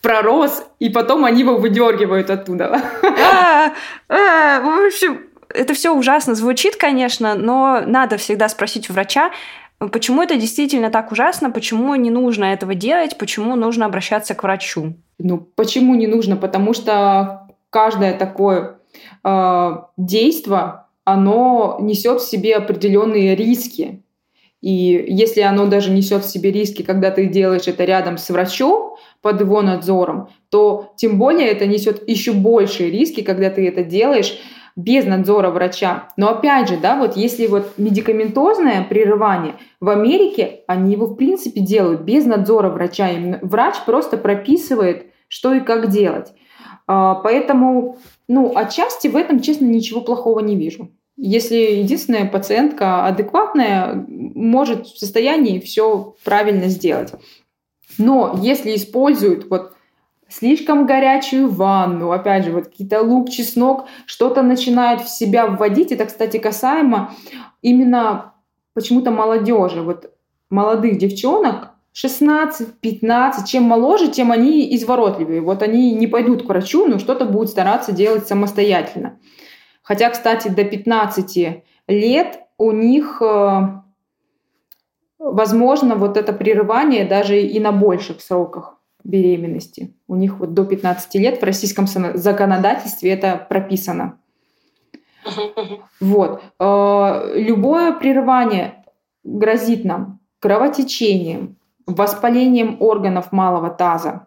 Пророс, 0.02 0.64
и 0.80 0.90
потом 0.90 1.24
они 1.24 1.40
его 1.40 1.56
выдергивают 1.56 2.28
оттуда. 2.28 2.82
А, 3.02 3.72
а, 4.08 4.60
в 4.60 4.86
общем, 4.86 5.20
это 5.48 5.74
все 5.74 5.94
ужасно 5.94 6.34
звучит, 6.34 6.76
конечно, 6.76 7.34
но 7.34 7.82
надо 7.86 8.16
всегда 8.16 8.48
спросить 8.48 8.90
у 8.90 8.92
врача, 8.92 9.30
почему 9.92 10.22
это 10.22 10.36
действительно 10.36 10.90
так 10.90 11.12
ужасно, 11.12 11.50
почему 11.50 11.94
не 11.94 12.10
нужно 12.10 12.46
этого 12.46 12.74
делать, 12.74 13.16
почему 13.16 13.56
нужно 13.56 13.86
обращаться 13.86 14.34
к 14.34 14.42
врачу. 14.42 14.94
Ну, 15.18 15.38
почему 15.38 15.94
не 15.94 16.08
нужно? 16.08 16.36
Потому 16.36 16.74
что 16.74 17.48
каждое 17.70 18.18
такое 18.18 18.78
э, 19.24 19.70
действие, 19.96 20.84
оно 21.04 21.78
несет 21.80 22.20
в 22.20 22.28
себе 22.28 22.56
определенные 22.56 23.34
риски. 23.34 24.02
И 24.60 25.04
если 25.08 25.40
оно 25.40 25.66
даже 25.66 25.90
несет 25.90 26.24
в 26.24 26.30
себе 26.30 26.52
риски, 26.52 26.82
когда 26.82 27.10
ты 27.10 27.26
делаешь 27.26 27.66
это 27.66 27.84
рядом 27.84 28.18
с 28.18 28.30
врачом, 28.30 28.91
под 29.22 29.40
его 29.40 29.62
надзором, 29.62 30.28
то 30.50 30.92
тем 30.96 31.18
более 31.18 31.48
это 31.48 31.66
несет 31.66 32.06
еще 32.08 32.32
большие 32.32 32.90
риски, 32.90 33.22
когда 33.22 33.50
ты 33.50 33.66
это 33.66 33.82
делаешь 33.82 34.38
без 34.76 35.04
надзора 35.04 35.50
врача. 35.50 36.08
Но 36.16 36.30
опять 36.30 36.68
же, 36.68 36.76
да, 36.76 36.96
вот 36.96 37.16
если 37.16 37.46
вот 37.46 37.74
медикаментозное 37.76 38.84
прерывание, 38.84 39.54
в 39.80 39.88
Америке 39.90 40.60
они 40.66 40.92
его 40.92 41.06
в 41.06 41.14
принципе 41.14 41.60
делают 41.60 42.02
без 42.02 42.24
надзора 42.24 42.70
врача. 42.70 43.10
Им 43.10 43.36
врач 43.42 43.76
просто 43.84 44.16
прописывает, 44.16 45.06
что 45.28 45.54
и 45.54 45.60
как 45.60 45.90
делать. 45.90 46.32
А, 46.86 47.14
поэтому, 47.16 47.98
ну, 48.28 48.52
отчасти 48.56 49.08
в 49.08 49.16
этом, 49.16 49.40
честно, 49.40 49.66
ничего 49.66 50.00
плохого 50.00 50.40
не 50.40 50.56
вижу. 50.56 50.90
Если 51.16 51.56
единственная 51.56 52.24
пациентка 52.24 53.06
адекватная, 53.06 54.04
может 54.08 54.86
в 54.86 54.98
состоянии 54.98 55.60
все 55.60 56.14
правильно 56.24 56.68
сделать. 56.68 57.12
Но 57.98 58.38
если 58.40 58.74
используют 58.74 59.48
вот 59.50 59.72
слишком 60.28 60.86
горячую 60.86 61.48
ванну, 61.48 62.10
опять 62.10 62.44
же, 62.44 62.52
вот 62.52 62.66
какие-то 62.66 63.02
лук, 63.02 63.30
чеснок, 63.30 63.86
что-то 64.06 64.42
начинает 64.42 65.02
в 65.02 65.08
себя 65.08 65.46
вводить. 65.46 65.92
Это, 65.92 66.06
кстати, 66.06 66.38
касаемо 66.38 67.14
именно 67.60 68.32
почему-то 68.74 69.10
молодежи, 69.10 69.82
вот 69.82 70.10
молодых 70.48 70.98
девчонок, 70.98 71.72
16-15, 71.94 73.46
чем 73.46 73.64
моложе, 73.64 74.08
тем 74.08 74.32
они 74.32 74.74
изворотливее. 74.74 75.42
Вот 75.42 75.62
они 75.62 75.92
не 75.92 76.06
пойдут 76.06 76.44
к 76.44 76.46
врачу, 76.46 76.86
но 76.86 76.98
что-то 76.98 77.26
будут 77.26 77.50
стараться 77.50 77.92
делать 77.92 78.26
самостоятельно. 78.26 79.18
Хотя, 79.82 80.08
кстати, 80.08 80.48
до 80.48 80.64
15 80.64 81.64
лет 81.88 82.40
у 82.56 82.72
них 82.72 83.20
э, 83.20 83.81
возможно 85.22 85.94
вот 85.94 86.16
это 86.16 86.32
прерывание 86.32 87.04
даже 87.04 87.40
и 87.40 87.60
на 87.60 87.72
больших 87.72 88.20
сроках 88.20 88.78
беременности. 89.04 89.94
У 90.08 90.16
них 90.16 90.38
вот 90.38 90.54
до 90.54 90.64
15 90.64 91.14
лет 91.16 91.40
в 91.40 91.44
российском 91.44 91.86
законодательстве 91.86 93.12
это 93.12 93.46
прописано. 93.48 94.18
Вот. 96.00 96.42
Э, 96.58 97.32
любое 97.36 97.92
прерывание 97.92 98.84
грозит 99.22 99.84
нам 99.84 100.18
кровотечением, 100.40 101.56
воспалением 101.86 102.76
органов 102.80 103.30
малого 103.30 103.70
таза. 103.70 104.26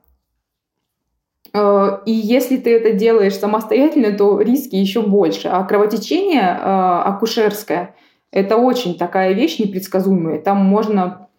Э, 1.53 1.99
и 2.05 2.11
если 2.11 2.55
ты 2.57 2.73
это 2.73 2.93
делаешь 2.93 3.37
самостоятельно, 3.37 4.17
то 4.17 4.39
риски 4.39 4.75
еще 4.75 5.01
больше. 5.01 5.49
А 5.49 5.63
кровотечение 5.63 6.43
э, 6.43 7.01
акушерское 7.05 7.95
это 8.35 8.57
очень 8.57 8.97
такая 8.97 9.31
вещь 9.31 9.59
непредсказуемая. 9.59 10.41
Там 10.41 10.57
можно 10.57 11.29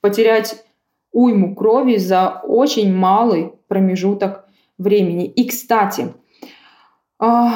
потерять 0.00 0.64
уйму 1.10 1.56
крови 1.56 1.96
за 1.96 2.40
очень 2.44 2.94
малый 2.94 3.52
промежуток 3.66 4.44
времени. 4.78 5.26
И, 5.26 5.48
кстати, 5.48 6.14
а, 7.18 7.52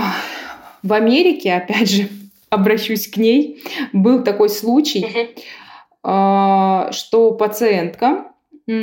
в 0.82 0.92
Америке, 0.92 1.54
опять 1.54 1.88
же, 1.88 2.08
обращусь 2.50 3.06
к 3.06 3.16
ней, 3.16 3.62
был 3.92 4.24
такой 4.24 4.48
случай, 4.48 5.36
а, 6.02 6.90
что 6.90 7.30
пациентка, 7.30 8.32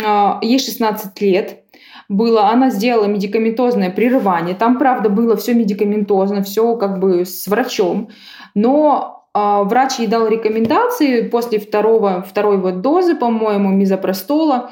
а, 0.05 0.39
ей 0.41 0.60
16 0.60 1.20
лет, 1.20 1.66
было, 2.08 2.47
она 2.47 2.70
сделала 2.70 3.08
медикаментозное 3.08 3.89
прерывание. 3.89 4.55
Там, 4.55 4.78
правда, 4.78 5.10
было 5.10 5.36
все 5.36 5.53
медикаментозно, 5.53 6.43
все 6.43 6.78
как 6.78 6.99
бы 6.99 7.26
с 7.26 7.45
врачом. 7.47 8.10
Но 8.55 9.16
врач 9.64 10.00
ей 10.00 10.08
дал 10.08 10.28
рекомендации 10.28 11.22
после 11.22 11.60
второго, 11.60 12.26
второй 12.28 12.58
вот 12.58 12.82
дозы, 12.82 13.16
по-моему, 13.16 13.70
мизопростола, 13.70 14.72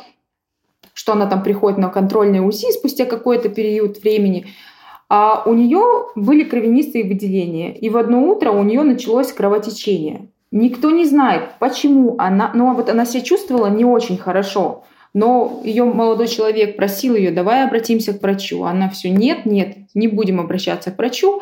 что 0.93 1.13
она 1.13 1.27
там 1.27 1.43
приходит 1.43 1.77
на 1.77 1.89
контрольное 1.89 2.41
УЗИ 2.41 2.71
спустя 2.71 3.05
какой-то 3.05 3.49
период 3.49 4.01
времени. 4.01 4.47
А 5.09 5.43
у 5.45 5.53
нее 5.53 6.07
были 6.15 6.43
кровянистые 6.43 7.03
выделения. 7.03 7.75
И 7.75 7.89
в 7.89 7.97
одно 7.97 8.23
утро 8.23 8.51
у 8.51 8.63
нее 8.63 8.81
началось 8.81 9.31
кровотечение. 9.31 10.29
Никто 10.51 10.89
не 10.89 11.05
знает, 11.05 11.43
почему 11.59 12.15
она... 12.17 12.51
Ну, 12.53 12.69
а 12.69 12.73
вот 12.73 12.89
она 12.89 13.05
себя 13.05 13.21
чувствовала 13.21 13.67
не 13.67 13.85
очень 13.85 14.17
хорошо. 14.17 14.83
Но 15.13 15.61
ее 15.63 15.85
молодой 15.85 16.27
человек 16.27 16.75
просил 16.75 17.15
ее, 17.15 17.31
давай 17.31 17.65
обратимся 17.65 18.13
к 18.13 18.21
врачу. 18.21 18.63
Она 18.63 18.89
все, 18.89 19.09
нет, 19.09 19.45
нет, 19.45 19.77
не 19.93 20.07
будем 20.07 20.39
обращаться 20.39 20.91
к 20.91 20.97
врачу. 20.97 21.41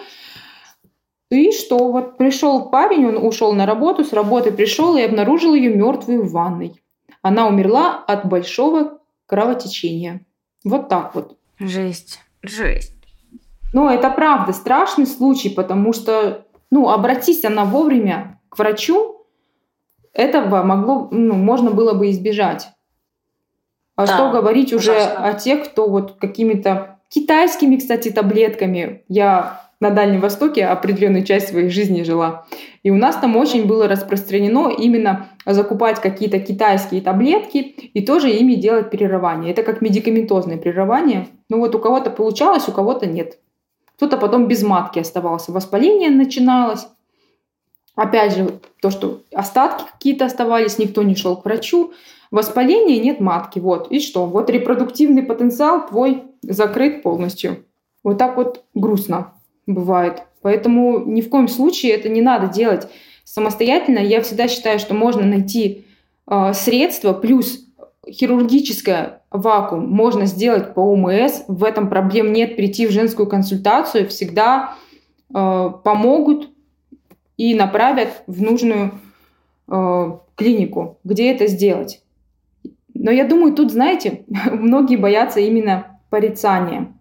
И 1.34 1.52
что? 1.52 1.92
Вот 1.92 2.18
пришел 2.18 2.70
парень, 2.70 3.08
он 3.08 3.18
ушел 3.18 3.54
на 3.54 3.66
работу, 3.66 4.04
с 4.04 4.14
работы 4.14 4.52
пришел 4.52 4.96
и 4.96 5.02
обнаружил 5.02 5.56
ее 5.56 5.74
мертвую 5.74 6.24
в 6.24 6.32
ванной. 6.32 6.80
Она 7.24 7.48
умерла 7.48 8.04
от 8.06 8.26
большого 8.28 9.00
кровотечения. 9.26 10.26
Вот 10.64 10.90
так 10.90 11.16
вот. 11.16 11.38
Жесть, 11.58 12.20
жесть. 12.44 12.94
Но 13.74 13.90
это 13.90 14.12
правда 14.12 14.54
страшный 14.54 15.08
случай, 15.08 15.50
потому 15.50 15.92
что, 15.94 16.46
ну, 16.70 16.90
обратись 16.90 17.44
она 17.44 17.66
вовремя 17.66 18.40
к 18.50 18.60
врачу, 18.60 19.26
этого 20.14 20.62
могло, 20.62 21.08
ну, 21.10 21.34
можно 21.34 21.72
было 21.72 21.94
бы 21.94 22.12
избежать. 22.12 22.70
А 23.96 24.06
да, 24.06 24.14
что 24.14 24.32
говорить 24.32 24.72
уже 24.72 24.96
о 24.96 25.34
тех, 25.34 25.66
кто 25.66 25.90
вот 25.90 26.18
какими-то 26.20 27.00
китайскими, 27.10 27.78
кстати, 27.78 28.12
таблетками. 28.12 29.04
Я 29.08 29.63
на 29.84 29.92
Дальнем 29.92 30.22
Востоке 30.22 30.66
определенную 30.66 31.26
часть 31.26 31.50
своей 31.50 31.70
жизни 31.70 32.04
жила. 32.04 32.46
И 32.84 32.90
у 32.90 32.96
нас 32.96 33.18
там 33.18 33.36
очень 33.36 33.66
было 33.66 33.88
распространено 33.88 34.70
именно 34.70 35.28
закупать 35.46 36.00
какие-то 36.00 36.40
китайские 36.40 37.02
таблетки 37.02 37.60
и 37.60 38.02
тоже 38.06 38.32
ими 38.32 38.56
делать 38.56 38.90
перерывание. 38.90 39.52
Это 39.52 39.62
как 39.62 39.82
медикаментозное 39.82 40.58
прерывание. 40.58 41.28
Ну 41.50 41.60
вот 41.60 41.76
у 41.76 41.80
кого-то 41.80 42.12
получалось, 42.12 42.70
у 42.70 42.72
кого-то 42.72 43.08
нет. 43.08 43.40
Кто-то 43.98 44.16
потом 44.18 44.48
без 44.48 44.64
матки 44.64 45.00
оставался, 45.00 45.52
воспаление 45.52 46.10
начиналось. 46.10 46.88
Опять 47.96 48.36
же, 48.36 48.60
то, 48.82 48.90
что 48.90 49.22
остатки 49.34 49.84
какие-то 49.92 50.26
оставались, 50.26 50.80
никто 50.80 51.04
не 51.04 51.16
шел 51.16 51.36
к 51.36 51.44
врачу. 51.44 51.92
Воспаление, 52.32 53.00
нет 53.00 53.20
матки. 53.20 53.60
Вот. 53.60 53.92
И 53.92 54.00
что? 54.00 54.26
Вот 54.26 54.50
репродуктивный 54.50 55.24
потенциал 55.24 55.88
твой 55.88 56.24
закрыт 56.42 57.04
полностью. 57.04 57.66
Вот 58.02 58.18
так 58.18 58.38
вот 58.38 58.64
грустно 58.74 59.34
бывает. 59.66 60.24
Поэтому 60.42 61.00
ни 61.06 61.22
в 61.22 61.30
коем 61.30 61.48
случае 61.48 61.94
это 61.94 62.10
не 62.10 62.22
надо 62.22 62.48
делать 62.48 62.88
самостоятельно, 63.24 64.00
я 64.00 64.22
всегда 64.22 64.48
считаю, 64.48 64.80
что 64.80 64.94
можно 64.94 65.26
найти 65.26 65.86
э, 66.28 66.54
средства, 66.54 67.14
плюс 67.14 67.66
хирургическое 68.10 69.22
вакуум 69.32 69.90
можно 69.90 70.26
сделать 70.26 70.74
по 70.74 70.82
ОМС, 70.82 71.44
в 71.48 71.64
этом 71.64 71.90
проблем 71.90 72.34
нет, 72.34 72.56
прийти 72.56 72.86
в 72.86 72.92
женскую 72.92 73.28
консультацию 73.28 74.08
всегда 74.08 74.76
э, 75.34 75.70
помогут 75.84 76.50
и 77.38 77.56
направят 77.56 78.24
в 78.28 78.42
нужную 78.42 78.92
э, 79.68 80.12
клинику, 80.36 81.00
где 81.04 81.32
это 81.32 81.48
сделать. 81.48 82.02
Но 82.94 83.12
я 83.12 83.26
думаю, 83.26 83.54
тут, 83.54 83.72
знаете, 83.72 84.26
многие 84.52 84.98
боятся 84.98 85.40
именно 85.40 86.00
порицания, 86.10 86.94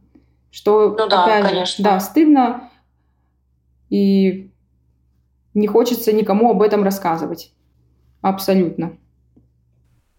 что, 0.52 0.94
ну 0.96 1.08
да, 1.08 1.24
опять 1.24 1.46
конечно. 1.46 1.76
же, 1.76 1.82
да, 1.82 1.98
стыдно 1.98 2.70
и 3.90 4.52
не 5.54 5.66
хочется 5.66 6.12
никому 6.12 6.50
об 6.50 6.62
этом 6.62 6.84
рассказывать. 6.84 7.52
Абсолютно. 8.20 8.96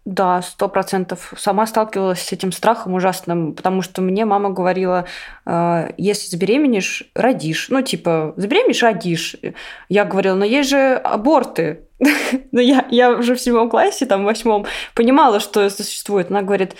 Да, 0.04 0.42
сто 0.42 0.68
процентов. 0.68 1.32
Сама 1.38 1.66
сталкивалась 1.66 2.20
с 2.20 2.32
этим 2.32 2.52
страхом 2.52 2.92
ужасным, 2.92 3.54
потому 3.54 3.80
что 3.80 4.02
мне 4.02 4.26
мама 4.26 4.50
говорила, 4.50 5.06
э, 5.46 5.92
если 5.96 6.28
забеременеешь, 6.28 7.10
родишь. 7.14 7.68
Ну, 7.70 7.80
типа, 7.80 8.34
забеременеешь, 8.36 8.82
родишь. 8.82 9.36
Я 9.88 10.04
говорила, 10.04 10.34
но 10.34 10.44
есть 10.44 10.68
же 10.68 10.94
аборты. 10.96 11.88
Но 12.52 12.60
я, 12.60 12.86
я 12.90 13.12
уже 13.12 13.34
в 13.34 13.40
седьмом 13.40 13.70
классе, 13.70 14.04
там, 14.04 14.22
в 14.22 14.24
восьмом, 14.26 14.66
понимала, 14.94 15.40
что 15.40 15.62
это 15.62 15.82
существует. 15.82 16.30
Она 16.30 16.42
говорит, 16.42 16.74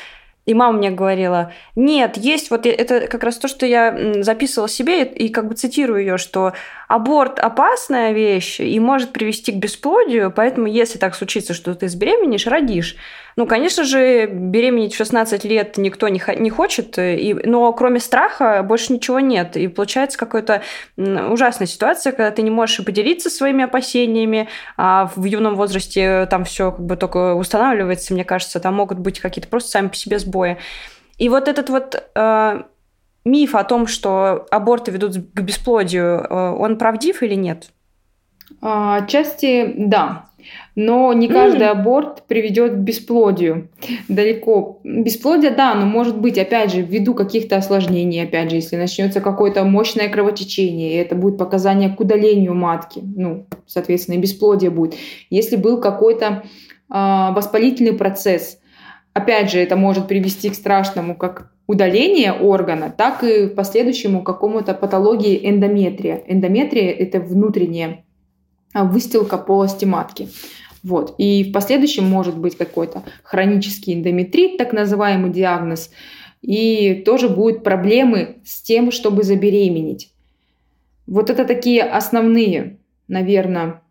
и 0.46 0.54
мама 0.54 0.78
мне 0.78 0.90
говорила, 0.90 1.52
нет, 1.74 2.16
есть 2.16 2.50
вот 2.50 2.66
это 2.66 3.06
как 3.06 3.22
раз 3.24 3.38
то, 3.38 3.48
что 3.48 3.66
я 3.66 4.22
записывала 4.22 4.68
себе 4.68 5.04
и 5.04 5.28
как 5.28 5.48
бы 5.48 5.54
цитирую 5.54 6.00
ее, 6.00 6.18
что 6.18 6.52
аборт 6.88 7.38
опасная 7.38 8.12
вещь 8.12 8.60
и 8.60 8.78
может 8.80 9.12
привести 9.12 9.52
к 9.52 9.56
бесплодию, 9.56 10.32
поэтому 10.34 10.66
если 10.66 10.98
так 10.98 11.14
случится, 11.14 11.54
что 11.54 11.74
ты 11.74 11.88
забеременеешь, 11.88 12.46
родишь. 12.46 12.96
Ну, 13.36 13.46
конечно 13.46 13.82
же, 13.82 14.26
беременеть 14.26 14.94
в 14.94 14.96
16 14.96 15.44
лет 15.44 15.76
никто 15.76 16.08
не, 16.08 16.22
не 16.38 16.50
хочет, 16.50 16.98
и, 16.98 17.34
но 17.44 17.72
кроме 17.72 17.98
страха 17.98 18.62
больше 18.62 18.92
ничего 18.92 19.18
нет. 19.18 19.56
И 19.56 19.66
получается 19.66 20.18
какая-то 20.18 20.62
ужасная 20.96 21.66
ситуация, 21.66 22.12
когда 22.12 22.30
ты 22.30 22.42
не 22.42 22.50
можешь 22.50 22.84
поделиться 22.84 23.30
своими 23.30 23.64
опасениями, 23.64 24.48
а 24.76 25.10
в 25.16 25.24
юном 25.24 25.56
возрасте 25.56 26.26
там 26.30 26.44
все 26.44 26.70
как 26.70 26.84
бы 26.84 26.96
только 26.96 27.34
устанавливается, 27.34 28.14
мне 28.14 28.24
кажется, 28.24 28.60
там 28.60 28.74
могут 28.74 28.98
быть 28.98 29.18
какие-то 29.18 29.48
просто 29.48 29.70
сами 29.70 29.88
по 29.88 29.96
себе 29.96 30.18
сбои. 30.18 30.58
И 31.18 31.28
вот 31.28 31.48
этот 31.48 31.70
вот 31.70 32.02
э, 32.14 32.62
миф 33.24 33.54
о 33.54 33.64
том, 33.64 33.86
что 33.86 34.46
аборты 34.50 34.90
ведут 34.90 35.14
к 35.32 35.40
бесплодию, 35.40 36.26
э, 36.28 36.50
он 36.58 36.78
правдив 36.78 37.22
или 37.22 37.34
нет? 37.34 37.70
А, 38.60 38.96
отчасти 38.96 39.74
да. 39.76 40.26
Но 40.74 41.12
не 41.12 41.28
каждый 41.28 41.66
mm. 41.66 41.70
аборт 41.70 42.24
приведет 42.26 42.72
к 42.72 42.76
бесплодию. 42.76 43.70
Далеко. 44.08 44.80
Бесплодие, 44.84 45.50
да, 45.50 45.74
но 45.74 45.86
может 45.86 46.18
быть, 46.18 46.36
опять 46.36 46.72
же, 46.72 46.82
ввиду 46.82 47.14
каких-то 47.14 47.56
осложнений, 47.56 48.24
опять 48.24 48.50
же, 48.50 48.56
если 48.56 48.76
начнется 48.76 49.20
какое-то 49.22 49.64
мощное 49.64 50.08
кровотечение, 50.08 50.92
и 50.92 50.96
это 50.96 51.14
будет 51.14 51.38
показание 51.38 51.88
к 51.88 52.00
удалению 52.00 52.54
матки, 52.54 53.00
ну, 53.02 53.46
соответственно, 53.66 54.16
и 54.16 54.20
бесплодие 54.20 54.70
будет. 54.70 54.96
Если 55.30 55.56
был 55.56 55.80
какой-то 55.80 56.44
э, 56.90 57.32
воспалительный 57.32 57.94
процесс, 57.94 58.58
опять 59.14 59.50
же, 59.50 59.60
это 59.60 59.76
может 59.76 60.08
привести 60.08 60.50
к 60.50 60.54
страшному, 60.54 61.16
как 61.16 61.53
удаление 61.66 62.32
органа, 62.32 62.92
так 62.96 63.24
и 63.24 63.46
последующему 63.48 64.22
какому-то 64.22 64.74
патологии 64.74 65.48
эндометрия. 65.48 66.22
Эндометрия– 66.26 66.90
это 66.92 67.20
внутренняя 67.20 68.04
а, 68.74 68.84
выстилка 68.84 69.38
полости 69.38 69.84
матки. 69.84 70.28
Вот. 70.82 71.14
И 71.16 71.44
в 71.44 71.52
последующем 71.52 72.04
может 72.04 72.36
быть 72.36 72.56
какой-то 72.58 73.02
хронический 73.22 73.94
эндометрит, 73.94 74.58
так 74.58 74.72
называемый 74.72 75.30
диагноз, 75.30 75.90
и 76.42 77.02
тоже 77.06 77.30
будут 77.30 77.64
проблемы 77.64 78.36
с 78.44 78.60
тем, 78.60 78.92
чтобы 78.92 79.22
забеременеть. 79.22 80.12
Вот 81.06 81.30
это 81.30 81.46
такие 81.46 81.82
основные, 81.82 82.78
наверное, 83.08 83.82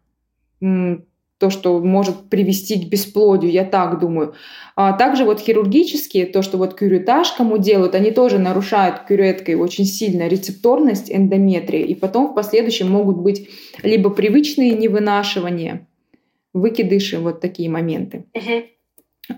то, 1.39 1.49
что 1.49 1.79
может 1.79 2.29
привести 2.29 2.79
к 2.79 2.87
бесплодию, 2.87 3.51
я 3.51 3.65
так 3.65 3.99
думаю. 3.99 4.35
А 4.75 4.93
также 4.93 5.25
вот 5.25 5.39
хирургические, 5.39 6.25
то, 6.25 6.41
что 6.41 6.57
вот 6.57 6.73
кюретаж 6.73 7.31
кому 7.33 7.57
делают, 7.57 7.95
они 7.95 8.11
тоже 8.11 8.39
нарушают 8.39 9.01
кюреткой 9.07 9.55
очень 9.55 9.85
сильно 9.85 10.27
рецепторность 10.27 11.11
эндометрии, 11.11 11.81
и 11.81 11.95
потом 11.95 12.27
в 12.27 12.35
последующем 12.35 12.89
могут 12.89 13.17
быть 13.17 13.49
либо 13.83 14.09
привычные 14.09 14.71
невынашивания, 14.71 15.87
выкидыши, 16.53 17.19
вот 17.19 17.41
такие 17.41 17.69
моменты. 17.69 18.25
Uh-huh. 18.33 18.63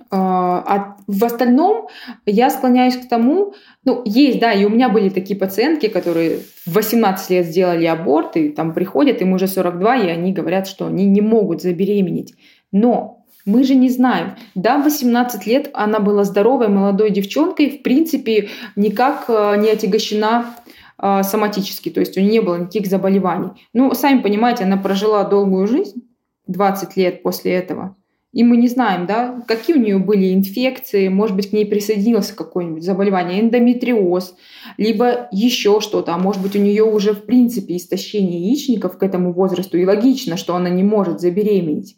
А 0.10 0.98
в 1.06 1.24
остальном 1.24 1.88
я 2.26 2.50
склоняюсь 2.50 2.98
к 2.98 3.08
тому, 3.08 3.54
ну, 3.84 4.02
есть, 4.04 4.40
да, 4.40 4.52
и 4.52 4.66
у 4.66 4.70
меня 4.70 4.90
были 4.90 5.10
такие 5.10 5.38
пациентки, 5.38 5.88
которые 5.88 6.40
в 6.66 6.74
18 6.74 7.30
лет 7.30 7.46
сделали 7.46 7.86
аборт, 7.86 8.36
и 8.36 8.50
там 8.50 8.74
приходят, 8.74 9.22
им 9.22 9.34
уже 9.34 9.48
42, 9.48 9.98
и 9.98 10.10
они 10.10 10.34
говорят, 10.34 10.68
что 10.68 10.88
они 10.88 11.06
не 11.06 11.22
могут 11.22 11.62
забеременеть. 11.62 12.34
Но 12.72 13.26
мы 13.46 13.64
же 13.64 13.76
не 13.76 13.90
знаем. 13.90 14.36
Да, 14.56 14.80
в 14.80 14.86
18 14.86 15.46
лет 15.46 15.70
она 15.74 16.00
была 16.00 16.24
здоровой 16.24 16.68
молодой 16.68 17.12
девчонкой, 17.12 17.70
в 17.70 17.84
принципе, 17.84 18.50
никак 18.76 19.26
э, 19.28 19.58
не 19.58 19.70
отягощена 19.70 20.56
э, 20.98 21.22
соматически, 21.22 21.90
то 21.90 22.00
есть 22.00 22.18
у 22.18 22.22
нее 22.22 22.32
не 22.32 22.40
было 22.42 22.58
никаких 22.58 22.88
заболеваний. 22.88 23.50
Ну, 23.74 23.94
сами 23.94 24.22
понимаете, 24.22 24.64
она 24.64 24.78
прожила 24.78 25.24
долгую 25.26 25.68
жизнь, 25.68 26.02
20 26.48 26.98
лет 26.98 27.22
после 27.22 27.54
этого. 27.54 27.96
И 28.36 28.44
мы 28.44 28.58
не 28.58 28.68
знаем, 28.68 29.06
да, 29.06 29.42
какие 29.48 29.78
у 29.78 29.80
нее 29.80 29.98
были 29.98 30.34
инфекции, 30.34 31.08
может 31.08 31.38
быть, 31.38 31.52
к 31.52 31.54
ней 31.54 31.66
присоединился 31.66 32.36
какое-нибудь 32.36 32.84
заболевание, 32.84 33.40
эндометриоз, 33.40 34.36
либо 34.76 35.30
еще 35.32 35.80
что-то, 35.80 36.14
а 36.14 36.18
может 36.18 36.42
быть, 36.42 36.54
у 36.54 36.60
нее 36.60 36.84
уже 36.84 37.14
в 37.14 37.26
принципе 37.26 37.78
истощение 37.78 38.42
яичников 38.42 38.98
к 38.98 39.04
этому 39.04 39.32
возрасту, 39.32 39.78
и 39.78 39.86
логично, 39.86 40.36
что 40.36 40.54
она 40.54 40.70
не 40.70 40.84
может 40.84 41.22
забеременеть. 41.22 41.96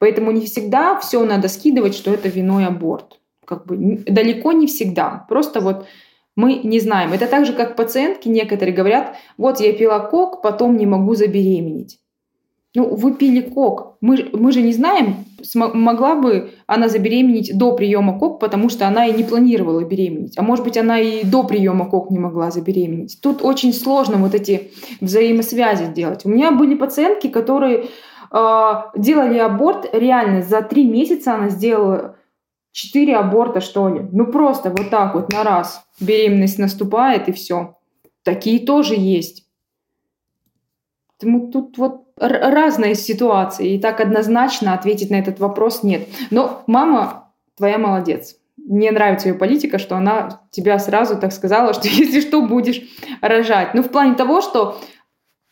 Поэтому 0.00 0.32
не 0.32 0.46
всегда 0.46 0.98
все 0.98 1.24
надо 1.24 1.46
скидывать, 1.46 1.94
что 1.94 2.12
это 2.12 2.28
виной 2.28 2.66
аборт. 2.66 3.20
Как 3.44 3.64
бы 3.64 4.02
далеко 4.04 4.50
не 4.50 4.66
всегда. 4.66 5.26
Просто 5.28 5.60
вот 5.60 5.86
мы 6.34 6.54
не 6.64 6.80
знаем. 6.80 7.12
Это 7.12 7.28
так 7.28 7.46
же, 7.46 7.52
как 7.52 7.76
пациентки 7.76 8.28
некоторые 8.28 8.74
говорят, 8.74 9.14
вот 9.36 9.60
я 9.60 9.72
пила 9.72 10.00
кок, 10.00 10.42
потом 10.42 10.76
не 10.76 10.86
могу 10.86 11.14
забеременеть. 11.14 12.00
Ну, 12.78 12.94
вы 12.94 13.12
пили 13.12 13.40
кок. 13.40 13.96
Мы, 14.00 14.30
мы 14.32 14.52
же 14.52 14.62
не 14.62 14.72
знаем, 14.72 15.24
могла 15.56 16.14
бы 16.14 16.52
она 16.68 16.88
забеременеть 16.88 17.58
до 17.58 17.72
приема 17.72 18.16
кок, 18.16 18.38
потому 18.38 18.68
что 18.68 18.86
она 18.86 19.04
и 19.04 19.12
не 19.12 19.24
планировала 19.24 19.82
беременеть. 19.82 20.38
А 20.38 20.42
может 20.42 20.64
быть, 20.64 20.76
она 20.78 21.00
и 21.00 21.24
до 21.24 21.42
приема 21.42 21.86
кок 21.90 22.12
не 22.12 22.20
могла 22.20 22.52
забеременеть. 22.52 23.18
Тут 23.20 23.42
очень 23.42 23.72
сложно 23.72 24.18
вот 24.18 24.32
эти 24.36 24.70
взаимосвязи 25.00 25.92
делать. 25.92 26.24
У 26.24 26.28
меня 26.28 26.52
были 26.52 26.76
пациентки, 26.76 27.26
которые 27.26 27.86
э, 28.30 28.72
делали 28.94 29.38
аборт, 29.38 29.90
реально 29.92 30.42
за 30.42 30.62
три 30.62 30.86
месяца 30.86 31.34
она 31.34 31.48
сделала 31.48 32.14
четыре 32.70 33.16
аборта, 33.16 33.60
что 33.60 33.88
ли. 33.88 34.06
Ну, 34.12 34.26
просто 34.26 34.70
вот 34.70 34.88
так 34.88 35.16
вот 35.16 35.32
на 35.32 35.42
раз. 35.42 35.84
Беременность 35.98 36.60
наступает, 36.60 37.28
и 37.28 37.32
все. 37.32 37.76
Такие 38.22 38.64
тоже 38.64 38.94
есть. 38.96 39.48
Поэтому 41.18 41.50
тут 41.50 41.76
вот 41.78 42.07
разные 42.20 42.94
ситуации, 42.94 43.74
и 43.74 43.80
так 43.80 44.00
однозначно 44.00 44.74
ответить 44.74 45.10
на 45.10 45.16
этот 45.16 45.38
вопрос 45.38 45.82
нет. 45.82 46.08
Но 46.30 46.62
мама 46.66 47.32
твоя 47.56 47.78
молодец. 47.78 48.36
Мне 48.56 48.90
нравится 48.90 49.28
ее 49.28 49.34
политика, 49.34 49.78
что 49.78 49.96
она 49.96 50.40
тебя 50.50 50.78
сразу 50.78 51.18
так 51.18 51.32
сказала, 51.32 51.72
что 51.74 51.88
если 51.88 52.20
что, 52.20 52.42
будешь 52.42 52.82
рожать. 53.20 53.74
Ну, 53.74 53.82
в 53.82 53.88
плане 53.88 54.14
того, 54.14 54.40
что 54.40 54.80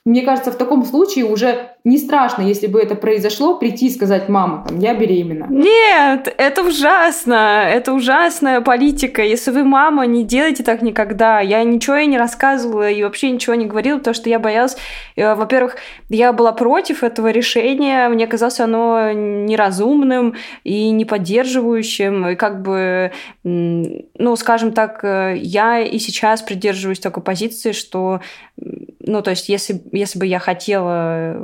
мне 0.07 0.22
кажется, 0.22 0.52
в 0.52 0.57
таком 0.57 0.84
случае 0.84 1.24
уже 1.24 1.72
не 1.82 1.98
страшно, 1.98 2.42
если 2.42 2.68
бы 2.68 2.80
это 2.80 2.94
произошло, 2.94 3.59
прийти 3.59 3.86
и 3.86 3.90
сказать, 3.90 4.28
мама, 4.28 4.64
там, 4.66 4.78
я 4.78 4.94
беременна. 4.94 5.46
Нет, 5.50 6.32
это 6.38 6.62
ужасно, 6.62 7.64
это 7.68 7.92
ужасная 7.92 8.61
политика. 8.61 9.22
Если 9.22 9.50
вы 9.50 9.64
мама, 9.64 10.07
не 10.07 10.24
делайте 10.24 10.62
так 10.62 10.80
никогда. 10.82 11.40
Я 11.40 11.64
ничего 11.64 11.96
ей 11.96 12.07
не 12.07 12.18
рассказывала 12.18 12.88
и 12.88 13.02
вообще 13.02 13.30
ничего 13.30 13.57
не 13.57 13.66
говорила, 13.66 13.98
потому 13.98 14.14
что 14.14 14.30
я 14.30 14.38
боялась, 14.38 14.76
э, 15.16 15.34
во-первых, 15.34 15.76
я 16.09 16.32
была 16.32 16.52
против 16.52 17.02
этого 17.02 17.32
решения, 17.32 18.09
мне 18.09 18.28
казалось 18.28 18.61
оно 18.61 19.11
неразумным 19.12 20.34
и 20.62 20.90
не 20.90 21.04
поддерживающим, 21.04 22.28
и 22.28 22.34
как 22.36 22.62
бы, 22.62 23.11
ну, 23.42 24.36
скажем 24.36 24.72
так, 24.72 25.02
э, 25.02 25.34
я 25.36 25.80
и 25.80 25.98
сейчас 25.98 26.42
придерживаюсь 26.42 27.00
такой 27.00 27.24
позиции, 27.24 27.72
что, 27.72 28.20
ну, 28.57 29.22
то 29.22 29.30
есть, 29.30 29.48
если 29.48 29.80
если 29.99 30.18
бы 30.18 30.26
я 30.26 30.38
хотела 30.38 31.36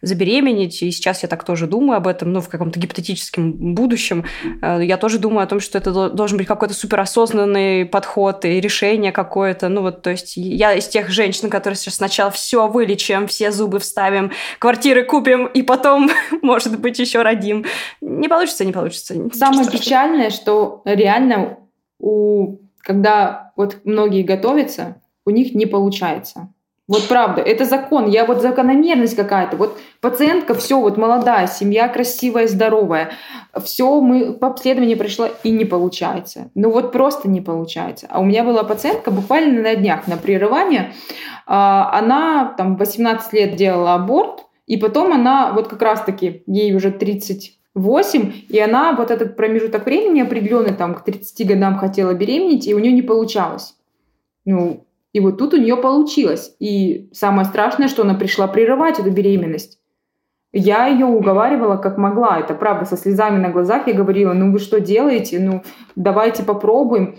забеременеть, 0.00 0.82
и 0.82 0.90
сейчас 0.90 1.22
я 1.22 1.28
так 1.28 1.44
тоже 1.44 1.66
думаю 1.66 1.96
об 1.96 2.08
этом, 2.08 2.32
ну, 2.32 2.40
в 2.40 2.48
каком-то 2.48 2.80
гипотетическом 2.80 3.74
будущем, 3.74 4.24
э, 4.60 4.80
я 4.82 4.96
тоже 4.96 5.18
думаю 5.18 5.44
о 5.44 5.46
том, 5.46 5.60
что 5.60 5.78
это 5.78 6.10
должен 6.10 6.38
быть 6.38 6.46
какой-то 6.46 6.74
суперосознанный 6.74 7.86
подход 7.86 8.44
и 8.44 8.60
решение 8.60 9.12
какое-то. 9.12 9.68
Ну, 9.68 9.82
вот, 9.82 10.02
то 10.02 10.10
есть 10.10 10.36
я 10.36 10.74
из 10.74 10.88
тех 10.88 11.08
женщин, 11.08 11.50
которые 11.50 11.76
сейчас 11.76 11.94
сначала 11.94 12.30
все 12.30 12.66
вылечим, 12.66 13.28
все 13.28 13.52
зубы 13.52 13.78
вставим, 13.78 14.32
квартиры 14.58 15.04
купим, 15.04 15.46
и 15.46 15.62
потом, 15.62 16.10
может 16.42 16.80
быть, 16.80 16.98
еще 16.98 17.22
родим. 17.22 17.64
Не 18.00 18.28
получится, 18.28 18.64
не 18.64 18.72
получится. 18.72 19.14
Самое 19.32 19.70
печальное, 19.70 20.30
что 20.30 20.82
реально 20.84 21.58
у 22.00 22.58
когда 22.82 23.52
вот 23.56 23.78
многие 23.84 24.22
готовятся, 24.22 25.00
у 25.24 25.30
них 25.30 25.54
не 25.54 25.66
получается. 25.66 26.52
Вот 26.88 27.06
правда, 27.08 27.40
это 27.40 27.64
закон. 27.64 28.08
Я 28.08 28.24
вот 28.24 28.42
закономерность 28.42 29.14
какая-то. 29.14 29.56
Вот 29.56 29.78
пациентка, 30.00 30.54
все, 30.54 30.80
вот 30.80 30.96
молодая, 30.96 31.46
семья 31.46 31.88
красивая, 31.88 32.48
здоровая. 32.48 33.12
Все, 33.62 34.00
мы 34.00 34.32
по 34.32 34.48
обследованию 34.48 34.98
пришла 34.98 35.28
и 35.44 35.50
не 35.50 35.64
получается. 35.64 36.50
Ну 36.54 36.70
вот 36.70 36.90
просто 36.90 37.28
не 37.28 37.40
получается. 37.40 38.08
А 38.10 38.20
у 38.20 38.24
меня 38.24 38.42
была 38.42 38.64
пациентка 38.64 39.12
буквально 39.12 39.62
на 39.62 39.76
днях 39.76 40.08
на 40.08 40.16
прерывание. 40.16 40.92
А, 41.46 41.96
она 41.96 42.52
там 42.58 42.76
18 42.76 43.32
лет 43.32 43.56
делала 43.56 43.94
аборт, 43.94 44.44
и 44.66 44.76
потом 44.76 45.12
она 45.12 45.52
вот 45.52 45.68
как 45.68 45.82
раз-таки, 45.82 46.42
ей 46.46 46.74
уже 46.74 46.90
38, 46.90 48.32
и 48.48 48.58
она 48.58 48.92
вот 48.92 49.10
этот 49.10 49.36
промежуток 49.36 49.86
времени 49.86 50.20
определенный, 50.20 50.74
там, 50.74 50.94
к 50.94 51.04
30 51.04 51.46
годам 51.46 51.78
хотела 51.78 52.12
беременеть, 52.14 52.66
и 52.66 52.74
у 52.74 52.78
нее 52.78 52.92
не 52.92 53.02
получалось. 53.02 53.74
Ну, 54.44 54.84
и 55.12 55.20
вот 55.20 55.38
тут 55.38 55.54
у 55.54 55.58
нее 55.58 55.76
получилось. 55.76 56.54
И 56.58 57.10
самое 57.12 57.44
страшное, 57.44 57.88
что 57.88 58.02
она 58.02 58.14
пришла 58.14 58.46
прерывать 58.48 58.98
эту 58.98 59.10
беременность. 59.10 59.78
Я 60.52 60.86
ее 60.86 61.06
уговаривала 61.06 61.76
как 61.76 61.98
могла. 61.98 62.38
Это 62.38 62.54
правда, 62.54 62.84
со 62.84 62.96
слезами 62.96 63.38
на 63.38 63.50
глазах 63.50 63.86
я 63.86 63.94
говорила, 63.94 64.32
ну 64.32 64.52
вы 64.52 64.58
что 64.58 64.80
делаете? 64.80 65.38
Ну 65.38 65.62
давайте 65.96 66.44
попробуем. 66.44 67.16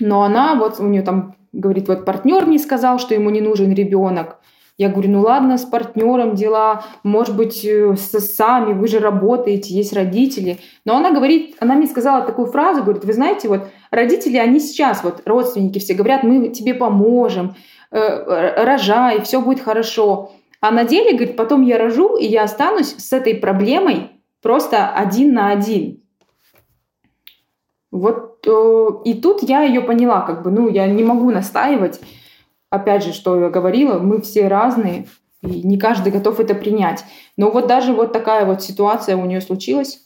Но 0.00 0.22
она 0.22 0.54
вот 0.54 0.80
у 0.80 0.84
нее 0.84 1.02
там 1.02 1.36
говорит, 1.52 1.88
вот 1.88 2.04
партнер 2.04 2.46
мне 2.46 2.58
сказал, 2.58 2.98
что 2.98 3.14
ему 3.14 3.30
не 3.30 3.40
нужен 3.40 3.72
ребенок. 3.72 4.40
Я 4.76 4.88
говорю, 4.88 5.10
ну 5.10 5.20
ладно, 5.20 5.56
с 5.56 5.64
партнером 5.64 6.34
дела, 6.34 6.84
может 7.04 7.36
быть, 7.36 7.64
э, 7.64 7.94
с, 7.96 8.10
сами, 8.18 8.72
вы 8.72 8.88
же 8.88 8.98
работаете, 8.98 9.72
есть 9.72 9.92
родители. 9.92 10.58
Но 10.84 10.96
она 10.96 11.12
говорит, 11.12 11.56
она 11.60 11.74
мне 11.74 11.86
сказала 11.86 12.26
такую 12.26 12.48
фразу, 12.48 12.82
говорит, 12.82 13.04
вы 13.04 13.12
знаете, 13.12 13.48
вот 13.48 13.68
родители, 13.92 14.36
они 14.36 14.58
сейчас, 14.58 15.04
вот 15.04 15.22
родственники 15.26 15.78
все 15.78 15.94
говорят, 15.94 16.24
мы 16.24 16.48
тебе 16.48 16.74
поможем, 16.74 17.54
э, 17.92 18.64
рожай, 18.64 19.20
все 19.22 19.40
будет 19.40 19.60
хорошо. 19.60 20.32
А 20.60 20.72
на 20.72 20.82
деле, 20.82 21.12
говорит, 21.12 21.36
потом 21.36 21.62
я 21.62 21.78
рожу, 21.78 22.16
и 22.16 22.26
я 22.26 22.42
останусь 22.42 22.96
с 22.96 23.12
этой 23.12 23.36
проблемой 23.36 24.10
просто 24.42 24.88
один 24.88 25.34
на 25.34 25.50
один. 25.50 26.02
Вот 27.92 28.44
э, 28.44 28.88
и 29.04 29.14
тут 29.14 29.44
я 29.44 29.62
ее 29.62 29.82
поняла, 29.82 30.22
как 30.22 30.42
бы, 30.42 30.50
ну, 30.50 30.68
я 30.68 30.88
не 30.88 31.04
могу 31.04 31.30
настаивать 31.30 32.00
опять 32.74 33.04
же, 33.04 33.12
что 33.12 33.40
я 33.40 33.48
говорила, 33.48 33.98
мы 33.98 34.20
все 34.20 34.48
разные, 34.48 35.06
и 35.42 35.62
не 35.62 35.78
каждый 35.78 36.12
готов 36.12 36.40
это 36.40 36.54
принять. 36.54 37.04
Но 37.36 37.50
вот 37.50 37.66
даже 37.66 37.92
вот 37.92 38.12
такая 38.12 38.44
вот 38.44 38.62
ситуация 38.62 39.16
у 39.16 39.24
нее 39.24 39.40
случилась, 39.40 40.00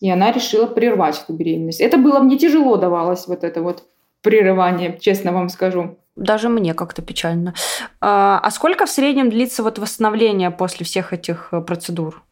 и 0.00 0.10
она 0.10 0.32
решила 0.32 0.66
прервать 0.66 1.22
эту 1.22 1.32
беременность. 1.32 1.80
Это 1.80 1.96
было 1.96 2.20
мне 2.20 2.38
тяжело 2.38 2.76
давалось, 2.76 3.26
вот 3.26 3.44
это 3.44 3.62
вот 3.62 3.84
прерывание, 4.22 4.98
честно 5.00 5.32
вам 5.32 5.48
скажу. 5.48 5.98
Даже 6.16 6.48
мне 6.48 6.74
как-то 6.74 7.02
печально. 7.02 7.54
А, 8.00 8.40
а 8.42 8.50
сколько 8.50 8.86
в 8.86 8.90
среднем 8.90 9.30
длится 9.30 9.62
вот 9.62 9.78
восстановление 9.78 10.50
после 10.50 10.86
всех 10.86 11.12
этих 11.12 11.48
э, 11.50 11.60
процедур? 11.60 12.22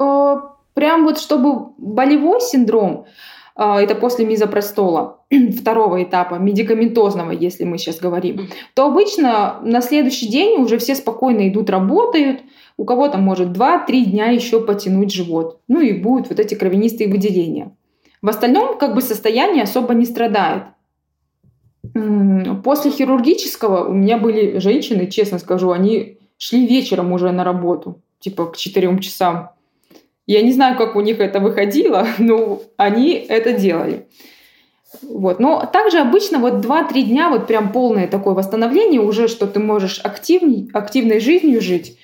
Э, 0.00 0.36
прям 0.74 1.04
вот 1.04 1.18
чтобы 1.18 1.74
болевой 1.78 2.40
синдром, 2.40 3.06
это 3.56 3.94
после 3.94 4.24
мизопростола, 4.24 5.20
второго 5.58 6.02
этапа, 6.02 6.36
медикаментозного, 6.36 7.30
если 7.30 7.64
мы 7.64 7.78
сейчас 7.78 7.98
говорим, 7.98 8.48
то 8.74 8.86
обычно 8.86 9.60
на 9.62 9.80
следующий 9.80 10.28
день 10.28 10.60
уже 10.60 10.78
все 10.78 10.94
спокойно 10.94 11.48
идут, 11.48 11.70
работают, 11.70 12.40
у 12.76 12.84
кого-то 12.84 13.18
может 13.18 13.56
2-3 13.56 14.04
дня 14.06 14.26
еще 14.30 14.60
потянуть 14.60 15.12
живот, 15.12 15.60
ну 15.68 15.80
и 15.80 15.92
будут 15.92 16.28
вот 16.30 16.40
эти 16.40 16.54
кровянистые 16.54 17.08
выделения. 17.08 17.76
В 18.22 18.28
остальном 18.28 18.78
как 18.78 18.94
бы 18.94 19.02
состояние 19.02 19.62
особо 19.62 19.94
не 19.94 20.06
страдает. 20.06 20.64
После 22.64 22.90
хирургического 22.90 23.86
у 23.88 23.92
меня 23.92 24.18
были 24.18 24.58
женщины, 24.58 25.06
честно 25.06 25.38
скажу, 25.38 25.70
они 25.70 26.18
шли 26.38 26.66
вечером 26.66 27.12
уже 27.12 27.30
на 27.30 27.44
работу, 27.44 28.00
типа 28.18 28.46
к 28.46 28.56
4 28.56 28.98
часам. 28.98 29.50
Я 30.26 30.42
не 30.42 30.52
знаю, 30.52 30.76
как 30.76 30.96
у 30.96 31.00
них 31.00 31.20
это 31.20 31.40
выходило, 31.40 32.06
но 32.18 32.62
они 32.76 33.12
это 33.12 33.52
делали. 33.52 34.06
Вот. 35.02 35.40
Но 35.40 35.68
также 35.72 35.98
обычно 35.98 36.38
вот 36.38 36.64
2-3 36.64 37.02
дня 37.02 37.28
вот 37.28 37.46
прям 37.46 37.72
полное 37.72 38.06
такое 38.06 38.34
восстановление, 38.34 39.00
уже 39.00 39.28
что 39.28 39.46
ты 39.46 39.60
можешь 39.60 40.00
активней, 40.00 40.70
активной 40.72 41.20
жизнью 41.20 41.60
жить, 41.60 41.98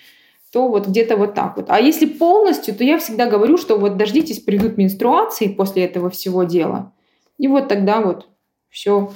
то 0.52 0.68
вот 0.68 0.88
где-то 0.88 1.16
вот 1.16 1.34
так 1.34 1.56
вот. 1.56 1.66
А 1.68 1.80
если 1.80 2.06
полностью, 2.06 2.74
то 2.74 2.82
я 2.82 2.98
всегда 2.98 3.26
говорю, 3.26 3.56
что 3.56 3.78
вот 3.78 3.96
дождитесь, 3.96 4.40
придут 4.40 4.76
менструации 4.76 5.46
после 5.46 5.84
этого 5.84 6.10
всего 6.10 6.42
дела, 6.42 6.92
и 7.38 7.46
вот 7.46 7.68
тогда 7.68 8.00
вот 8.00 8.26
все 8.68 9.12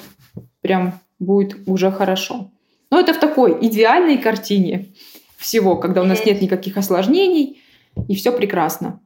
прям 0.61 1.00
будет 1.18 1.57
уже 1.66 1.90
хорошо. 1.90 2.52
Но 2.90 3.00
это 3.00 3.12
в 3.12 3.18
такой 3.18 3.59
идеальной 3.61 4.18
картине 4.18 4.94
всего, 5.36 5.76
когда 5.76 6.02
у 6.02 6.07
нас 6.07 6.24
нет 6.24 6.40
никаких 6.40 6.76
осложнений, 6.76 7.61
и 8.09 8.14
все 8.14 8.32
прекрасно. 8.32 9.01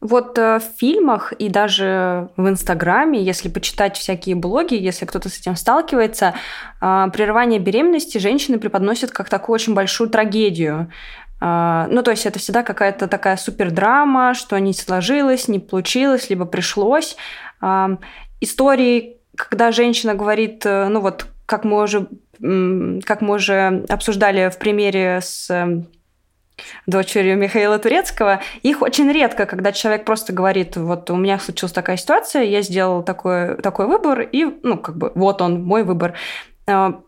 Вот 0.00 0.38
э, 0.38 0.60
в 0.60 0.78
фильмах 0.78 1.32
и 1.32 1.50
даже 1.50 2.30
в 2.36 2.48
Инстаграме, 2.48 3.22
если 3.22 3.50
почитать 3.50 3.98
всякие 3.98 4.34
блоги, 4.34 4.74
если 4.74 5.04
кто-то 5.04 5.28
с 5.28 5.38
этим 5.38 5.56
сталкивается, 5.56 6.34
э, 6.80 7.06
прерывание 7.12 7.60
беременности 7.60 8.16
женщины 8.16 8.58
преподносят 8.58 9.10
как 9.10 9.28
такую 9.28 9.54
очень 9.54 9.74
большую 9.74 10.08
трагедию. 10.08 10.90
Э, 11.42 11.86
ну, 11.90 12.02
то 12.02 12.12
есть 12.12 12.24
это 12.24 12.38
всегда 12.38 12.62
какая-то 12.62 13.08
такая 13.08 13.36
супердрама, 13.36 14.32
что 14.32 14.58
не 14.58 14.72
сложилось, 14.72 15.48
не 15.48 15.58
получилось, 15.58 16.30
либо 16.30 16.46
пришлось. 16.46 17.16
Истории, 18.40 19.18
когда 19.36 19.70
женщина 19.70 20.14
говорит, 20.14 20.64
ну 20.64 21.00
вот, 21.00 21.26
как 21.44 21.64
мы 21.64 21.82
уже, 21.82 22.08
как 23.04 23.20
мы 23.20 23.34
уже 23.34 23.84
обсуждали 23.90 24.48
в 24.48 24.56
примере 24.56 25.20
с 25.20 25.50
дочерью 26.86 27.36
Михаила 27.36 27.78
Турецкого. 27.78 28.40
Их 28.62 28.82
очень 28.82 29.10
редко, 29.10 29.46
когда 29.46 29.72
человек 29.72 30.04
просто 30.04 30.32
говорит, 30.32 30.76
вот 30.76 31.10
у 31.10 31.16
меня 31.16 31.38
случилась 31.38 31.72
такая 31.72 31.96
ситуация, 31.96 32.42
я 32.42 32.62
сделал 32.62 33.02
такой, 33.02 33.56
такой 33.56 33.86
выбор, 33.86 34.20
и, 34.20 34.46
ну, 34.62 34.78
как 34.78 34.96
бы, 34.96 35.12
вот 35.14 35.42
он, 35.42 35.62
мой 35.62 35.82
выбор. 35.82 36.14
А, 36.66 37.00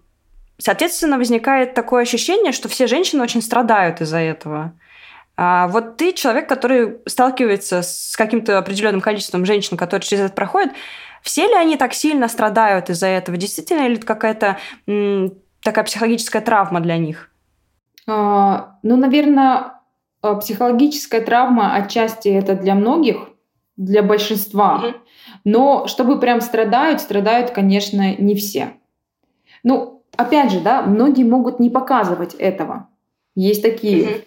соответственно, 0.59 1.19
возникает 1.19 1.75
такое 1.75 2.03
ощущение, 2.03 2.53
что 2.53 2.69
все 2.69 2.87
женщины 2.87 3.23
очень 3.23 3.43
страдают 3.43 4.01
из-за 4.01 4.19
этого. 4.19 4.73
А 5.37 5.67
вот 5.69 5.97
ты 5.97 6.13
человек, 6.13 6.49
который 6.49 6.99
сталкивается 7.07 7.83
с 7.83 8.15
каким-то 8.17 8.59
определенным 8.59 9.01
количеством 9.01 9.47
женщин, 9.47 9.77
которые 9.77 10.07
через 10.07 10.25
это 10.25 10.35
проходят, 10.35 10.73
все 11.23 11.47
ли 11.47 11.55
они 11.55 11.77
так 11.77 11.95
сильно 11.95 12.29
страдают 12.29 12.91
из-за 12.91 13.07
этого? 13.07 13.37
Действительно 13.37 13.87
ли 13.89 13.97
это 13.97 14.07
какая-то 14.07 14.59
такая 15.63 15.85
психологическая 15.85 16.43
травма 16.43 16.81
для 16.81 16.99
них? 16.99 17.32
А, 18.07 18.79
ну, 18.83 18.97
наверное, 18.97 19.75
а, 20.23 20.35
психологическая 20.37 21.21
травма 21.21 21.75
отчасти 21.75 22.29
это 22.29 22.55
для 22.55 22.75
многих, 22.75 23.29
для 23.77 24.03
большинства. 24.03 24.83
Но 25.45 25.87
чтобы 25.87 26.19
прям 26.19 26.41
страдают, 26.41 27.01
страдают, 27.01 27.51
конечно, 27.51 28.15
не 28.17 28.35
все. 28.35 28.75
Ну, 29.63 30.03
опять 30.17 30.53
же, 30.53 30.61
да, 30.61 30.83
многие 30.83 31.25
могут 31.25 31.61
не 31.61 31.71
показывать 31.71 32.35
этого. 32.35 32.89
Есть 33.35 33.63
такие 33.63 34.25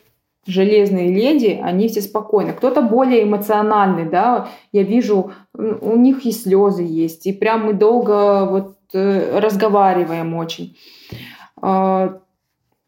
железные 0.48 1.14
леди, 1.14 1.60
они 1.62 1.88
все 1.88 2.02
спокойны. 2.02 2.54
Кто-то 2.54 2.82
более 2.82 3.24
эмоциональный, 3.24 4.06
да, 4.06 4.50
я 4.72 4.84
вижу, 4.84 5.32
у 5.54 5.96
них 5.96 6.26
и 6.26 6.32
слезы 6.32 6.84
есть, 6.84 7.26
и 7.26 7.34
прям 7.34 7.66
мы 7.66 7.74
долго 7.74 8.46
вот 8.46 8.78
э, 8.94 9.40
разговариваем 9.40 10.36
очень. 10.36 10.78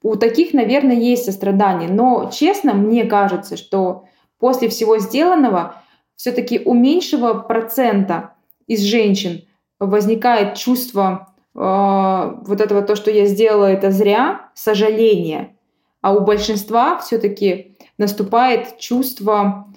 У 0.07 0.15
таких, 0.15 0.53
наверное, 0.53 0.95
есть 0.95 1.25
сострадание. 1.25 1.89
Но, 1.89 2.31
честно, 2.33 2.73
мне 2.73 3.03
кажется, 3.03 3.57
что 3.57 4.05
после 4.39 4.69
всего 4.69 4.99
сделанного 4.99 5.81
все-таки 6.15 6.61
у 6.63 6.73
меньшего 6.73 7.33
процента 7.33 8.35
из 8.67 8.83
женщин 8.83 9.41
возникает 9.79 10.55
чувство 10.55 11.33
э, 11.53 11.59
вот 11.59 12.61
этого 12.61 12.83
то, 12.83 12.95
что 12.95 13.11
я 13.11 13.25
сделала 13.25 13.65
это 13.65 13.91
зря, 13.91 14.49
сожаление, 14.53 15.57
а 16.01 16.13
у 16.13 16.21
большинства 16.21 16.99
все-таки 16.99 17.77
наступает 17.97 18.77
чувство 18.77 19.67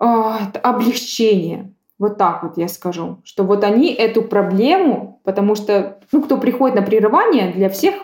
э, 0.00 0.04
облегчения. 0.64 1.72
Вот 2.00 2.18
так 2.18 2.42
вот 2.42 2.58
я 2.58 2.66
скажу, 2.66 3.20
что 3.22 3.44
вот 3.44 3.62
они 3.62 3.92
эту 3.92 4.22
проблему, 4.22 5.20
потому 5.22 5.54
что, 5.54 6.00
ну, 6.10 6.22
кто 6.22 6.38
приходит 6.38 6.74
на 6.74 6.82
прерывание, 6.82 7.52
для 7.52 7.68
всех 7.68 7.94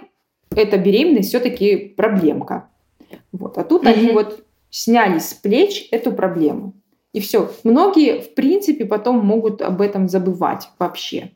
эта 0.57 0.79
беременность 0.79 1.29
все-таки 1.29 1.77
проблемка. 1.77 2.69
Вот. 3.33 3.59
А 3.59 3.65
тут 3.65 3.85
mm-hmm. 3.85 3.93
они 3.93 4.11
вот 4.13 4.45
сняли 4.71 5.19
с 5.19 5.35
плеч 5.35 5.89
эту 5.91 6.13
проблему. 6.13 6.75
И 7.13 7.21
все. 7.21 7.51
Многие, 7.63 8.21
в 8.21 8.35
принципе, 8.35 8.85
потом 8.87 9.25
могут 9.25 9.61
об 9.61 9.81
этом 9.81 10.09
забывать 10.09 10.69
вообще. 10.79 11.33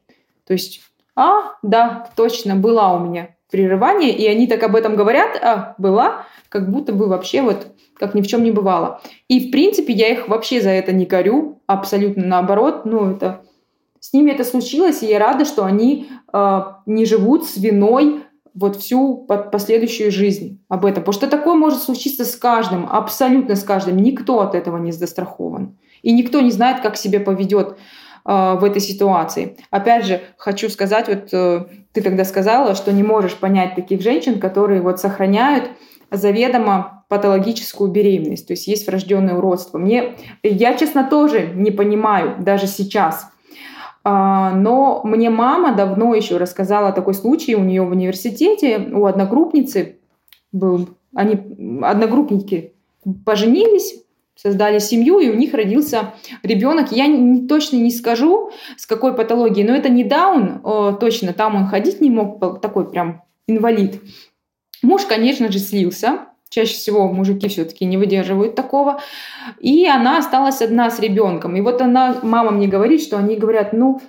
То 0.47 0.55
есть, 0.55 0.81
а, 1.15 1.53
да, 1.63 2.09
точно, 2.17 2.57
была 2.57 2.95
у 2.95 3.05
меня 3.05 3.37
прерывание, 3.51 4.11
и 4.11 4.27
они 4.27 4.47
так 4.47 4.63
об 4.63 4.75
этом 4.75 4.97
говорят, 4.97 5.37
а, 5.41 5.75
была, 5.79 6.27
как 6.49 6.71
будто 6.71 6.93
бы 6.93 7.07
вообще 7.07 7.43
вот 7.43 7.69
как 7.99 8.15
ни 8.15 8.21
в 8.21 8.27
чем 8.27 8.43
не 8.45 8.51
бывало. 8.51 9.01
И, 9.29 9.49
в 9.49 9.51
принципе, 9.51 9.93
я 9.93 10.09
их 10.09 10.29
вообще 10.29 10.61
за 10.61 10.71
это 10.71 10.93
не 10.93 11.07
корю, 11.07 11.63
абсолютно 11.67 12.27
наоборот. 12.27 12.85
Ну, 12.85 13.11
это 13.11 13.43
с 14.01 14.13
ними 14.13 14.31
это 14.31 14.45
случилось, 14.45 15.03
и 15.03 15.07
я 15.07 15.19
рада, 15.19 15.45
что 15.45 15.65
они 15.65 16.09
э, 16.33 16.61
не 16.85 17.07
живут 17.07 17.47
с 17.47 17.57
виной 17.57 18.23
вот 18.57 18.77
всю 18.77 19.19
последующую 19.53 20.11
жизнь 20.11 20.61
об 20.69 20.85
этом. 20.85 21.03
Потому 21.03 21.13
что 21.13 21.29
такое 21.29 21.55
может 21.55 21.83
случиться 21.83 22.25
с 22.25 22.35
каждым, 22.37 22.89
абсолютно 22.91 23.55
с 23.55 23.63
каждым. 23.63 23.99
Никто 23.99 24.41
от 24.41 24.55
этого 24.55 24.79
не 24.79 24.93
застрахован. 24.93 25.77
И 26.03 26.13
никто 26.13 26.41
не 26.41 26.51
знает, 26.51 26.81
как 26.81 26.97
себя 26.97 27.21
поведет 27.21 27.77
э, 28.25 28.57
в 28.59 28.65
этой 28.65 28.81
ситуации. 28.81 29.57
Опять 29.71 30.07
же, 30.07 30.23
хочу 30.39 30.71
сказать, 30.71 31.09
вот 31.09 31.29
э, 31.33 31.67
ты 31.93 32.01
тогда 32.01 32.25
сказала, 32.25 32.75
что 32.75 32.93
не 32.93 33.03
можешь 33.03 33.37
понять 33.37 33.75
таких 33.75 34.01
женщин, 34.01 34.41
которые 34.41 34.81
вот 34.81 35.01
сохраняют 35.01 35.71
заведомо 36.11 37.05
патологическую 37.09 37.91
беременность, 37.91 38.47
то 38.47 38.53
есть 38.53 38.67
есть 38.67 38.87
врожденное 38.87 39.35
уродство. 39.35 39.79
Мне, 39.79 40.15
я, 40.43 40.75
честно, 40.77 41.05
тоже 41.05 41.47
не 41.55 41.71
понимаю 41.71 42.37
даже 42.39 42.67
сейчас, 42.67 43.27
а, 43.27 43.36
но 44.09 45.01
мне 45.03 45.31
мама 45.31 45.75
давно 45.75 46.15
еще 46.15 46.37
рассказала 46.37 46.93
такой 46.93 47.15
случай 47.15 47.57
у 47.57 47.65
нее 47.65 47.83
в 47.83 47.91
университете, 47.91 48.79
у 48.93 49.07
одногруппницы 49.07 49.99
был, 50.53 50.91
они 51.13 51.35
одногруппники 51.83 52.75
поженились, 53.25 54.05
создали 54.37 54.79
семью, 54.79 55.19
и 55.19 55.31
у 55.31 55.35
них 55.35 55.55
родился 55.55 56.15
ребенок. 56.43 56.93
Я 56.93 57.07
не, 57.09 57.49
точно 57.49 57.79
не 57.79 57.91
скажу, 57.91 58.51
с 58.77 58.87
какой 58.87 59.15
патологией, 59.15 59.67
но 59.67 59.75
это 59.75 59.89
не 59.89 60.05
Даун, 60.05 60.61
о, 60.63 60.93
точно, 60.93 61.33
там 61.33 61.57
он 61.57 61.67
ходить 61.67 62.01
не 62.01 62.11
мог, 62.11 62.61
такой 62.61 62.89
прям 62.89 63.25
инвалид. 63.49 64.01
Муж, 64.83 65.03
конечно 65.07 65.51
же, 65.51 65.59
слился, 65.59 66.27
Чаще 66.49 66.75
всего 66.75 67.09
мужики 67.13 67.49
все-таки 67.49 67.85
не 67.85 67.97
выдерживают 67.97 68.55
такого. 68.55 69.01
И 69.61 69.87
она 69.87 70.19
осталась 70.19 70.63
одна 70.63 70.91
с 70.91 71.01
ребенком. 71.01 71.57
И 71.57 71.61
вот 71.61 71.81
она, 71.83 72.17
мама 72.23 72.51
мне 72.51 72.69
говорит, 72.69 73.03
что 73.03 73.19
они 73.19 73.37
говорят, 73.37 73.73
ну, 73.73 74.01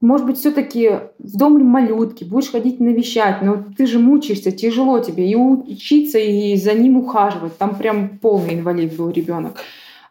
может 0.00 0.26
быть, 0.26 0.38
все-таки 0.38 0.90
в 1.18 1.36
дом 1.36 1.60
малютки, 1.64 2.22
будешь 2.22 2.52
ходить 2.52 2.78
навещать, 2.78 3.42
но 3.42 3.64
ты 3.76 3.86
же 3.86 3.98
мучаешься, 3.98 4.52
тяжело 4.52 5.00
тебе 5.00 5.28
и 5.28 5.34
учиться, 5.34 6.18
и 6.18 6.54
за 6.56 6.74
ним 6.74 6.98
ухаживать. 6.98 7.58
Там 7.58 7.74
прям 7.74 8.18
полный 8.18 8.54
инвалид 8.54 8.96
был 8.96 9.10
ребенок. 9.10 9.56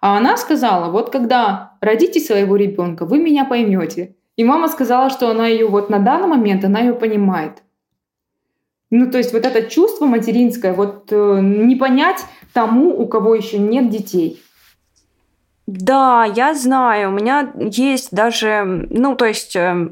А 0.02 0.18
она 0.18 0.36
сказала, 0.36 0.92
вот 0.92 1.10
когда 1.10 1.74
родите 1.80 2.20
своего 2.20 2.58
ребенка, 2.58 3.06
вы 3.06 3.20
меня 3.20 3.46
поймете. 3.46 4.16
И 4.36 4.44
мама 4.44 4.68
сказала, 4.68 5.10
что 5.10 5.30
она 5.30 5.48
ее 5.48 5.68
вот 5.68 5.90
на 5.90 6.00
данный 6.00 6.28
момент, 6.28 6.66
она 6.66 6.82
ее 6.82 6.94
понимает. 6.94 7.64
Ну, 8.90 9.12
то 9.12 9.18
есть 9.18 9.34
вот 9.34 9.46
это 9.46 9.64
чувство 9.64 10.06
материнское, 10.06 10.74
вот 10.74 11.08
э, 11.12 11.40
не 11.42 11.76
понять 11.76 12.24
тому, 12.54 12.98
у 12.98 13.06
кого 13.08 13.36
еще 13.36 13.58
нет 13.58 13.90
детей. 13.90 14.42
Да, 15.66 16.24
я 16.24 16.54
знаю, 16.54 17.10
у 17.10 17.12
меня 17.12 17.52
есть 17.56 18.12
даже, 18.12 18.88
ну, 18.90 19.16
то 19.16 19.26
есть 19.26 19.58
э, 19.58 19.90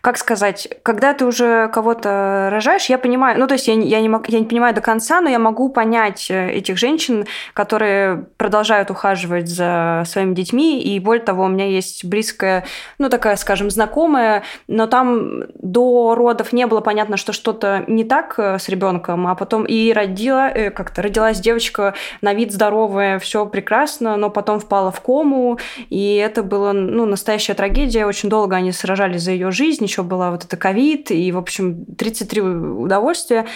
как 0.00 0.18
сказать, 0.18 0.68
когда 0.82 1.14
ты 1.14 1.24
уже 1.24 1.68
кого-то 1.68 2.48
рожаешь, 2.50 2.86
я 2.86 2.98
понимаю, 2.98 3.38
ну 3.38 3.46
то 3.46 3.54
есть 3.54 3.68
я, 3.68 3.74
я, 3.74 4.00
не, 4.00 4.08
мог, 4.08 4.28
я 4.28 4.38
не 4.40 4.46
понимаю 4.46 4.74
до 4.74 4.80
конца, 4.80 5.20
но 5.20 5.28
я 5.28 5.38
могу 5.38 5.68
понять 5.68 6.30
э, 6.30 6.50
этих 6.50 6.78
женщин, 6.78 7.26
которые 7.54 8.24
продолжают 8.36 8.90
ухаживать 8.90 9.48
за 9.48 10.04
своими 10.06 10.34
детьми, 10.34 10.82
и 10.82 10.98
более 11.00 11.24
того, 11.24 11.44
у 11.44 11.48
меня 11.48 11.66
есть 11.66 12.04
близкая, 12.04 12.64
ну 12.98 13.08
такая, 13.08 13.36
скажем, 13.36 13.70
знакомая, 13.70 14.42
но 14.68 14.86
там 14.86 15.44
до 15.54 16.14
родов 16.14 16.52
не 16.52 16.66
было 16.66 16.80
понятно, 16.80 17.16
что 17.16 17.32
что-то 17.32 17.84
не 17.86 18.04
так 18.04 18.34
э, 18.38 18.58
с 18.58 18.68
ребенком, 18.68 19.26
а 19.26 19.34
потом 19.34 19.64
и 19.64 19.92
родила, 19.92 20.50
э, 20.50 20.70
как-то 20.70 21.02
родилась 21.02 21.40
девочка 21.40 21.94
на 22.20 22.34
вид 22.34 22.52
здоровая, 22.52 23.18
все 23.18 23.46
прекрасно, 23.46 24.16
но 24.16 24.30
потом 24.30 24.60
впала 24.60 24.90
в 24.90 25.00
кому, 25.00 25.58
и 25.90 26.16
это 26.16 26.42
было, 26.42 26.72
ну, 26.72 27.06
настоящая 27.06 27.54
трагедия, 27.54 28.06
очень 28.06 28.28
долго 28.28 28.56
они 28.56 28.72
сражались 28.72 29.22
за 29.22 29.32
ее 29.32 29.50
жизнь, 29.50 29.59
жизнь, 29.60 29.84
еще 29.84 30.02
была 30.02 30.30
вот 30.30 30.44
эта 30.44 30.56
ковид, 30.56 31.10
и, 31.10 31.30
в 31.32 31.38
общем, 31.38 31.84
33 31.84 32.40
удовольствия 32.40 33.46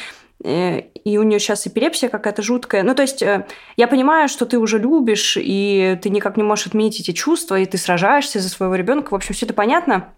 э, 0.45 0.81
и 0.81 1.17
у 1.17 1.23
нее 1.23 1.41
сейчас 1.41 1.67
эпилепсия 1.67 2.11
какая-то 2.11 2.43
жуткая. 2.43 2.83
Ну, 2.83 2.95
то 2.95 3.03
есть 3.03 3.23
э, 3.23 3.47
я 3.77 3.89
понимаю, 3.89 4.29
что 4.29 4.45
ты 4.45 4.59
уже 4.59 4.79
любишь, 4.79 5.39
и 5.41 5.99
ты 6.03 6.11
никак 6.11 6.37
не 6.37 6.43
можешь 6.43 6.67
отменить 6.67 7.01
эти 7.01 7.13
чувства, 7.13 7.59
и 7.59 7.65
ты 7.65 7.79
сражаешься 7.79 8.41
за 8.41 8.51
своего 8.51 8.75
ребенка. 8.75 9.13
В 9.13 9.15
общем, 9.15 9.35
все 9.35 9.47
это 9.47 9.55
понятно. 9.55 10.13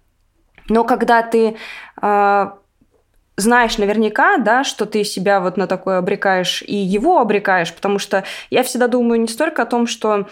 Но 0.68 0.82
когда 0.82 1.22
ты 1.22 1.56
э, 2.02 2.46
знаешь 3.36 3.78
наверняка, 3.78 4.38
да, 4.38 4.64
что 4.64 4.86
ты 4.86 5.04
себя 5.04 5.40
вот 5.40 5.56
на 5.56 5.66
такое 5.66 5.98
обрекаешь 5.98 6.62
и 6.62 6.74
его 6.74 7.20
обрекаешь, 7.20 7.72
потому 7.72 7.98
что 7.98 8.24
я 8.50 8.62
всегда 8.62 8.88
думаю 8.88 9.20
не 9.20 9.28
столько 9.28 9.62
о 9.62 9.66
том, 9.66 9.86
что 9.86 10.26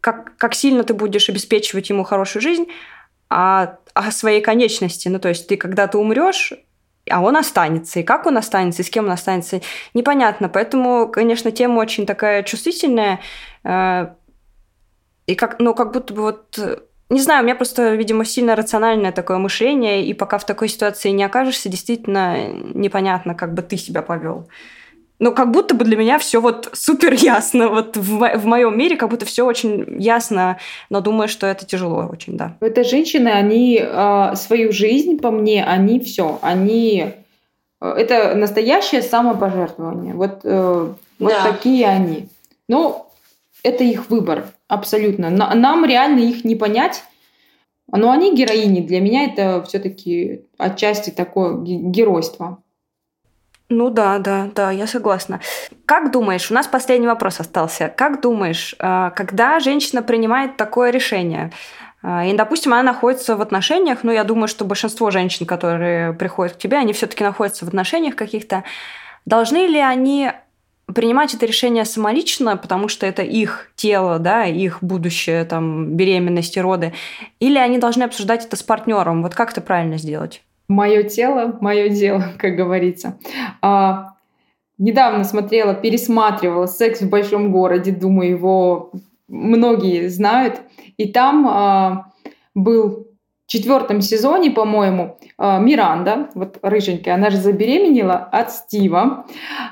как, 0.00 0.36
как 0.36 0.54
сильно 0.54 0.84
ты 0.84 0.94
будешь 0.94 1.28
обеспечивать 1.28 1.90
ему 1.90 2.04
хорошую 2.04 2.42
жизнь, 2.42 2.66
а 3.28 3.78
о 3.94 4.10
своей 4.10 4.40
конечности. 4.40 5.08
Ну, 5.08 5.18
то 5.18 5.28
есть 5.28 5.48
ты 5.48 5.56
когда-то 5.56 5.98
умрешь, 5.98 6.52
а 7.10 7.22
он 7.22 7.36
останется. 7.36 8.00
И 8.00 8.02
как 8.02 8.26
он 8.26 8.36
останется, 8.36 8.82
и 8.82 8.84
с 8.84 8.90
кем 8.90 9.06
он 9.06 9.12
останется, 9.12 9.60
непонятно. 9.94 10.48
Поэтому, 10.48 11.08
конечно, 11.08 11.50
тема 11.50 11.78
очень 11.78 12.06
такая 12.06 12.42
чувствительная. 12.42 13.20
Э, 13.62 14.08
и 15.26 15.34
как, 15.34 15.58
ну, 15.60 15.74
как 15.74 15.92
будто 15.92 16.12
бы 16.12 16.22
вот... 16.22 16.58
Не 17.10 17.20
знаю, 17.20 17.42
у 17.42 17.44
меня 17.44 17.54
просто, 17.54 17.94
видимо, 17.94 18.24
сильно 18.24 18.56
рациональное 18.56 19.12
такое 19.12 19.36
мышление, 19.36 20.06
и 20.06 20.14
пока 20.14 20.38
в 20.38 20.46
такой 20.46 20.68
ситуации 20.68 21.10
не 21.10 21.22
окажешься, 21.22 21.68
действительно 21.68 22.48
непонятно, 22.48 23.34
как 23.34 23.52
бы 23.52 23.62
ты 23.62 23.76
себя 23.76 24.00
повел 24.00 24.48
ну, 25.20 25.32
как 25.32 25.52
будто 25.52 25.74
бы 25.74 25.84
для 25.84 25.96
меня 25.96 26.18
все 26.18 26.40
вот 26.40 26.70
супер 26.72 27.12
ясно. 27.14 27.68
Вот 27.68 27.96
в, 27.96 28.38
в 28.38 28.46
моем 28.46 28.76
мире 28.76 28.96
как 28.96 29.10
будто 29.10 29.24
все 29.24 29.44
очень 29.44 30.00
ясно, 30.00 30.58
но 30.90 31.00
думаю, 31.00 31.28
что 31.28 31.46
это 31.46 31.64
тяжело 31.64 32.08
очень, 32.10 32.36
да. 32.36 32.56
Это 32.60 32.84
женщины, 32.84 33.28
они 33.28 33.80
э, 33.80 34.34
свою 34.36 34.72
жизнь, 34.72 35.18
по 35.18 35.30
мне, 35.30 35.64
они 35.64 36.00
все, 36.00 36.38
они... 36.42 37.12
Э, 37.80 37.94
это 37.96 38.34
настоящее 38.34 39.02
самопожертвование. 39.02 40.14
Вот, 40.14 40.40
э, 40.42 40.92
вот 41.18 41.30
да. 41.30 41.42
такие 41.52 41.86
они. 41.86 42.28
Ну, 42.68 43.06
это 43.62 43.84
их 43.84 44.10
выбор, 44.10 44.46
абсолютно. 44.68 45.30
Нам 45.30 45.84
реально 45.84 46.20
их 46.20 46.44
не 46.44 46.56
понять. 46.56 47.04
Но 47.86 48.10
они 48.10 48.34
героини. 48.34 48.80
Для 48.80 49.00
меня 49.00 49.24
это 49.24 49.62
все-таки 49.68 50.46
отчасти 50.58 51.10
такое 51.10 51.54
геройство. 51.62 52.58
Ну 53.74 53.90
да, 53.90 54.18
да, 54.18 54.48
да, 54.54 54.70
я 54.70 54.86
согласна. 54.86 55.40
Как 55.84 56.12
думаешь, 56.12 56.48
у 56.50 56.54
нас 56.54 56.68
последний 56.68 57.08
вопрос 57.08 57.40
остался. 57.40 57.88
Как 57.88 58.20
думаешь, 58.20 58.76
э, 58.78 59.10
когда 59.16 59.58
женщина 59.58 60.00
принимает 60.00 60.56
такое 60.56 60.90
решение, 60.90 61.50
э, 62.04 62.30
и, 62.30 62.34
допустим, 62.34 62.72
она 62.72 62.84
находится 62.84 63.36
в 63.36 63.42
отношениях, 63.42 64.04
ну, 64.04 64.12
я 64.12 64.22
думаю, 64.22 64.46
что 64.46 64.64
большинство 64.64 65.10
женщин, 65.10 65.44
которые 65.44 66.12
приходят 66.12 66.54
к 66.54 66.58
тебе, 66.58 66.76
они 66.76 66.92
все-таки 66.92 67.24
находятся 67.24 67.64
в 67.64 67.68
отношениях 67.68 68.14
каких-то. 68.14 68.62
Должны 69.26 69.66
ли 69.66 69.80
они 69.80 70.30
принимать 70.94 71.34
это 71.34 71.44
решение 71.44 71.84
самолично, 71.84 72.56
потому 72.56 72.86
что 72.86 73.06
это 73.06 73.22
их 73.22 73.72
тело, 73.74 74.20
да, 74.20 74.44
их 74.44 74.84
будущее, 74.84 75.44
там, 75.46 75.96
беременность 75.96 76.56
и 76.56 76.60
роды, 76.60 76.92
или 77.40 77.58
они 77.58 77.78
должны 77.78 78.04
обсуждать 78.04 78.46
это 78.46 78.54
с 78.54 78.62
партнером? 78.62 79.22
Вот 79.22 79.34
как 79.34 79.50
это 79.50 79.60
правильно 79.60 79.98
сделать? 79.98 80.42
Мое 80.68 81.02
тело, 81.02 81.58
мое 81.60 81.88
дело, 81.88 82.24
как 82.38 82.56
говорится. 82.56 83.18
А, 83.60 84.14
недавно 84.78 85.24
смотрела, 85.24 85.74
пересматривала 85.74 86.66
«Секс 86.66 87.00
в 87.00 87.08
большом 87.08 87.52
городе», 87.52 87.92
думаю, 87.92 88.30
его 88.30 88.92
многие 89.28 90.08
знают. 90.08 90.60
И 90.96 91.12
там 91.12 91.46
а, 91.48 92.12
был 92.54 93.08
четвертом 93.46 94.00
сезоне, 94.00 94.50
по-моему, 94.50 95.18
а, 95.36 95.58
Миранда, 95.58 96.30
вот 96.34 96.58
рыженькая, 96.62 97.14
она 97.14 97.30
же 97.30 97.36
забеременела 97.36 98.14
от 98.14 98.52
Стива. 98.52 99.26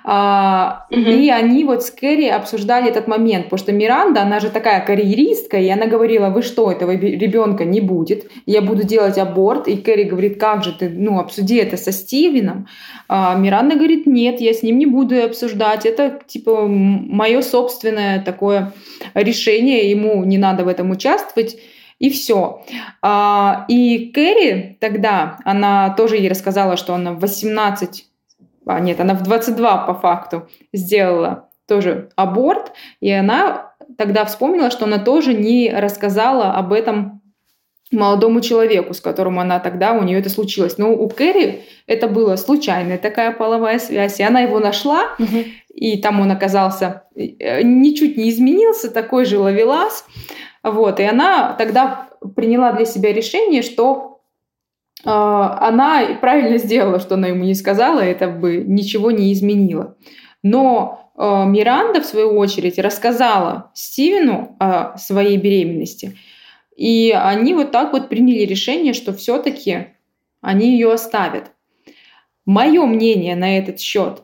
Mm-hmm. 0.05 0.91
И 0.91 1.31
они 1.31 1.64
вот 1.64 1.83
с 1.83 1.91
Кэрри 1.91 2.29
обсуждали 2.29 2.91
этот 2.91 3.09
момент, 3.09 3.45
потому 3.45 3.59
что 3.59 3.73
Миранда, 3.73 4.23
она 4.23 4.41
же 4.41 4.51
такая 4.51 4.85
карьеристка, 4.85 5.57
и 5.57 5.68
она 5.68 5.87
говорила, 5.87 6.29
вы 6.29 6.43
что, 6.43 6.70
этого 6.70 6.91
ребенка 6.93 7.64
не 7.64 7.81
будет, 7.81 8.31
я 8.47 8.61
буду 8.61 8.83
делать 8.85 9.18
аборт. 9.18 9.68
И 9.68 9.77
Кэрри 9.77 10.05
говорит, 10.05 10.39
как 10.39 10.64
же 10.64 10.73
ты, 10.73 10.89
ну, 10.91 11.18
обсуди 11.18 11.57
это 11.57 11.77
со 11.77 11.93
Стивеном. 11.93 12.66
А 13.09 13.35
Миранда 13.35 13.77
говорит, 13.77 14.07
нет, 14.07 14.41
я 14.41 14.53
с 14.53 14.62
ним 14.62 14.79
не 14.79 14.87
буду 14.87 15.23
обсуждать, 15.25 15.87
это 15.87 16.20
типа 16.27 16.66
мое 16.66 17.43
собственное 17.43 18.23
такое 18.23 18.73
решение, 19.14 19.91
ему 19.91 20.25
не 20.25 20.39
надо 20.39 20.64
в 20.64 20.68
этом 20.68 20.91
участвовать 20.91 21.57
и 22.03 22.11
все. 22.11 22.64
А, 23.00 23.64
и 23.68 24.11
Кэрри 24.11 24.76
тогда, 24.80 25.38
она 25.44 25.90
тоже 25.90 26.16
ей 26.16 26.28
рассказала, 26.28 26.76
что 26.76 26.94
она 26.94 27.12
в 27.12 27.20
18 27.20 28.07
а 28.66 28.80
нет, 28.80 29.00
она 29.00 29.14
в 29.14 29.22
22 29.22 29.78
по 29.86 29.94
факту 29.94 30.48
сделала 30.72 31.48
тоже 31.66 32.11
аборт, 32.16 32.72
и 33.00 33.11
она 33.11 33.72
тогда 33.98 34.24
вспомнила, 34.24 34.70
что 34.70 34.84
она 34.84 34.98
тоже 34.98 35.34
не 35.34 35.72
рассказала 35.72 36.53
об 36.55 36.72
этом 36.72 37.22
молодому 37.90 38.40
человеку, 38.40 38.94
с 38.94 39.00
которым 39.00 39.38
она 39.38 39.61
тогда, 39.61 39.92
у 39.92 40.03
нее 40.03 40.18
это 40.18 40.30
случилось. 40.30 40.78
Но 40.78 40.92
у 40.92 41.09
Кэрри 41.09 41.64
это 41.86 42.09
была 42.09 42.36
случайная 42.36 42.98
такая 42.98 43.32
половая 43.32 43.78
связь, 43.78 44.18
и 44.18 44.22
она 44.22 44.40
его 44.40 44.61
нашла, 44.61 45.09
угу. 45.18 45.44
и 45.74 46.00
там 46.00 46.20
он 46.20 46.30
оказался, 46.30 47.05
э, 47.14 47.62
ничуть 47.62 48.16
не 48.16 48.30
изменился, 48.30 48.90
такой 48.90 49.24
же 49.24 49.38
ловелас. 49.38 50.05
Вот, 50.63 51.01
и 51.01 51.05
она 51.05 51.55
тогда 51.55 52.09
приняла 52.37 52.73
для 52.73 52.85
себя 52.85 53.13
решение, 53.13 53.63
что 53.63 54.21
э, 55.05 55.09
она 55.09 56.19
правильно 56.21 56.59
сделала, 56.59 57.01
что 57.01 57.15
она 57.15 57.29
ему 57.29 57.45
не 57.45 57.55
сказала, 57.55 58.01
это 58.01 58.29
бы 58.29 58.65
ничего 58.67 59.11
не 59.11 59.33
изменило. 59.33 59.97
Но 60.43 61.13
э, 61.17 61.45
Миранда, 61.47 62.01
в 62.01 62.07
свою 62.07 62.37
очередь, 62.37 62.79
рассказала 62.79 63.71
Стивену 63.75 64.57
о 64.59 64.97
своей 64.99 65.37
беременности– 65.37 66.17
и 66.77 67.15
они 67.17 67.55
вот 67.55 67.71
так 67.71 67.93
вот 67.93 68.09
приняли 68.09 68.45
решение, 68.45 68.93
что 68.93 69.13
все-таки 69.13 69.89
они 70.41 70.73
ее 70.73 70.93
оставят. 70.93 71.53
Мое 72.45 72.85
мнение 72.87 73.37
на 73.37 73.59
этот 73.59 73.79
счет, 73.79 74.23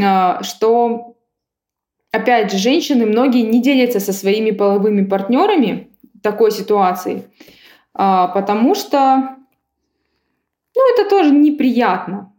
а, 0.00 0.42
что, 0.42 1.13
опять 2.14 2.52
же, 2.52 2.58
женщины 2.58 3.06
многие 3.06 3.42
не 3.42 3.60
делятся 3.60 4.00
со 4.00 4.12
своими 4.12 4.52
половыми 4.52 5.04
партнерами 5.04 5.88
такой 6.22 6.52
ситуации, 6.52 7.24
а, 7.92 8.28
потому 8.28 8.74
что, 8.74 9.36
ну, 10.76 10.94
это 10.94 11.08
тоже 11.08 11.30
неприятно. 11.30 12.32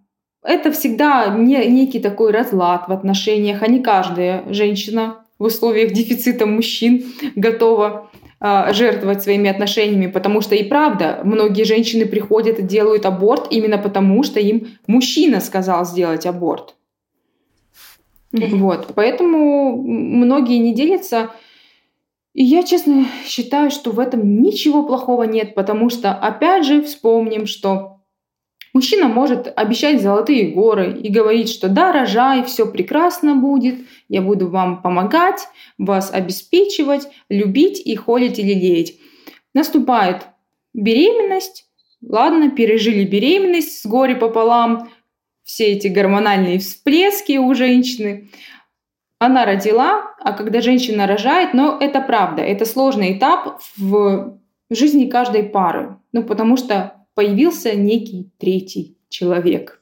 Это 0.44 0.72
всегда 0.72 1.28
не, 1.28 1.66
некий 1.66 2.00
такой 2.00 2.32
разлад 2.32 2.88
в 2.88 2.92
отношениях, 2.92 3.64
а 3.64 3.68
не 3.68 3.82
каждая 3.82 4.44
женщина 4.54 5.26
в 5.40 5.46
условиях 5.46 5.92
дефицита 5.92 6.46
мужчин 6.46 7.06
готова 7.36 8.10
а, 8.40 8.72
жертвовать 8.74 9.24
своими 9.24 9.50
отношениями, 9.50 10.08
потому 10.08 10.42
что 10.42 10.56
и 10.56 10.64
правда, 10.64 11.20
многие 11.24 11.64
женщины 11.64 12.06
приходят 12.06 12.60
и 12.60 12.64
делают 12.64 13.06
аборт 13.06 13.48
именно 13.50 13.78
потому, 13.78 14.24
что 14.24 14.40
им 14.40 14.68
мужчина 14.88 15.42
сказал 15.42 15.86
сделать 15.86 16.26
аборт. 16.26 16.76
Вот, 18.36 18.94
поэтому 18.96 19.82
многие 19.82 20.58
не 20.58 20.74
делятся. 20.74 21.32
И 22.34 22.44
я, 22.44 22.64
честно, 22.64 23.06
считаю, 23.26 23.72
что 23.72 23.92
в 23.92 24.00
этом 24.00 24.42
ничего 24.42 24.84
плохого 24.84 25.24
нет, 25.24 25.56
потому 25.56 25.90
что, 25.90 26.14
опять 26.14 26.66
же, 26.66 26.82
вспомним, 26.82 27.46
что 27.48 27.96
Мужчина 28.76 29.08
может 29.08 29.54
обещать 29.56 30.02
золотые 30.02 30.50
горы 30.50 31.00
и 31.02 31.08
говорить, 31.08 31.50
что 31.50 31.70
да, 31.70 31.94
рожай, 31.94 32.44
все 32.44 32.70
прекрасно 32.70 33.34
будет, 33.34 33.76
я 34.10 34.22
буду 34.22 34.50
вам 34.50 34.82
помогать, 34.82 35.48
вас 35.78 36.12
обеспечивать, 36.12 37.08
любить 37.30 37.80
и 37.80 37.96
холить 37.96 38.38
и 38.38 38.44
лелеять. 38.44 38.96
Наступает 39.54 40.24
беременность, 40.74 41.70
ладно, 42.06 42.52
пережили 42.52 43.06
беременность 43.06 43.80
с 43.80 43.86
горе 43.86 44.16
пополам, 44.16 44.90
все 45.46 45.68
эти 45.68 45.88
гормональные 45.88 46.60
всплески 46.60 47.38
у 47.38 47.54
женщины. 47.54 48.30
Она 49.20 49.46
родила, 49.46 50.16
а 50.20 50.34
когда 50.34 50.60
женщина 50.60 51.08
рожает, 51.08 51.54
но 51.54 51.78
это 51.80 52.02
правда, 52.02 52.42
это 52.42 52.66
сложный 52.66 53.18
этап 53.18 53.62
в 53.78 54.40
жизни 54.70 55.06
каждой 55.06 55.44
пары. 55.44 55.98
Ну, 56.12 56.24
потому 56.24 56.58
что 56.58 56.96
появился 57.14 57.76
некий 57.76 58.30
третий 58.38 58.98
человек, 59.08 59.82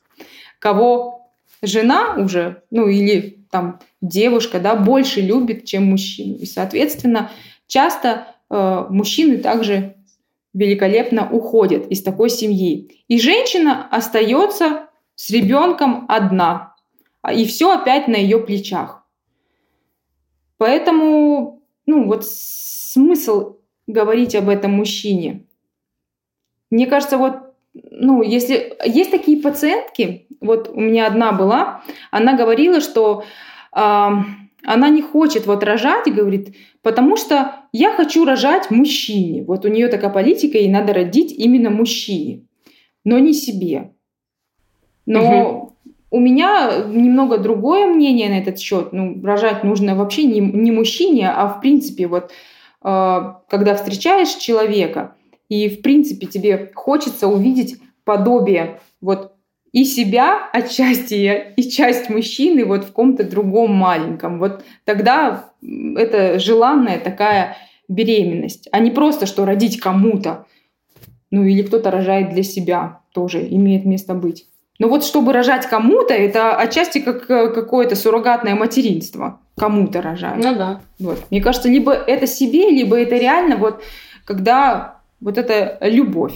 кого 0.60 1.32
жена 1.62 2.16
уже, 2.18 2.62
ну 2.70 2.88
или 2.88 3.40
там 3.50 3.80
девушка, 4.02 4.60
да, 4.60 4.76
больше 4.76 5.22
любит, 5.22 5.66
чем 5.66 5.86
мужчину. 5.86 6.36
И, 6.36 6.46
соответственно, 6.46 7.32
часто 7.68 8.28
э, 8.50 8.86
мужчины 8.90 9.38
также 9.38 9.96
великолепно 10.54 11.30
уходят 11.32 11.88
из 11.88 12.04
такой 12.04 12.30
семьи. 12.30 13.04
И 13.08 13.20
женщина 13.20 13.88
остается 13.90 14.83
с 15.16 15.30
ребенком 15.30 16.06
одна. 16.10 16.76
А, 17.22 17.34
и 17.34 17.46
все 17.46 17.72
опять 17.72 18.08
на 18.08 18.16
ее 18.16 18.40
плечах. 18.40 19.06
Поэтому, 20.58 21.62
ну 21.86 22.06
вот 22.06 22.26
смысл 22.26 23.58
говорить 23.88 24.36
об 24.36 24.50
этом 24.50 24.72
мужчине. 24.72 25.46
Мне 26.70 26.88
кажется, 26.88 27.18
вот, 27.18 27.54
ну, 27.74 28.24
если 28.24 28.76
есть 28.86 29.12
такие 29.12 29.42
пациентки, 29.42 30.28
вот 30.42 30.70
у 30.70 30.80
меня 30.80 31.08
одна 31.08 31.32
была, 31.32 31.84
она 32.12 32.36
говорила, 32.36 32.82
что 32.82 33.24
э, 33.76 33.80
она 33.80 34.90
не 34.90 35.02
хочет 35.02 35.46
вот 35.46 35.64
рожать, 35.64 36.12
говорит, 36.14 36.56
потому 36.82 37.18
что 37.18 37.56
я 37.72 37.92
хочу 37.92 38.26
рожать 38.26 38.72
мужчине. 38.72 39.44
Вот 39.44 39.66
у 39.66 39.68
нее 39.68 39.88
такая 39.88 40.10
политика, 40.10 40.58
и 40.58 40.70
надо 40.70 40.94
родить 40.94 41.32
именно 41.32 41.70
мужчине, 41.70 42.46
но 43.04 43.20
не 43.20 43.34
себе. 43.34 43.94
Но 45.06 45.22
угу. 45.22 45.76
у 46.12 46.20
меня 46.20 46.86
немного 46.88 47.38
другое 47.38 47.88
мнение 47.88 48.30
на 48.30 48.40
этот 48.40 48.60
счет. 48.60 48.94
Ну, 48.94 49.22
рожать 49.24 49.64
нужно 49.64 49.96
вообще 49.96 50.24
не, 50.24 50.40
не 50.40 50.72
мужчине, 50.72 51.30
а 51.30 51.48
в 51.48 51.62
принципе 51.62 52.08
вот 52.08 52.32
э, 52.84 53.34
когда 53.50 53.76
встречаешь 53.76 54.36
человека, 54.36 55.16
и, 55.50 55.70
в 55.70 55.82
принципе, 55.82 56.26
тебе 56.26 56.72
хочется 56.74 57.28
увидеть 57.28 57.78
подобие 58.06 58.80
вот 59.02 59.34
и 59.72 59.86
себя 59.86 60.50
отчасти, 60.54 61.54
и 61.56 61.64
часть 61.64 62.10
мужчины 62.10 62.64
вот 62.64 62.86
в 62.86 62.92
ком-то 62.92 63.24
другом 63.24 63.74
маленьком. 63.74 64.40
Вот 64.40 64.64
тогда 64.86 65.50
это 65.62 66.40
желанная 66.40 67.00
такая 67.00 67.58
беременность, 67.88 68.70
а 68.72 68.80
не 68.80 68.92
просто, 68.92 69.26
что 69.26 69.46
родить 69.46 69.80
кому-то. 69.80 70.46
Ну 71.32 71.44
или 71.44 71.64
кто-то 71.64 71.90
рожает 71.90 72.30
для 72.30 72.44
себя, 72.44 73.02
тоже 73.14 73.48
имеет 73.50 73.86
место 73.86 74.14
быть. 74.14 74.48
Но 74.80 74.88
вот 74.88 75.04
чтобы 75.04 75.34
рожать 75.34 75.68
кому-то, 75.68 76.14
это 76.14 76.56
отчасти 76.56 77.00
как 77.00 77.30
э, 77.30 77.50
какое-то 77.50 77.96
суррогатное 77.96 78.56
материнство. 78.56 79.40
Кому-то 79.58 80.02
рожать. 80.02 80.38
Ну 80.38 80.56
да. 80.56 80.82
Вот. 81.00 81.20
Мне 81.30 81.42
кажется, 81.42 81.70
либо 81.70 81.94
это 81.94 82.26
себе, 82.26 82.70
либо 82.70 83.00
это 83.00 83.16
реально 83.16 83.58
вот 83.58 83.84
когда 84.26 84.98
вот 85.22 85.38
эта 85.38 85.78
любовь. 85.82 86.34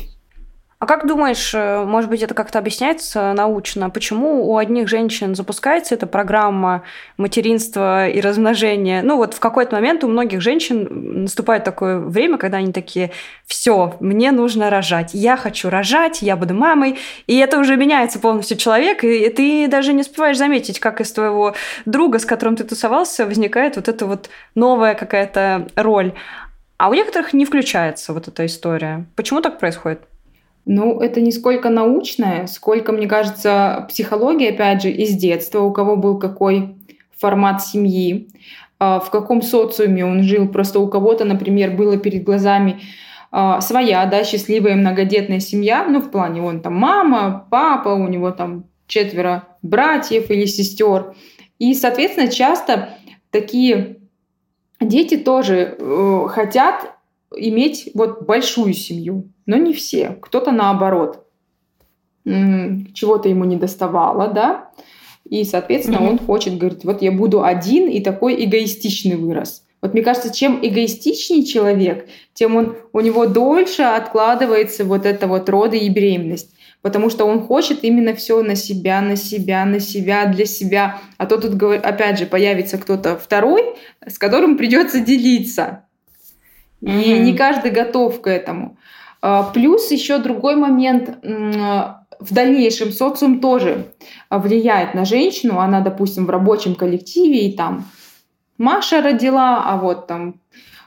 А 0.79 0.85
как 0.85 1.07
думаешь, 1.07 1.55
э, 1.55 1.83
может 1.85 2.07
быть, 2.07 2.21
это 2.21 2.35
как-то 2.35 2.59
объясняется 2.59 3.33
научно, 3.33 3.89
почему 3.89 4.47
у 4.47 4.57
одних 4.57 4.87
женщин 4.87 5.33
запускается 5.33 5.95
эта 5.95 6.05
программа 6.05 6.83
материнства 7.17 8.07
и 8.07 8.21
размножения? 8.21 9.01
Ну 9.01 9.17
вот 9.17 9.33
в 9.33 9.39
какой-то 9.39 9.75
момент 9.75 10.03
у 10.03 10.07
многих 10.07 10.39
женщин 10.39 11.23
наступает 11.23 11.63
такое 11.63 11.97
время, 11.97 12.37
когда 12.37 12.57
они 12.57 12.71
такие, 12.71 13.09
все, 13.47 13.95
мне 13.99 14.31
нужно 14.31 14.69
рожать, 14.69 15.15
я 15.15 15.35
хочу 15.35 15.71
рожать, 15.71 16.21
я 16.21 16.35
буду 16.35 16.53
мамой, 16.53 16.99
и 17.25 17.35
это 17.37 17.57
уже 17.57 17.75
меняется 17.75 18.19
полностью 18.19 18.55
человек, 18.55 19.03
и 19.03 19.29
ты 19.29 19.67
даже 19.67 19.93
не 19.93 20.01
успеваешь 20.01 20.37
заметить, 20.37 20.79
как 20.79 21.01
из 21.01 21.11
твоего 21.11 21.55
друга, 21.87 22.19
с 22.19 22.25
которым 22.25 22.55
ты 22.55 22.63
тусовался, 22.63 23.25
возникает 23.25 23.77
вот 23.77 23.87
эта 23.87 24.05
вот 24.05 24.29
новая 24.53 24.93
какая-то 24.93 25.69
роль. 25.75 26.13
А 26.77 26.89
у 26.89 26.93
некоторых 26.93 27.33
не 27.33 27.45
включается 27.45 28.13
вот 28.13 28.27
эта 28.27 28.45
история. 28.45 29.07
Почему 29.15 29.41
так 29.41 29.57
происходит? 29.57 30.01
Ну, 30.69 30.99
это 30.99 31.21
не 31.21 31.31
сколько 31.31 31.69
научное, 31.69 32.45
сколько, 32.45 32.91
мне 32.91 33.07
кажется, 33.07 33.85
психология, 33.87 34.49
опять 34.49 34.81
же, 34.81 34.91
из 34.91 35.15
детства, 35.15 35.61
у 35.61 35.71
кого 35.71 35.95
был 35.95 36.19
какой 36.19 36.75
формат 37.17 37.63
семьи, 37.63 38.27
а, 38.77 38.99
в 38.99 39.09
каком 39.09 39.41
социуме 39.41 40.05
он 40.05 40.23
жил. 40.23 40.49
Просто 40.49 40.81
у 40.81 40.89
кого-то, 40.89 41.23
например, 41.23 41.71
было 41.71 41.95
перед 41.95 42.25
глазами 42.25 42.81
а, 43.31 43.61
своя, 43.61 44.05
да, 44.07 44.25
счастливая 44.25 44.75
многодетная 44.75 45.39
семья, 45.39 45.85
ну, 45.87 46.01
в 46.01 46.11
плане 46.11 46.41
он 46.41 46.59
там 46.59 46.75
мама, 46.75 47.47
папа, 47.49 47.89
у 47.89 48.09
него 48.09 48.31
там 48.31 48.65
четверо 48.87 49.47
братьев 49.61 50.29
или 50.29 50.43
сестер. 50.43 51.15
И, 51.59 51.73
соответственно, 51.75 52.27
часто 52.27 52.89
такие 53.31 53.99
дети 54.81 55.15
тоже 55.15 55.77
э, 55.79 56.27
хотят 56.27 56.93
иметь 57.35 57.89
вот 57.93 58.23
большую 58.23 58.73
семью, 58.73 59.29
но 59.47 59.57
не 59.57 59.73
все. 59.73 60.15
Кто-то 60.21 60.51
наоборот. 60.51 61.25
Чего-то 62.23 63.29
ему 63.29 63.45
не 63.45 63.55
доставало, 63.55 64.27
да, 64.27 64.69
и, 65.29 65.43
соответственно, 65.43 65.97
mm-hmm. 65.97 66.09
он 66.09 66.19
хочет, 66.19 66.57
говорит, 66.57 66.83
вот 66.83 67.01
я 67.01 67.11
буду 67.11 67.43
один 67.43 67.89
и 67.89 68.01
такой 68.01 68.43
эгоистичный 68.45 69.15
вырос. 69.15 69.63
Вот 69.81 69.93
мне 69.93 70.01
кажется, 70.01 70.33
чем 70.33 70.59
эгоистичнее 70.61 71.45
человек, 71.45 72.07
тем 72.33 72.55
он, 72.55 72.75
у 72.93 72.99
него 72.99 73.25
дольше 73.25 73.83
откладывается 73.83 74.83
вот 74.85 75.05
это 75.05 75.27
вот 75.27 75.49
роды 75.49 75.77
и 75.77 75.89
беременность 75.89 76.53
потому 76.81 77.09
что 77.09 77.25
он 77.25 77.41
хочет 77.41 77.83
именно 77.83 78.13
все 78.13 78.41
на 78.41 78.55
себя, 78.55 79.01
на 79.01 79.17
себя, 79.17 79.65
на 79.65 79.81
себя, 79.81 80.25
для 80.25 80.45
себя. 80.45 81.01
А 81.17 81.25
то 81.25 81.37
тут, 81.37 81.61
опять 81.61 82.17
же, 82.17 82.25
появится 82.25 82.77
кто-то 82.77 83.17
второй, 83.17 83.75
с 84.05 84.17
которым 84.17 84.57
придется 84.57 85.01
делиться. 85.01 85.83
И 86.79 86.85
mm-hmm. 86.85 87.19
не 87.19 87.35
каждый 87.35 87.71
готов 87.71 88.21
к 88.21 88.27
этому. 88.27 88.77
А, 89.27 89.43
плюс 89.43 89.91
еще 89.91 90.19
другой 90.19 90.55
момент. 90.55 91.17
В 92.19 92.33
дальнейшем 92.33 92.91
социум 92.91 93.41
тоже 93.41 93.91
влияет 94.29 94.95
на 94.95 95.05
женщину. 95.05 95.59
Она, 95.59 95.81
допустим, 95.81 96.25
в 96.25 96.29
рабочем 96.29 96.75
коллективе 96.75 97.47
и 97.47 97.55
там 97.55 97.85
Маша 98.57 99.01
родила, 99.03 99.61
а 99.63 99.77
вот 99.77 100.07
там 100.07 100.39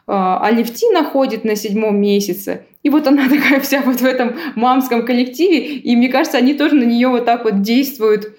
Алевтина 0.06 1.04
ходит 1.04 1.44
на 1.44 1.54
седьмом 1.54 2.00
месяце. 2.00 2.66
И 2.82 2.88
вот 2.88 3.06
она 3.06 3.28
такая 3.28 3.60
вся 3.60 3.82
вот 3.82 4.00
в 4.00 4.04
этом 4.04 4.36
мамском 4.56 5.04
коллективе. 5.04 5.76
И 5.76 5.94
мне 5.94 6.08
кажется, 6.08 6.38
они 6.38 6.54
тоже 6.54 6.76
на 6.76 6.84
нее 6.84 7.08
вот 7.08 7.26
так 7.26 7.44
вот 7.44 7.60
действуют 7.60 8.34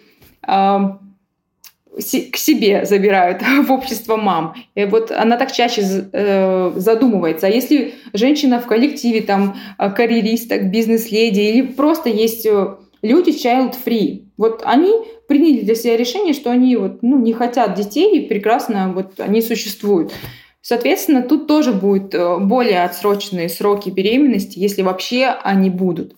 к 1.93 2.37
себе 2.37 2.85
забирают 2.85 3.41
в 3.67 3.71
общество 3.71 4.15
мам. 4.15 4.55
И 4.75 4.85
вот 4.85 5.11
она 5.11 5.37
так 5.37 5.51
чаще 5.51 5.81
э, 6.11 6.71
задумывается. 6.75 7.47
А 7.47 7.49
если 7.49 7.93
женщина 8.13 8.59
в 8.59 8.67
коллективе, 8.67 9.21
там, 9.21 9.57
э, 9.77 9.89
карьеристок, 9.91 10.71
бизнес-леди, 10.71 11.41
или 11.41 11.61
просто 11.61 12.09
есть 12.09 12.45
э, 12.45 12.75
люди 13.01 13.31
child-free, 13.31 14.23
вот 14.37 14.61
они 14.65 14.93
приняли 15.27 15.61
для 15.61 15.75
себя 15.75 15.97
решение, 15.97 16.33
что 16.33 16.51
они 16.51 16.75
вот, 16.77 17.03
ну, 17.03 17.19
не 17.19 17.33
хотят 17.33 17.75
детей, 17.75 18.19
и 18.19 18.27
прекрасно 18.27 18.91
вот 18.93 19.19
они 19.19 19.41
существуют. 19.41 20.13
Соответственно, 20.61 21.23
тут 21.23 21.47
тоже 21.47 21.73
будут 21.73 22.13
более 22.41 22.83
отсроченные 22.83 23.49
сроки 23.49 23.89
беременности, 23.89 24.59
если 24.59 24.83
вообще 24.83 25.25
они 25.43 25.69
будут. 25.69 26.15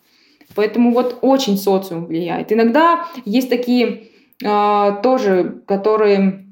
Поэтому 0.53 0.93
вот 0.93 1.19
очень 1.21 1.57
социум 1.57 2.05
влияет. 2.05 2.51
Иногда 2.51 3.05
есть 3.25 3.49
такие 3.49 4.09
тоже, 4.39 5.61
которые 5.67 6.43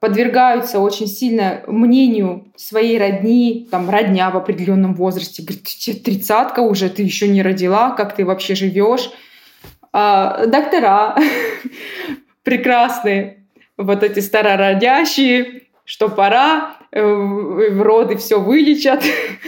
подвергаются 0.00 0.80
очень 0.80 1.06
сильно 1.06 1.62
мнению 1.66 2.52
своей 2.56 2.98
родни, 2.98 3.68
там, 3.70 3.88
родня 3.90 4.30
в 4.30 4.36
определенном 4.36 4.94
возрасте. 4.94 5.42
Говорит, 5.42 5.64
тебе 5.64 5.96
тридцатка 5.96 6.60
уже, 6.60 6.88
ты 6.88 7.02
еще 7.02 7.28
не 7.28 7.42
родила, 7.42 7.90
как 7.90 8.14
ты 8.14 8.24
вообще 8.24 8.54
живешь? 8.54 9.10
А, 9.92 10.46
доктора 10.46 11.16
прекрасные, 12.42 13.46
вот 13.76 14.02
эти 14.02 14.20
старородящие, 14.20 15.62
что 15.84 16.08
пора, 16.08 16.76
э, 16.90 17.02
в 17.02 17.82
роды 17.82 18.16
все 18.16 18.40
вылечат, 18.40 19.02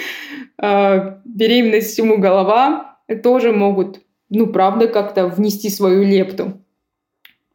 а, 0.58 1.20
беременность 1.24 1.92
всему 1.92 2.18
голова, 2.18 2.98
тоже 3.22 3.52
могут, 3.52 4.00
ну, 4.28 4.46
правда, 4.46 4.86
как-то 4.86 5.26
внести 5.26 5.68
свою 5.68 6.04
лепту. 6.04 6.60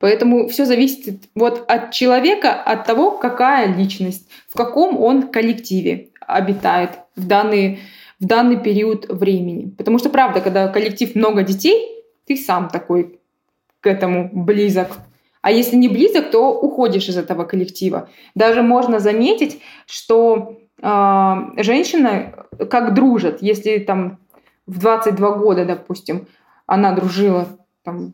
Поэтому 0.05 0.47
все 0.49 0.65
зависит 0.65 1.23
вот 1.33 1.65
от 1.67 1.89
человека, 1.89 2.53
от 2.53 2.85
того, 2.85 3.09
какая 3.09 3.75
личность, 3.75 4.29
в 4.47 4.55
каком 4.55 5.01
он 5.01 5.31
коллективе 5.31 6.09
обитает 6.19 6.91
в 7.15 7.25
данный, 7.25 7.79
в 8.19 8.25
данный 8.27 8.57
период 8.57 9.09
времени. 9.09 9.73
Потому 9.75 9.97
что, 9.97 10.11
правда, 10.11 10.41
когда 10.41 10.67
коллектив 10.67 11.15
много 11.15 11.41
детей, 11.41 12.03
ты 12.27 12.37
сам 12.37 12.69
такой 12.69 13.19
к 13.79 13.87
этому 13.87 14.29
близок. 14.31 14.89
А 15.41 15.49
если 15.49 15.75
не 15.75 15.89
близок, 15.89 16.29
то 16.29 16.51
уходишь 16.51 17.09
из 17.09 17.17
этого 17.17 17.43
коллектива. 17.43 18.07
Даже 18.35 18.61
можно 18.61 18.99
заметить, 18.99 19.59
что 19.87 20.59
э, 20.83 21.35
женщина 21.57 22.45
как 22.69 22.93
дружат, 22.93 23.41
если 23.41 23.79
там 23.79 24.19
в 24.67 24.77
22 24.77 25.31
года, 25.37 25.65
допустим, 25.65 26.27
она 26.67 26.91
дружила 26.91 27.47
там, 27.83 28.13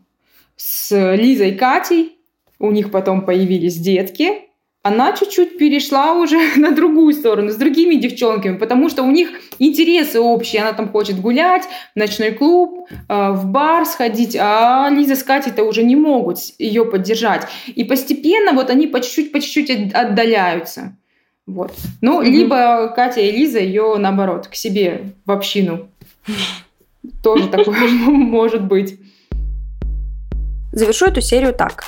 с 0.64 1.16
Лизой 1.16 1.54
Катей, 1.54 2.18
у 2.60 2.72
них 2.72 2.92
потом 2.92 3.26
появились 3.26 3.78
детки, 3.78 4.44
она 4.84 5.14
чуть-чуть 5.14 5.58
перешла 5.58 6.14
уже 6.14 6.38
на 6.56 6.72
другую 6.72 7.14
сторону, 7.14 7.50
с 7.50 7.56
другими 7.56 7.96
девчонками, 7.96 8.58
потому 8.58 8.90
что 8.90 9.04
у 9.04 9.12
них 9.12 9.30
интересы 9.58 10.20
общие. 10.20 10.62
Она 10.62 10.74
там 10.74 10.90
хочет 10.90 11.20
гулять, 11.20 11.64
в 11.96 12.00
ночной 12.00 12.32
клуб, 12.32 12.88
э, 12.92 13.32
в 13.32 13.46
бар 13.46 13.86
сходить, 13.86 14.36
а 14.40 14.90
Лиза 14.92 15.16
с 15.16 15.24
Катей-то 15.24 15.64
уже 15.64 15.84
не 15.84 15.96
могут 15.96 16.38
ее 16.60 16.86
поддержать. 16.86 17.48
И 17.68 17.84
постепенно 17.84 18.54
вот 18.54 18.70
они 18.70 18.86
по 18.86 19.02
чуть-чуть, 19.02 19.32
по 19.32 19.40
чуть-чуть 19.40 19.94
отдаляются. 19.94 20.96
Вот. 21.48 21.74
Ну, 22.02 22.22
mm-hmm. 22.22 22.30
либо 22.30 22.94
Катя 22.96 23.22
и 23.22 23.32
Лиза 23.32 23.60
ее, 23.60 23.96
наоборот, 23.98 24.48
к 24.48 24.56
себе 24.56 25.14
в 25.26 25.32
общину. 25.32 25.90
Тоже 27.24 27.48
такое 27.48 27.90
может 27.90 28.64
быть. 28.64 29.00
Завершу 30.72 31.08
эту 31.08 31.22
серию 31.22 31.54
так. 31.54 31.84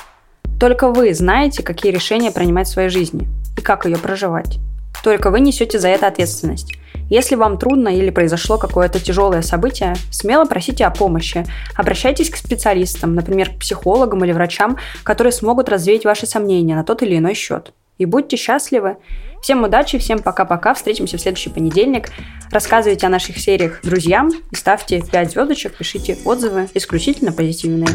Только 0.60 0.90
вы 0.90 1.14
знаете, 1.14 1.62
какие 1.62 1.90
решения 1.90 2.30
принимать 2.30 2.68
в 2.68 2.70
своей 2.70 2.90
жизни 2.90 3.26
и 3.56 3.60
как 3.62 3.86
ее 3.86 3.96
проживать. 3.96 4.58
Только 5.02 5.30
вы 5.30 5.40
несете 5.40 5.78
за 5.78 5.88
это 5.88 6.06
ответственность. 6.06 6.74
Если 7.10 7.34
вам 7.34 7.58
трудно 7.58 7.88
или 7.88 8.10
произошло 8.10 8.56
какое-то 8.56 8.98
тяжелое 9.00 9.42
событие, 9.42 9.94
смело 10.10 10.44
просите 10.44 10.86
о 10.86 10.90
помощи. 10.90 11.44
Обращайтесь 11.74 12.30
к 12.30 12.36
специалистам, 12.36 13.14
например, 13.14 13.50
к 13.50 13.58
психологам 13.58 14.24
или 14.24 14.32
врачам, 14.32 14.78
которые 15.02 15.32
смогут 15.32 15.68
развеять 15.68 16.04
ваши 16.04 16.26
сомнения 16.26 16.74
на 16.74 16.84
тот 16.84 17.02
или 17.02 17.18
иной 17.18 17.34
счет. 17.34 17.72
И 17.98 18.06
будьте 18.06 18.36
счастливы. 18.36 18.96
Всем 19.42 19.62
удачи, 19.62 19.98
всем 19.98 20.18
пока-пока. 20.20 20.74
Встретимся 20.74 21.16
в 21.16 21.20
следующий 21.20 21.50
понедельник. 21.50 22.08
Рассказывайте 22.50 23.06
о 23.06 23.10
наших 23.10 23.38
сериях 23.38 23.80
друзьям 23.82 24.30
и 24.50 24.54
ставьте 24.54 25.02
5 25.02 25.30
звездочек, 25.30 25.76
пишите 25.76 26.18
отзывы 26.24 26.68
исключительно 26.74 27.32
позитивные 27.32 27.88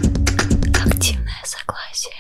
активное 0.90 1.42
согласие. 1.44 2.16